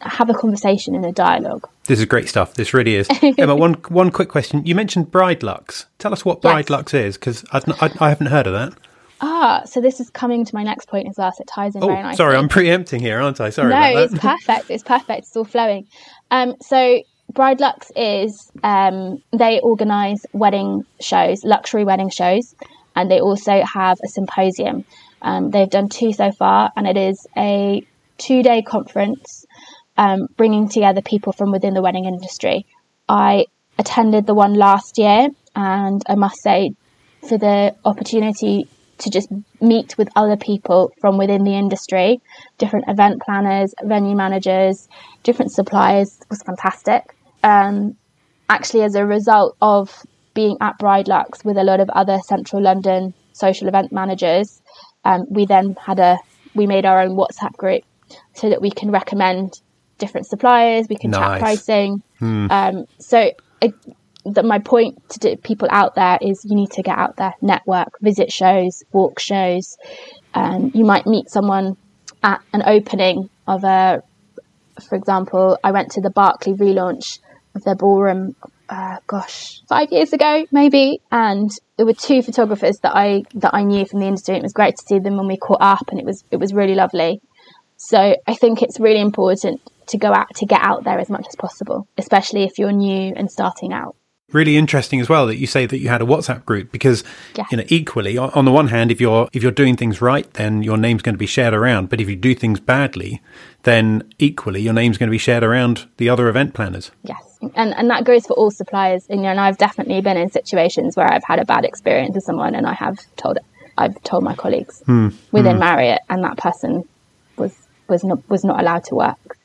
have 0.00 0.28
a 0.28 0.34
conversation 0.34 0.94
and 0.94 1.06
a 1.06 1.12
dialogue. 1.12 1.66
This 1.86 2.00
is 2.00 2.04
great 2.04 2.28
stuff. 2.28 2.54
This 2.54 2.74
really 2.74 2.96
is. 2.96 3.08
Emma, 3.38 3.56
one 3.56 3.74
one 3.88 4.10
quick 4.10 4.28
question. 4.28 4.66
You 4.66 4.74
mentioned 4.74 5.10
Bride 5.10 5.42
Lux. 5.42 5.86
Tell 5.98 6.12
us 6.12 6.24
what 6.24 6.42
Bride 6.42 6.66
Yes. 6.66 6.70
Lux 6.70 6.94
is, 6.94 7.16
because 7.16 7.44
I, 7.52 7.62
I 7.98 8.08
haven't 8.10 8.26
heard 8.26 8.46
of 8.46 8.52
that. 8.52 8.74
Ah, 9.20 9.62
so 9.64 9.80
this 9.80 10.00
is 10.00 10.10
coming 10.10 10.44
to 10.44 10.54
my 10.54 10.64
next 10.64 10.86
point 10.88 11.08
as 11.08 11.16
well. 11.16 11.30
So 11.32 11.42
it 11.42 11.46
ties 11.46 11.76
in 11.76 11.80
very 11.80 11.94
Oh, 11.98 12.02
nicely. 12.02 12.16
sorry, 12.16 12.36
I'm 12.36 12.48
preempting 12.48 13.00
here, 13.00 13.20
aren't 13.22 13.40
I? 13.40 13.50
Sorry 13.50 13.70
no, 13.70 13.98
it's 14.02 14.18
perfect. 14.18 14.68
It's 14.70 14.82
perfect. 14.82 15.20
It's 15.20 15.36
all 15.36 15.44
flowing. 15.44 15.86
Um, 16.32 16.56
so 16.60 17.00
Bride 17.32 17.60
Lux 17.60 17.90
is 17.96 18.50
um, 18.62 19.22
they 19.32 19.60
organise 19.60 20.24
wedding 20.32 20.84
shows, 21.00 21.44
luxury 21.44 21.84
wedding 21.84 22.10
shows, 22.10 22.54
and 22.94 23.10
they 23.10 23.20
also 23.20 23.62
have 23.62 23.98
a 24.04 24.08
symposium. 24.08 24.84
Um, 25.22 25.50
they've 25.50 25.70
done 25.70 25.88
two 25.88 26.12
so 26.12 26.30
far, 26.32 26.70
and 26.76 26.86
it 26.86 26.96
is 26.96 27.26
a 27.36 27.86
two-day 28.18 28.62
conference 28.62 29.46
um, 29.96 30.26
bringing 30.36 30.68
together 30.68 31.00
people 31.00 31.32
from 31.32 31.52
within 31.52 31.74
the 31.74 31.80
wedding 31.80 32.04
industry. 32.04 32.66
I 33.08 33.46
attended 33.78 34.26
the 34.26 34.34
one 34.34 34.54
last 34.54 34.98
year, 34.98 35.28
and 35.56 36.02
I 36.08 36.14
must 36.16 36.42
say, 36.42 36.74
for 37.28 37.38
the 37.38 37.74
opportunity 37.84 38.68
to 38.98 39.10
just 39.10 39.28
meet 39.60 39.96
with 39.96 40.08
other 40.14 40.36
people 40.36 40.92
from 41.00 41.18
within 41.18 41.44
the 41.44 41.54
industry, 41.54 42.20
different 42.58 42.86
event 42.88 43.22
planners, 43.22 43.74
venue 43.82 44.14
managers, 44.14 44.88
different 45.22 45.50
suppliers 45.50 46.20
was 46.28 46.42
fantastic. 46.42 47.14
Um, 47.42 47.96
actually, 48.48 48.82
as 48.82 48.94
a 48.94 49.04
result 49.04 49.56
of 49.60 50.04
being 50.34 50.56
at 50.60 50.78
Bridelux 50.78 51.44
with 51.44 51.56
a 51.56 51.64
lot 51.64 51.80
of 51.80 51.90
other 51.90 52.18
central 52.26 52.62
London 52.62 53.14
social 53.32 53.68
event 53.68 53.92
managers, 53.92 54.62
um, 55.04 55.26
we 55.28 55.46
then 55.46 55.76
had 55.80 55.98
a 55.98 56.18
we 56.54 56.66
made 56.66 56.84
our 56.84 57.00
own 57.00 57.16
WhatsApp 57.16 57.56
group 57.56 57.82
so 58.34 58.50
that 58.50 58.60
we 58.60 58.70
can 58.70 58.90
recommend 58.90 59.60
different 59.98 60.26
suppliers, 60.26 60.86
we 60.88 60.96
can 60.96 61.10
Nice. 61.10 61.20
chat 61.20 61.38
pricing. 61.40 62.02
Um, 62.20 62.86
so 62.98 63.30
it, 63.60 63.74
the, 64.24 64.42
my 64.42 64.58
point 64.58 64.98
to 65.20 65.36
people 65.36 65.68
out 65.70 65.94
there 65.94 66.18
is 66.20 66.44
you 66.44 66.54
need 66.54 66.70
to 66.72 66.82
get 66.82 66.96
out 66.96 67.16
there, 67.16 67.34
network, 67.40 67.98
visit 68.00 68.32
shows, 68.32 68.82
walk 68.92 69.18
shows. 69.18 69.76
Um, 70.34 70.70
you 70.74 70.84
might 70.84 71.06
meet 71.06 71.30
someone 71.30 71.76
at 72.22 72.40
an 72.52 72.62
opening 72.66 73.28
of 73.46 73.64
a, 73.64 74.02
for 74.88 74.96
example, 74.96 75.58
I 75.64 75.72
went 75.72 75.92
to 75.92 76.00
the 76.00 76.10
Barclay 76.10 76.52
relaunch 76.54 77.18
their 77.60 77.74
ballroom. 77.74 78.34
Uh, 78.68 78.96
gosh, 79.06 79.60
five 79.68 79.92
years 79.92 80.14
ago 80.14 80.46
maybe, 80.50 81.00
and 81.10 81.50
there 81.76 81.84
were 81.84 81.92
two 81.92 82.22
photographers 82.22 82.78
that 82.78 82.96
I 82.96 83.24
that 83.34 83.54
I 83.54 83.64
knew 83.64 83.84
from 83.84 84.00
the 84.00 84.06
industry. 84.06 84.36
It 84.36 84.42
was 84.42 84.54
great 84.54 84.76
to 84.76 84.84
see 84.86 84.98
them 84.98 85.16
when 85.16 85.26
we 85.26 85.36
caught 85.36 85.60
up, 85.60 85.90
and 85.90 86.00
it 86.00 86.06
was 86.06 86.24
it 86.30 86.38
was 86.38 86.54
really 86.54 86.74
lovely. 86.74 87.20
So 87.76 88.16
I 88.26 88.34
think 88.34 88.62
it's 88.62 88.80
really 88.80 89.00
important 89.00 89.60
to 89.88 89.98
go 89.98 90.12
out 90.12 90.28
to 90.36 90.46
get 90.46 90.60
out 90.62 90.84
there 90.84 90.98
as 90.98 91.10
much 91.10 91.26
as 91.28 91.36
possible, 91.36 91.86
especially 91.98 92.44
if 92.44 92.58
you're 92.58 92.72
new 92.72 93.12
and 93.14 93.30
starting 93.30 93.72
out. 93.72 93.96
Really 94.32 94.56
interesting 94.56 95.00
as 95.00 95.08
well 95.08 95.26
that 95.26 95.36
you 95.36 95.46
say 95.46 95.66
that 95.66 95.78
you 95.78 95.88
had 95.88 96.02
a 96.02 96.04
WhatsApp 96.04 96.44
group 96.44 96.72
because 96.72 97.04
Yeah. 97.34 97.44
you 97.50 97.56
know 97.56 97.64
equally 97.68 98.18
on 98.18 98.44
the 98.44 98.52
one 98.52 98.68
hand 98.68 98.90
if 98.90 99.00
you're 99.00 99.28
if 99.32 99.42
you're 99.42 99.52
doing 99.52 99.76
things 99.76 100.00
right 100.00 100.30
then 100.34 100.62
your 100.62 100.76
name's 100.76 101.02
going 101.02 101.14
to 101.14 101.18
be 101.18 101.26
shared 101.26 101.54
around 101.54 101.88
but 101.88 102.00
if 102.00 102.08
you 102.08 102.16
do 102.16 102.34
things 102.34 102.60
badly 102.60 103.20
then 103.62 104.02
equally 104.18 104.60
your 104.60 104.72
name's 104.72 104.98
going 104.98 105.08
to 105.08 105.12
be 105.12 105.18
shared 105.18 105.42
around 105.42 105.86
the 105.96 106.08
other 106.08 106.28
event 106.28 106.54
planners. 106.54 106.90
Yes, 107.04 107.38
and 107.54 107.74
and 107.74 107.90
that 107.90 108.04
goes 108.04 108.26
for 108.26 108.34
all 108.34 108.50
suppliers. 108.50 109.06
And, 109.08 109.20
you 109.20 109.24
know, 109.24 109.30
and 109.30 109.40
I've 109.40 109.58
definitely 109.58 110.00
been 110.00 110.16
in 110.16 110.30
situations 110.30 110.96
where 110.96 111.10
I've 111.10 111.24
had 111.24 111.38
a 111.38 111.44
bad 111.44 111.64
experience 111.64 112.14
with 112.14 112.24
someone, 112.24 112.54
and 112.54 112.66
I 112.66 112.74
have 112.74 112.98
told 113.16 113.38
I've 113.78 114.00
told 114.02 114.24
my 114.24 114.34
colleagues 114.34 114.82
hmm. 114.84 115.10
within 115.30 115.54
hmm. 115.54 115.60
Marriott, 115.60 116.02
and 116.08 116.24
that 116.24 116.36
person 116.36 116.88
was 117.36 117.56
was 117.88 118.04
not 118.04 118.28
was 118.28 118.44
not 118.44 118.60
allowed 118.60 118.84
to 118.84 118.94
work 118.94 119.38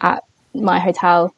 at 0.00 0.24
my 0.54 0.80
hotel 0.80 1.34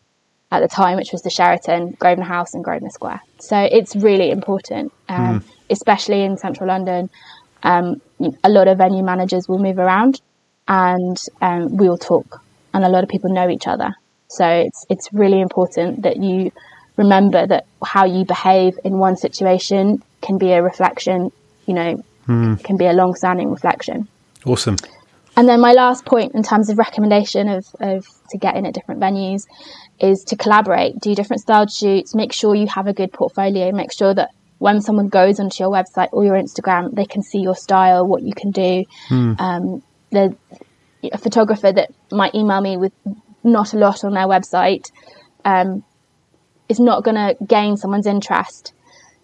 at 0.53 0.61
the 0.61 0.69
time, 0.69 0.97
which 0.99 1.13
was 1.13 1.23
the 1.23 1.31
Sheraton, 1.31 1.97
Grosvenor 1.99 2.27
House, 2.27 2.53
and 2.55 2.63
Grosvenor 2.63 2.91
Square. 2.91 3.21
So 3.39 3.57
it's 3.59 3.97
really 3.97 4.31
important, 4.31 4.93
um, 5.09 5.43
especially 5.71 6.23
in 6.23 6.37
central 6.37 6.69
London. 6.69 7.09
Um, 7.63 8.03
a 8.45 8.51
lot 8.51 8.69
of 8.69 8.77
venue 8.77 9.03
managers 9.03 9.49
will 9.49 9.59
move 9.59 9.79
around, 9.79 10.21
and 10.69 11.17
um, 11.41 11.77
we 11.79 11.89
will 11.89 11.99
talk, 11.99 12.43
and 12.75 12.85
a 12.85 12.89
lot 12.89 13.03
of 13.03 13.09
people 13.09 13.33
know 13.33 13.49
each 13.49 13.67
other. 13.67 13.95
So 14.29 14.47
it's 14.47 14.85
it's 14.91 15.09
really 15.13 15.41
important 15.41 16.03
that 16.03 16.19
you 16.19 16.53
remember 16.97 17.47
that 17.47 17.65
how 17.83 18.05
you 18.05 18.25
behave 18.27 18.79
in 18.85 18.99
one 18.99 19.17
situation 19.17 20.03
can 20.21 20.37
be 20.37 20.53
a 20.53 20.63
reflection, 20.63 21.33
you 21.67 21.75
know, 21.75 22.05
can 22.27 22.77
be 22.77 22.87
a 22.87 22.93
long-standing 22.93 23.51
reflection. 23.51 24.07
Awesome. 24.45 24.77
And 25.37 25.49
then 25.49 25.61
my 25.61 25.73
last 25.73 26.05
point 26.05 26.35
in 26.35 26.43
terms 26.43 26.69
of 26.69 26.77
recommendation 26.79 27.49
of, 27.49 27.67
of 27.81 28.07
to 28.33 28.39
get 28.39 28.57
in 28.57 28.66
at 28.66 28.74
different 28.74 29.01
venues 29.01 29.47
is 30.01 30.24
to 30.24 30.37
collaborate, 30.37 30.99
do 31.01 31.14
different 31.14 31.41
styled 31.41 31.70
shoots, 31.70 32.14
make 32.14 32.33
sure 32.33 32.55
you 32.55 32.66
have 32.66 32.87
a 32.87 32.93
good 32.93 33.12
portfolio, 33.12 33.72
make 33.72 33.93
sure 33.93 34.12
that 34.14 34.30
when 34.59 34.80
someone 34.80 35.09
goes 35.09 35.41
onto 35.41 35.62
your 35.62 35.72
website 35.72 36.09
or 36.12 36.24
your 36.24 36.37
Instagram, 36.37 36.95
they 36.95 37.05
can 37.05 37.22
see 37.22 37.41
your 37.41 37.57
style, 37.57 38.07
what 38.07 38.22
you 38.22 38.33
can 38.33 38.51
do. 38.51 38.85
Um, 39.39 39.83
the 40.11 40.37
a 41.12 41.18
photographer 41.18 41.72
that 41.72 41.91
might 42.11 42.35
email 42.35 42.61
me 42.61 42.76
with 42.76 42.93
not 43.43 43.74
a 43.74 43.76
lot 43.76 44.05
on 44.05 44.14
their 44.14 44.26
website 44.26 44.91
um, 45.45 45.83
is 46.68 46.78
not 46.78 47.03
going 47.03 47.16
to 47.16 47.37
gain 47.45 47.76
someone's 47.76 48.07
interest. 48.07 48.72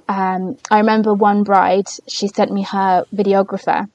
Um, 0.08 0.56
I 0.70 0.78
remember 0.78 1.14
one 1.14 1.44
bride, 1.44 1.86
she 2.08 2.28
sent 2.28 2.50
me 2.50 2.62
her 2.62 3.04
videographer. 3.14 3.88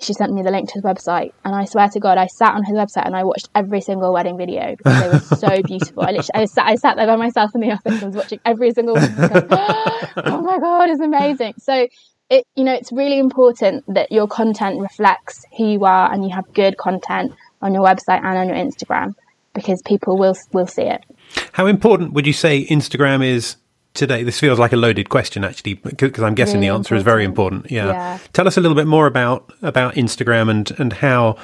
She 0.00 0.12
sent 0.12 0.32
me 0.32 0.42
the 0.42 0.50
link 0.50 0.68
to 0.68 0.74
his 0.74 0.84
website, 0.84 1.32
and 1.44 1.54
I 1.54 1.64
swear 1.64 1.88
to 1.88 1.98
God, 1.98 2.18
I 2.18 2.26
sat 2.26 2.54
on 2.54 2.62
his 2.64 2.76
website 2.76 3.04
and 3.04 3.16
I 3.16 3.24
watched 3.24 3.48
every 3.54 3.80
single 3.80 4.12
wedding 4.12 4.36
video 4.36 4.76
because 4.76 5.00
they 5.00 5.08
were 5.08 5.18
so 5.36 5.62
beautiful. 5.62 6.04
I 6.04 6.12
literally, 6.12 6.30
I 6.34 6.44
sat, 6.44 6.66
I 6.66 6.74
sat 6.76 6.96
there 6.96 7.06
by 7.06 7.16
myself 7.16 7.54
in 7.54 7.62
the 7.62 7.72
office 7.72 8.00
and 8.00 8.14
was 8.14 8.16
watching 8.16 8.40
every 8.44 8.70
single 8.72 8.94
one. 8.94 9.14
going, 9.16 9.46
oh 9.50 10.40
my 10.42 10.58
God, 10.60 10.90
it's 10.90 11.00
amazing. 11.00 11.54
So, 11.58 11.88
it 12.30 12.46
you 12.54 12.64
know, 12.64 12.74
it's 12.74 12.92
really 12.92 13.18
important 13.18 13.84
that 13.92 14.12
your 14.12 14.28
content 14.28 14.80
reflects 14.80 15.44
who 15.56 15.72
you 15.72 15.84
are 15.84 16.12
and 16.12 16.24
you 16.24 16.30
have 16.30 16.52
good 16.52 16.76
content 16.76 17.32
on 17.60 17.74
your 17.74 17.82
website 17.84 18.22
and 18.22 18.38
on 18.38 18.48
your 18.48 18.56
Instagram 18.56 19.14
because 19.52 19.82
people 19.82 20.16
will 20.16 20.36
will 20.52 20.66
see 20.66 20.82
it. 20.82 21.04
How 21.52 21.66
important 21.66 22.12
would 22.12 22.26
you 22.26 22.32
say 22.32 22.66
Instagram 22.66 23.26
is 23.26 23.56
today? 23.98 24.22
This 24.22 24.40
feels 24.40 24.58
like 24.58 24.72
a 24.72 24.76
loaded 24.76 25.08
question, 25.08 25.44
actually, 25.44 25.74
because 25.74 26.22
I'm 26.22 26.34
guessing 26.34 26.56
Really 26.60 26.68
the 26.68 26.74
answer 26.74 26.94
is 26.94 27.02
very 27.02 27.24
important. 27.24 27.66
important. 27.66 27.70
Yeah. 27.70 27.86
Yeah. 27.86 28.18
Tell 28.32 28.46
us 28.46 28.56
a 28.56 28.60
little 28.60 28.76
bit 28.76 28.86
more 28.86 29.06
about 29.06 29.52
about 29.62 29.94
Instagram 29.94 30.50
and 30.50 30.70
and 30.78 30.92
how 30.92 31.36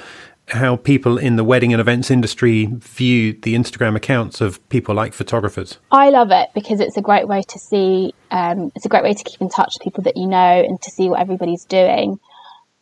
how 0.49 0.75
people 0.75 1.17
in 1.17 1.37
the 1.37 1.43
wedding 1.43 1.73
and 1.73 1.81
events 1.81 2.11
industry 2.11 2.67
view 2.71 3.33
the 3.41 3.55
Instagram 3.55 3.95
accounts 3.95 4.41
of 4.41 4.67
people 4.69 4.93
like 4.93 5.13
photographers. 5.13 5.79
I 5.91 6.09
love 6.11 6.29
it 6.31 6.49
because 6.53 6.79
it's 6.79 6.97
a 6.97 7.01
great 7.01 7.27
way 7.27 7.41
to 7.47 7.59
see. 7.59 8.13
Um, 8.29 8.71
it's 8.75 8.85
a 8.85 8.89
great 8.89 9.03
way 9.03 9.13
to 9.13 9.23
keep 9.23 9.41
in 9.41 9.49
touch 9.49 9.75
with 9.75 9.83
people 9.83 10.03
that 10.03 10.17
you 10.17 10.27
know 10.27 10.37
and 10.37 10.79
to 10.81 10.91
see 10.91 11.09
what 11.09 11.19
everybody's 11.19 11.65
doing. 11.65 12.19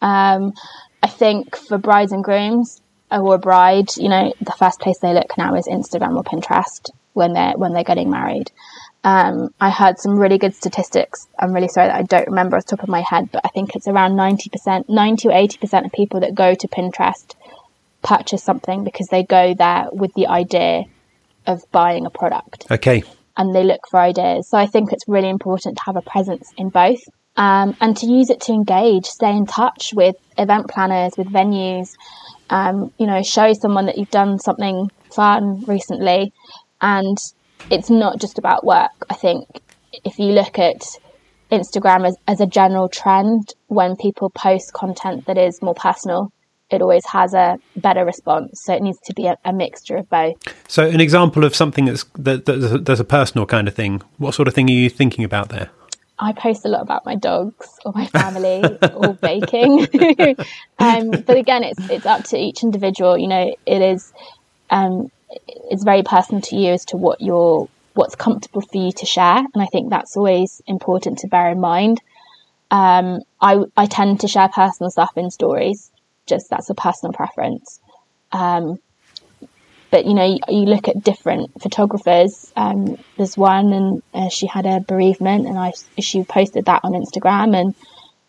Um, 0.02 0.54
I 1.02 1.08
think 1.08 1.56
for 1.56 1.78
brides 1.78 2.12
and 2.12 2.24
grooms 2.24 2.82
or 3.12 3.36
a 3.36 3.40
bride, 3.40 3.96
you 3.96 4.10
know, 4.10 4.34
the 4.42 4.52
first 4.52 4.80
place 4.80 5.00
they 5.00 5.14
look 5.14 5.38
now 5.38 5.56
is 5.56 5.68
Instagram 5.68 6.18
or 6.18 6.24
Pinterest 6.24 6.90
when 7.14 7.34
they're 7.34 7.54
when 7.56 7.74
they're 7.74 7.84
getting 7.84 8.10
married. 8.10 8.52
Um, 9.04 9.54
I 9.60 9.70
heard 9.70 10.00
some 10.00 10.18
really 10.18 10.38
good 10.38 10.56
statistics. 10.56 11.28
I'm 11.38 11.54
really 11.54 11.68
sorry 11.68 11.88
that 11.88 11.96
I 11.96 12.04
don't 12.04 12.28
remember 12.28 12.56
off 12.56 12.66
the 12.66 12.78
top 12.78 12.84
of 12.84 12.90
my 12.90 13.02
head, 13.02 13.30
but 13.32 13.42
I 13.44 13.50
think 13.50 13.76
it's 13.76 13.88
around 13.88 14.14
90%, 14.14 14.88
90 14.88 15.28
or 15.28 15.32
80% 15.32 15.86
of 15.86 15.92
people 15.92 16.22
that 16.22 16.34
go 16.34 16.56
to 16.56 16.68
Pinterest 16.70 17.36
purchase 18.02 18.44
something 18.44 18.84
because 18.84 19.08
they 19.08 19.24
go 19.24 19.54
there 19.54 19.88
with 19.92 20.14
the 20.14 20.28
idea 20.28 20.84
of 21.48 21.62
buying 21.72 22.06
a 22.06 22.10
product 22.10 22.66
Okay. 22.72 23.04
and 23.36 23.54
they 23.54 23.64
look 23.64 23.82
for 23.90 24.00
ideas. 24.00 24.50
So 24.50 24.58
I 24.58 24.68
think 24.68 24.94
it's 24.94 25.08
really 25.08 25.30
important 25.30 25.78
to 25.78 25.84
have 25.86 25.98
a 25.98 26.02
presence 26.02 26.52
in 26.58 26.70
both 26.70 27.02
um, 27.36 27.76
and 27.82 27.98
to 27.98 28.06
use 28.06 28.30
it 28.30 28.42
to 28.42 28.54
engage, 28.54 29.06
stay 29.06 29.32
in 29.36 29.46
touch 29.46 29.92
with 29.94 30.16
event 30.38 30.70
planners, 30.70 31.18
with 31.18 31.28
venues. 31.28 31.90
Um, 32.50 32.94
you 33.00 33.08
know, 33.08 33.24
show 33.24 33.54
someone 33.54 33.88
that 33.88 33.98
you've 33.98 34.12
done 34.12 34.38
something 34.38 34.92
fun 35.12 35.64
recently, 35.66 36.32
and 36.80 37.18
it's 37.70 37.90
not 37.90 38.20
just 38.20 38.38
about 38.38 38.66
work. 38.66 38.92
I 39.10 39.16
think 39.16 39.48
if 40.04 40.20
you 40.20 40.28
look 40.28 40.60
at 40.60 40.84
Instagram 41.52 42.08
as, 42.08 42.18
as 42.28 42.42
a 42.42 42.48
general 42.48 42.90
trend, 42.90 43.54
when 43.68 43.96
people 43.96 44.30
post 44.30 44.74
content 44.74 45.26
that 45.26 45.38
is 45.38 45.62
more 45.62 45.76
personal, 45.76 46.32
it 46.70 46.82
always 46.82 47.06
has 47.06 47.34
a 47.34 47.58
better 47.76 48.04
response. 48.04 48.62
So 48.64 48.74
it 48.74 48.82
needs 48.82 49.00
to 49.06 49.14
be 49.14 49.28
a, 49.28 49.38
a 49.46 49.54
mixture 49.54 49.98
of 49.98 50.10
both. 50.10 50.36
So, 50.68 50.88
an 50.88 51.00
example 51.00 51.44
of 51.44 51.56
something 51.56 51.86
that's 51.86 52.06
that, 52.18 52.46
that's, 52.46 52.72
a, 52.72 52.78
that's 52.80 53.00
a 53.00 53.06
personal 53.06 53.46
kind 53.46 53.68
of 53.68 53.76
thing. 53.76 54.02
What 54.18 54.34
sort 54.34 54.48
of 54.48 54.54
thing 54.54 54.70
are 54.70 54.74
you 54.74 54.90
thinking 54.90 55.24
about 55.24 55.50
there? 55.50 55.70
I 56.20 56.32
post 56.32 56.64
a 56.66 56.70
lot 56.70 56.82
about 56.82 57.06
my 57.06 57.16
dogs 57.16 57.68
or 57.86 57.92
my 57.94 58.06
family 58.08 58.64
or 58.96 59.14
baking. 59.14 59.88
um, 60.80 61.10
but 61.12 61.38
again, 61.38 61.64
it's 61.64 61.90
it's 61.90 62.06
up 62.06 62.24
to 62.26 62.38
each 62.38 62.64
individual. 62.64 63.18
You 63.18 63.28
know, 63.28 63.56
it 63.66 63.82
is 63.82 64.14
um, 64.70 65.12
it's 65.72 65.84
very 65.84 66.04
personal 66.04 66.42
to 66.42 66.56
you 66.56 66.74
as 66.74 66.86
to 66.86 66.98
what 66.98 67.22
your 67.22 67.70
what's 67.94 68.16
comfortable 68.16 68.62
for 68.62 68.78
you 68.78 68.92
to 68.92 69.06
share, 69.06 69.38
and 69.38 69.62
I 69.62 69.66
think 69.68 69.90
that's 69.90 70.18
always 70.18 70.62
important 70.68 71.20
to 71.20 71.28
bear 71.28 71.50
in 71.50 71.60
mind. 71.60 72.02
Um, 72.72 73.22
I 73.40 73.64
I 73.78 73.86
tend 73.86 74.22
to 74.22 74.28
share 74.28 74.50
personal 74.50 74.90
stuff 74.90 75.12
in 75.16 75.30
stories. 75.32 75.92
Just 76.26 76.50
that's 76.50 76.70
a 76.70 76.76
personal 76.76 77.14
preference. 77.14 77.80
Um, 78.32 78.80
but 79.92 80.06
you 80.06 80.16
know, 80.16 80.26
you, 80.26 80.40
you 80.50 80.66
look 80.66 80.88
at 80.88 81.04
different 81.04 81.62
photographers. 81.62 82.52
Um, 82.56 82.98
there's 83.18 83.38
one, 83.38 83.74
and 83.74 84.04
uh, 84.14 84.30
she 84.30 84.48
had 84.48 84.66
a 84.66 84.80
bereavement, 84.80 85.48
and 85.48 85.58
I 85.58 85.74
she 86.00 86.24
posted 86.24 86.66
that 86.66 86.82
on 86.84 86.94
Instagram 86.94 87.56
and 87.56 87.76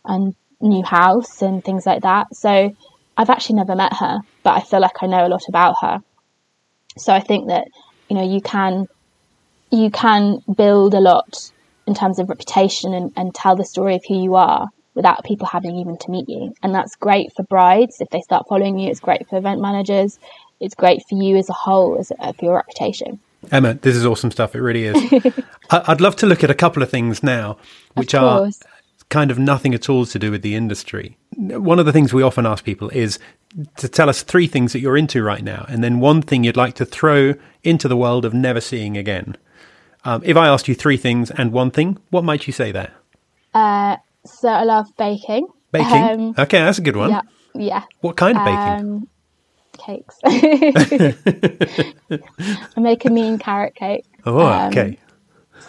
and 0.05 0.35
new 0.61 0.85
house 0.85 1.43
and 1.43 1.65
things 1.65 1.87
like 1.87 2.03
that. 2.03 2.35
So 2.35 2.75
I've 3.17 3.31
actually 3.31 3.57
never 3.57 3.77
met 3.77 3.95
her, 3.95 4.21
but 4.43 4.57
I 4.57 4.61
feel 4.61 4.81
like 4.81 5.03
I 5.03 5.07
know 5.07 5.27
a 5.27 5.29
lot 5.29 5.49
about 5.49 5.77
her. 5.81 6.03
So 6.97 7.13
I 7.13 7.21
think 7.21 7.49
that 7.49 7.67
you 8.09 8.17
know 8.17 8.23
you 8.25 8.41
can 8.41 8.87
you 9.71 9.91
can 9.91 10.39
build 10.57 10.95
a 10.95 11.01
lot 11.01 11.51
in 11.87 11.95
terms 11.95 12.19
of 12.19 12.29
reputation 12.29 12.95
and, 12.95 13.13
and 13.17 13.35
tell 13.35 13.57
the 13.57 13.65
story 13.65 13.97
of 13.97 14.03
who 14.09 14.23
you 14.23 14.37
are 14.37 14.69
without 14.95 15.25
people 15.25 15.47
having 15.47 15.77
even 15.77 15.99
to 15.99 16.11
meet 16.11 16.29
you. 16.29 16.55
And 16.63 16.75
that's 16.75 16.95
great 16.97 17.33
for 17.37 17.43
brides 17.43 17.97
if 18.01 18.09
they 18.11 18.21
start 18.21 18.47
following 18.49 18.79
you. 18.79 18.91
It's 18.91 19.01
great 19.01 19.29
for 19.29 19.37
event 19.37 19.61
managers. 19.61 20.19
It's 20.61 20.75
great 20.75 21.03
for 21.09 21.21
you 21.21 21.37
as 21.37 21.51
a 21.51 21.53
whole, 21.53 21.99
as 21.99 22.13
uh, 22.21 22.33
for 22.33 22.45
your 22.45 22.55
reputation. 22.55 23.19
Emma, 23.51 23.75
this 23.75 23.97
is 23.97 24.07
awesome 24.07 24.31
stuff. 24.31 24.55
It 24.55 24.61
really 24.61 24.85
is. 24.85 25.13
I- 25.71 25.85
I'd 25.89 26.01
love 26.01 26.17
to 26.17 26.27
look 26.27 26.45
at 26.45 26.51
a 26.51 26.55
couple 26.55 26.83
of 26.83 26.91
things 26.91 27.23
now, 27.23 27.59
which 27.95 28.15
of 28.15 28.23
are. 28.23 28.51
Kind 29.15 29.31
of 29.31 29.39
nothing 29.39 29.73
at 29.75 29.89
all 29.89 30.05
to 30.05 30.19
do 30.19 30.33
with 30.33 30.43
the 30.43 30.57
industry. 30.57 31.17
One 31.37 31.79
of 31.79 31.87
the 31.87 31.93
things 31.93 32.13
we 32.13 32.25
often 32.25 32.47
ask 32.47 32.65
people 32.65 32.89
is 32.89 33.21
to 33.77 33.89
tell 33.89 34.09
us 34.09 34.25
three 34.25 34.49
things 34.49 34.73
that 34.73 34.81
you're 34.81 34.97
into 34.97 35.23
right 35.23 35.45
now, 35.45 35.65
and 35.69 35.85
then 35.85 36.01
one 36.01 36.21
thing 36.21 36.43
you'd 36.43 36.57
like 36.57 36.75
to 36.75 36.85
throw 36.85 37.35
into 37.63 37.87
the 37.87 37.97
world 37.97 38.25
of 38.25 38.35
never 38.35 38.61
seeing 38.61 38.97
again. 38.97 39.37
Um, 40.05 40.21
if 40.25 40.37
I 40.37 40.49
asked 40.49 40.67
you 40.67 40.75
three 40.75 40.97
things 40.97 41.31
and 41.31 41.53
one 41.53 41.71
thing, 41.71 41.97
what 42.11 42.25
might 42.25 42.49
you 42.49 42.53
say 42.53 42.73
there? 42.73 42.91
Uh, 43.55 43.99
so 44.27 44.49
I 44.49 44.65
love 44.65 44.89
baking. 44.99 45.47
Baking. 45.71 45.93
Um, 45.93 46.35
okay, 46.37 46.59
that's 46.59 46.79
a 46.79 46.83
good 46.83 46.97
one. 46.97 47.11
yeah, 47.11 47.21
yeah. 47.55 47.83
What 48.01 48.17
kind 48.17 48.37
of 48.37 48.45
baking? 48.45 48.59
Um, 48.59 49.09
cakes. 49.79 50.19
I 52.77 52.81
make 52.81 53.05
a 53.05 53.11
mean 53.11 53.39
carrot 53.39 53.77
cake. 53.77 54.07
oh, 54.27 54.41
um, 54.45 54.71
okay. 54.71 54.99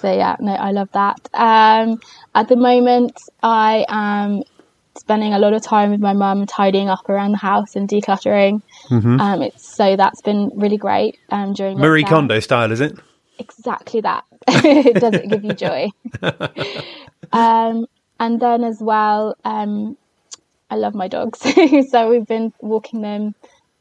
So 0.02 0.12
yeah, 0.12 0.36
no, 0.40 0.54
I 0.54 0.72
love 0.72 0.90
that. 0.94 1.18
Um, 1.34 1.98
at 2.34 2.48
the 2.48 2.56
moment, 2.56 3.14
I 3.44 3.86
am 3.90 4.42
spending 4.98 5.34
a 5.34 5.40
lot 5.40 5.54
of 5.54 5.62
time 5.64 5.92
with 5.92 6.00
my 6.00 6.14
mum 6.14 6.46
tidying 6.46 6.90
up 6.90 7.10
around 7.10 7.32
the 7.32 7.38
house 7.38 7.76
and 7.76 7.88
decluttering. 7.90 8.60
Um, 9.20 9.42
it's 9.42 9.76
so 9.76 9.96
that's 9.96 10.22
been 10.22 10.52
really 10.56 10.78
great. 10.78 11.18
Um, 11.32 11.54
during 11.54 11.76
Mm-hmm. 11.76 11.82
Marie 11.84 12.04
lockdown. 12.04 12.10
Kondo 12.10 12.40
style, 12.40 12.72
is 12.72 12.82
it? 12.82 12.98
exactly 13.40 14.02
that. 14.02 14.24
It 14.48 15.00
Does 15.00 15.14
it 15.16 15.30
give 15.30 15.44
you 15.44 15.54
joy? 15.56 15.90
um, 17.34 17.86
and 18.20 18.40
then 18.40 18.64
as 18.64 18.80
well, 18.82 19.36
um, 19.44 19.98
I 20.70 20.76
love 20.76 20.96
my 20.96 21.08
dogs, 21.08 21.40
so 21.92 22.10
we've 22.10 22.26
been 22.26 22.52
walking 22.62 23.02
them. 23.02 23.34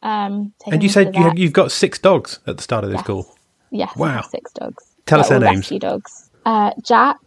Um, 0.02 0.52
And 0.70 0.82
you 0.82 0.88
said 0.88 1.16
you, 1.16 1.32
you've 1.36 1.52
got 1.52 1.72
six 1.72 1.98
dogs 1.98 2.40
at 2.46 2.56
the 2.56 2.62
start 2.62 2.84
of 2.84 2.90
this 2.90 2.98
Yes. 3.00 3.06
call. 3.06 3.36
Yes, 3.70 3.96
Wow. 3.96 4.22
six 4.30 4.52
dogs. 4.52 4.84
Tell 5.06 5.20
us 5.20 5.28
their 5.28 5.40
names. 5.40 5.58
Rescue 5.58 5.78
dogs. 5.78 6.30
Uh, 6.44 6.72
Jack, 6.82 7.18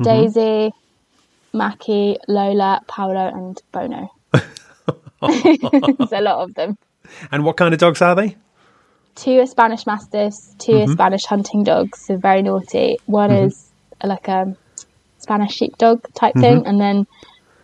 Daisy, 0.00 0.72
Mackie, 1.52 2.18
Lola, 2.28 2.82
Paolo, 2.86 3.28
and 3.28 3.60
Bono. 3.72 4.10
There's 4.32 6.12
a 6.12 6.20
lot 6.20 6.42
of 6.42 6.54
them. 6.54 6.76
And 7.30 7.44
what 7.44 7.56
kind 7.56 7.72
of 7.72 7.80
dogs 7.80 8.02
are 8.02 8.14
they? 8.14 8.36
Two 9.14 9.38
are 9.38 9.46
Spanish 9.46 9.86
Mastiffs, 9.86 10.54
2 10.58 10.72
are 10.72 10.86
Spanish 10.88 11.24
hunting 11.24 11.62
dogs, 11.62 12.00
so 12.00 12.16
very 12.16 12.42
naughty. 12.42 12.98
One 13.06 13.30
is 13.30 13.70
like 14.02 14.26
a 14.26 14.56
Spanish 15.18 15.54
sheepdog 15.54 16.04
type 16.14 16.34
thing, 16.34 16.66
and 16.66 16.80
then 16.80 17.06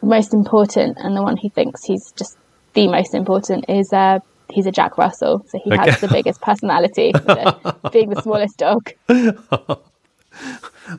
the 0.01 0.07
most 0.07 0.33
important, 0.33 0.99
and 1.01 1.16
the 1.16 1.22
one 1.22 1.37
he 1.37 1.49
thinks 1.49 1.83
he's 1.85 2.12
just 2.12 2.39
the 2.74 2.87
most 2.87 3.14
important, 3.14 3.64
is 3.68 3.93
uh, 3.93 4.20
he's 4.53 4.66
a 4.66 4.72
Jack 4.72 4.98
Russell, 4.98 5.44
so 5.48 5.59
he 5.64 5.72
Okay. 5.72 5.90
has 5.90 6.01
the 6.01 6.09
biggest 6.09 6.40
personality, 6.40 7.12
being 7.92 8.11
the 8.11 8.20
smallest 8.22 8.57
dog. 8.59 8.90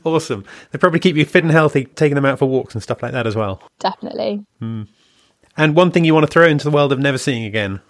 Awesome. 0.06 0.46
They 0.72 0.78
probably 0.78 1.00
keep 1.00 1.16
you 1.16 1.26
fit 1.26 1.44
and 1.44 1.52
healthy, 1.52 1.86
taking 1.86 2.16
them 2.16 2.26
out 2.26 2.40
for 2.40 2.46
walks 2.48 2.74
and 2.76 2.82
stuff 2.84 3.02
like 3.04 3.12
that 3.12 3.28
as 3.28 3.36
well. 3.36 3.62
Definitely. 3.80 4.46
And 4.62 5.76
one 5.76 5.92
thing 5.92 6.06
you 6.06 6.14
want 6.14 6.26
to 6.26 6.32
throw 6.32 6.46
into 6.48 6.64
the 6.64 6.72
world 6.72 6.92
of 6.94 7.00
never 7.00 7.18
seeing 7.18 7.44
again. 7.46 7.82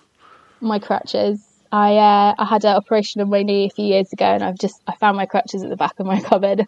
my 0.61 0.79
crutches. 0.79 1.43
I 1.71 1.95
uh, 1.97 2.35
I 2.37 2.45
had 2.45 2.65
an 2.65 2.75
operation 2.75 3.21
on 3.21 3.29
my 3.29 3.43
knee 3.43 3.65
a 3.67 3.69
few 3.69 3.85
years 3.85 4.11
ago, 4.11 4.25
and 4.25 4.43
I've 4.43 4.57
just 4.57 4.81
I 4.87 4.95
found 4.95 5.15
my 5.15 5.25
crutches 5.25 5.63
at 5.63 5.69
the 5.69 5.75
back 5.77 5.99
of 5.99 6.05
my 6.05 6.19
cupboard. 6.29 6.67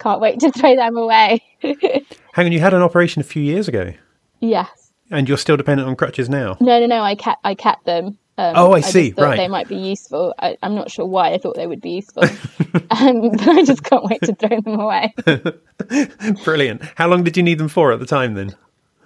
Can't 0.00 0.20
wait 0.20 0.40
to 0.40 0.50
throw 0.50 0.74
them 0.76 0.96
away. 0.96 1.40
Hang 1.62 2.46
on, 2.46 2.52
you 2.52 2.60
had 2.60 2.74
an 2.74 2.82
operation 2.82 3.20
a 3.20 3.24
few 3.24 3.42
years 3.42 3.68
ago, 3.68 3.92
yes. 4.40 4.83
And 5.10 5.28
you're 5.28 5.38
still 5.38 5.56
dependent 5.56 5.88
on 5.88 5.96
crutches 5.96 6.28
now. 6.28 6.56
No, 6.60 6.80
no, 6.80 6.86
no. 6.86 7.00
I 7.02 7.14
kept 7.14 7.40
I 7.44 7.54
kept 7.54 7.84
them. 7.84 8.18
Um, 8.36 8.52
Oh, 8.56 8.72
I 8.72 8.80
just 8.80 8.92
see, 8.92 9.10
thought 9.12 9.24
right. 9.26 9.36
They 9.36 9.46
might 9.48 9.68
be 9.68 9.76
useful. 9.76 10.34
I, 10.40 10.56
I'm 10.60 10.74
not 10.74 10.90
sure 10.90 11.06
why 11.06 11.32
I 11.32 11.38
thought 11.38 11.54
they 11.54 11.68
would 11.68 11.80
be 11.80 11.90
useful, 11.90 12.24
um, 12.90 13.30
but 13.30 13.48
I 13.48 13.64
just 13.64 13.84
can't 13.84 14.02
wait 14.04 14.20
to 14.22 14.34
throw 14.34 14.60
them 14.60 14.80
away. 14.80 15.14
Brilliant. 16.44 16.82
How 16.96 17.06
long 17.08 17.22
did 17.22 17.36
you 17.36 17.42
need 17.42 17.58
them 17.58 17.68
for 17.68 17.92
at 17.92 18.00
the 18.00 18.06
time 18.06 18.34
then? 18.34 18.56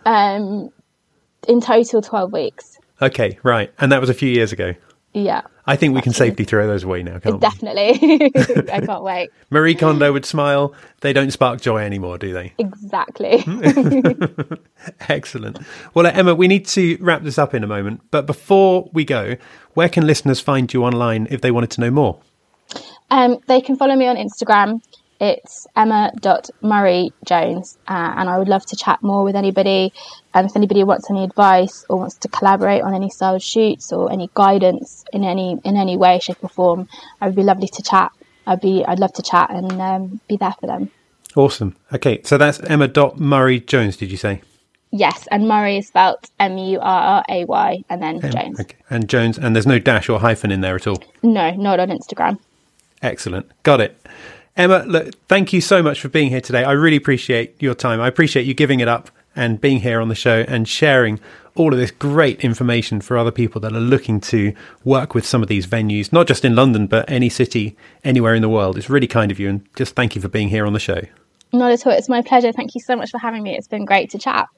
Um, 0.06 0.70
in 1.46 1.60
total, 1.60 2.00
twelve 2.00 2.32
weeks. 2.32 2.78
Okay, 3.02 3.38
right. 3.42 3.72
And 3.78 3.92
that 3.92 4.00
was 4.00 4.08
a 4.10 4.14
few 4.14 4.30
years 4.30 4.50
ago. 4.52 4.74
Yeah, 5.12 5.42
I 5.68 5.76
think 5.76 5.94
we 5.94 6.00
can 6.00 6.14
safely 6.14 6.46
throw 6.46 6.66
those 6.66 6.82
away 6.82 7.02
now, 7.02 7.18
can't 7.18 7.34
we? 7.34 7.40
definitely. 7.40 8.32
I 8.72 8.80
can't 8.80 9.02
wait. 9.02 9.28
Marie 9.50 9.74
Kondo 9.74 10.10
would 10.14 10.24
smile. 10.24 10.72
They 11.02 11.12
don't 11.12 11.30
spark 11.30 11.60
joy 11.60 11.78
anymore, 11.82 12.16
do 12.16 12.32
they? 12.32 12.54
Exactly. 12.56 13.44
Excellent. 15.10 15.58
Well, 15.92 16.06
uh, 16.06 16.12
Emma, 16.12 16.34
we 16.34 16.48
need 16.48 16.66
to 16.68 16.96
wrap 17.02 17.22
this 17.22 17.36
up 17.36 17.52
in 17.52 17.62
a 17.62 17.66
moment. 17.66 18.00
But 18.10 18.24
before 18.24 18.88
we 18.94 19.04
go, 19.04 19.36
where 19.74 19.90
can 19.90 20.06
listeners 20.06 20.40
find 20.40 20.72
you 20.72 20.84
online 20.84 21.28
if 21.30 21.42
they 21.42 21.50
wanted 21.50 21.70
to 21.72 21.82
know 21.82 21.90
more? 21.90 22.18
Um, 23.10 23.36
they 23.46 23.60
can 23.60 23.76
follow 23.76 23.94
me 23.94 24.06
on 24.06 24.16
Instagram. 24.16 24.80
It's 25.20 25.66
emma.murrayjones. 25.74 27.76
Uh, 27.88 28.14
and 28.16 28.28
I 28.28 28.38
would 28.38 28.48
love 28.48 28.64
to 28.66 28.76
chat 28.76 29.02
more 29.02 29.24
with 29.24 29.34
anybody. 29.34 29.92
And 30.34 30.48
if 30.48 30.56
anybody 30.56 30.84
wants 30.84 31.10
any 31.10 31.24
advice 31.24 31.84
or 31.88 31.98
wants 31.98 32.16
to 32.18 32.28
collaborate 32.28 32.82
on 32.82 32.94
any 32.94 33.10
style 33.10 33.38
shoots 33.38 33.92
or 33.92 34.12
any 34.12 34.30
guidance 34.34 35.04
in 35.12 35.24
any 35.24 35.58
in 35.64 35.76
any 35.76 35.96
way, 35.96 36.20
shape 36.20 36.38
or 36.42 36.48
form, 36.48 36.88
I 37.20 37.26
would 37.26 37.36
be 37.36 37.42
lovely 37.42 37.68
to 37.68 37.82
chat. 37.82 38.12
I'd 38.46 38.60
be 38.60 38.84
I'd 38.86 39.00
love 39.00 39.12
to 39.14 39.22
chat 39.22 39.50
and 39.50 39.72
um, 39.80 40.20
be 40.28 40.36
there 40.36 40.54
for 40.60 40.66
them. 40.66 40.90
Awesome. 41.36 41.76
Okay, 41.92 42.22
so 42.24 42.38
that's 42.38 42.58
Emma.Murray 42.60 43.60
Jones, 43.60 43.96
did 43.96 44.10
you 44.10 44.16
say? 44.16 44.40
Yes, 44.90 45.28
and 45.30 45.46
Murray 45.46 45.78
is 45.78 45.88
spelt 45.88 46.30
M 46.40 46.56
U 46.56 46.78
R 46.80 47.02
R 47.18 47.24
A 47.28 47.44
Y 47.44 47.84
and 47.90 48.02
then 48.02 48.20
Jones. 48.20 48.58
Okay. 48.58 48.76
And 48.88 49.08
Jones, 49.08 49.36
and 49.36 49.54
there's 49.54 49.66
no 49.66 49.78
dash 49.78 50.08
or 50.08 50.20
hyphen 50.20 50.50
in 50.50 50.62
there 50.62 50.76
at 50.76 50.86
all. 50.86 51.02
No, 51.22 51.50
not 51.50 51.80
on 51.80 51.88
Instagram. 51.88 52.38
Excellent. 53.02 53.50
Got 53.64 53.80
it. 53.80 54.00
Emma, 54.58 54.82
look, 54.88 55.14
thank 55.28 55.52
you 55.52 55.60
so 55.60 55.84
much 55.84 56.00
for 56.00 56.08
being 56.08 56.30
here 56.30 56.40
today. 56.40 56.64
I 56.64 56.72
really 56.72 56.96
appreciate 56.96 57.62
your 57.62 57.76
time. 57.76 58.00
I 58.00 58.08
appreciate 58.08 58.44
you 58.44 58.54
giving 58.54 58.80
it 58.80 58.88
up 58.88 59.08
and 59.36 59.60
being 59.60 59.78
here 59.78 60.00
on 60.00 60.08
the 60.08 60.16
show 60.16 60.44
and 60.48 60.68
sharing 60.68 61.20
all 61.54 61.72
of 61.72 61.78
this 61.78 61.92
great 61.92 62.40
information 62.40 63.00
for 63.00 63.16
other 63.16 63.30
people 63.30 63.60
that 63.60 63.72
are 63.72 63.80
looking 63.80 64.20
to 64.20 64.52
work 64.82 65.14
with 65.14 65.24
some 65.24 65.42
of 65.42 65.48
these 65.48 65.64
venues, 65.64 66.12
not 66.12 66.26
just 66.26 66.44
in 66.44 66.56
London, 66.56 66.88
but 66.88 67.08
any 67.08 67.28
city, 67.28 67.76
anywhere 68.02 68.34
in 68.34 68.42
the 68.42 68.48
world. 68.48 68.76
It's 68.76 68.90
really 68.90 69.06
kind 69.06 69.30
of 69.30 69.38
you. 69.38 69.48
And 69.48 69.74
just 69.76 69.94
thank 69.94 70.16
you 70.16 70.20
for 70.20 70.28
being 70.28 70.48
here 70.48 70.66
on 70.66 70.72
the 70.72 70.80
show. 70.80 71.02
Not 71.52 71.70
at 71.70 71.86
all. 71.86 71.92
It's 71.92 72.08
my 72.08 72.20
pleasure. 72.20 72.50
Thank 72.50 72.74
you 72.74 72.80
so 72.80 72.96
much 72.96 73.12
for 73.12 73.18
having 73.18 73.44
me. 73.44 73.56
It's 73.56 73.68
been 73.68 73.84
great 73.84 74.10
to 74.10 74.18
chat. 74.18 74.48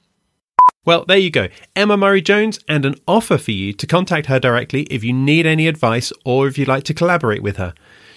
Well, 0.87 1.05
there 1.05 1.19
you 1.19 1.31
go. 1.31 1.49
Emma 1.77 1.99
Murray 1.99 2.23
Jones, 2.23 2.59
and 2.67 2.87
an 2.87 2.95
offer 3.07 3.37
for 3.37 3.51
you 3.51 3.75
to 3.75 3.87
contact 3.87 4.29
her 4.29 4.41
directly 4.41 4.85
if 4.85 5.05
you 5.05 5.13
need 5.13 5.45
any 5.45 5.69
advice 5.69 6.11
or 6.25 6.49
if 6.49 6.57
you'd 6.57 6.69
like 6.69 6.85
to 6.85 6.95
collaborate 6.95 7.43
with 7.43 7.59
her. 7.59 7.75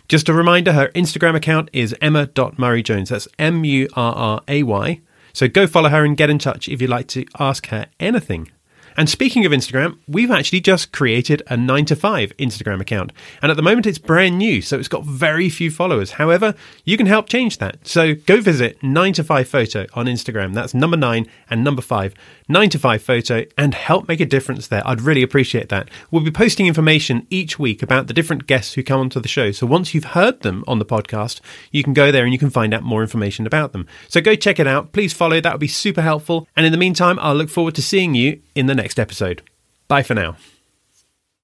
Just 0.07 0.29
a 0.29 0.33
reminder 0.33 0.73
her 0.73 0.89
Instagram 0.89 1.35
account 1.35 1.69
is 1.73 1.95
emma.murrayjones. 2.01 3.09
That's 3.09 3.27
M 3.39 3.63
U 3.63 3.87
R 3.95 4.13
R 4.13 4.41
A 4.47 4.63
Y. 4.63 5.01
So 5.33 5.47
go 5.47 5.65
follow 5.65 5.89
her 5.89 6.05
and 6.05 6.15
get 6.15 6.29
in 6.29 6.39
touch 6.39 6.69
if 6.69 6.81
you'd 6.81 6.89
like 6.89 7.07
to 7.07 7.25
ask 7.39 7.67
her 7.67 7.87
anything. 7.99 8.51
And 8.95 9.09
speaking 9.09 9.43
of 9.45 9.51
Instagram, 9.51 9.97
we've 10.07 10.29
actually 10.29 10.61
just 10.61 10.91
created 10.91 11.41
a 11.47 11.57
9 11.57 11.85
to 11.85 11.95
5 11.95 12.37
Instagram 12.37 12.79
account. 12.79 13.11
And 13.41 13.49
at 13.49 13.57
the 13.57 13.63
moment 13.63 13.87
it's 13.87 13.97
brand 13.97 14.37
new, 14.37 14.61
so 14.61 14.77
it's 14.77 14.87
got 14.87 15.03
very 15.03 15.49
few 15.49 15.71
followers. 15.71 16.11
However, 16.11 16.53
you 16.85 16.95
can 16.95 17.07
help 17.07 17.27
change 17.27 17.57
that. 17.57 17.87
So 17.87 18.13
go 18.13 18.39
visit 18.39 18.81
9 18.83 19.13
to 19.13 19.23
5 19.23 19.47
photo 19.47 19.87
on 19.95 20.05
Instagram. 20.05 20.53
That's 20.53 20.75
number 20.75 20.97
9 20.97 21.27
and 21.49 21.63
number 21.63 21.81
5. 21.81 22.13
9 22.47 22.69
to 22.71 22.79
5 22.79 23.01
photo 23.01 23.45
and 23.57 23.73
help 23.73 24.07
make 24.07 24.19
a 24.19 24.25
difference 24.25 24.67
there. 24.67 24.81
I'd 24.85 25.01
really 25.01 25.23
appreciate 25.23 25.69
that. 25.69 25.89
We'll 26.11 26.23
be 26.23 26.31
posting 26.31 26.67
information 26.67 27.27
each 27.29 27.57
week 27.57 27.81
about 27.81 28.07
the 28.07 28.13
different 28.13 28.47
guests 28.47 28.73
who 28.73 28.83
come 28.83 28.99
onto 28.99 29.19
the 29.19 29.27
show. 29.27 29.51
So 29.51 29.65
once 29.65 29.93
you've 29.93 30.03
heard 30.03 30.41
them 30.41 30.63
on 30.67 30.79
the 30.79 30.85
podcast, 30.85 31.41
you 31.71 31.83
can 31.83 31.93
go 31.93 32.11
there 32.11 32.23
and 32.23 32.33
you 32.33 32.39
can 32.39 32.49
find 32.49 32.73
out 32.73 32.83
more 32.83 33.01
information 33.01 33.45
about 33.45 33.71
them. 33.71 33.87
So 34.07 34.21
go 34.21 34.35
check 34.35 34.59
it 34.59 34.67
out. 34.67 34.91
Please 34.91 35.13
follow. 35.13 35.41
That 35.41 35.53
would 35.53 35.59
be 35.59 35.67
super 35.67 36.01
helpful. 36.01 36.47
And 36.55 36.65
in 36.65 36.71
the 36.71 36.77
meantime, 36.77 37.17
I'll 37.19 37.35
look 37.35 37.49
forward 37.49 37.75
to 37.75 37.81
seeing 37.81 38.13
you 38.13 38.41
in 38.55 38.67
the 38.67 38.75
next 38.75 38.99
episode. 38.99 39.41
Bye 39.87 40.03
for 40.03 40.13
now. 40.13 40.37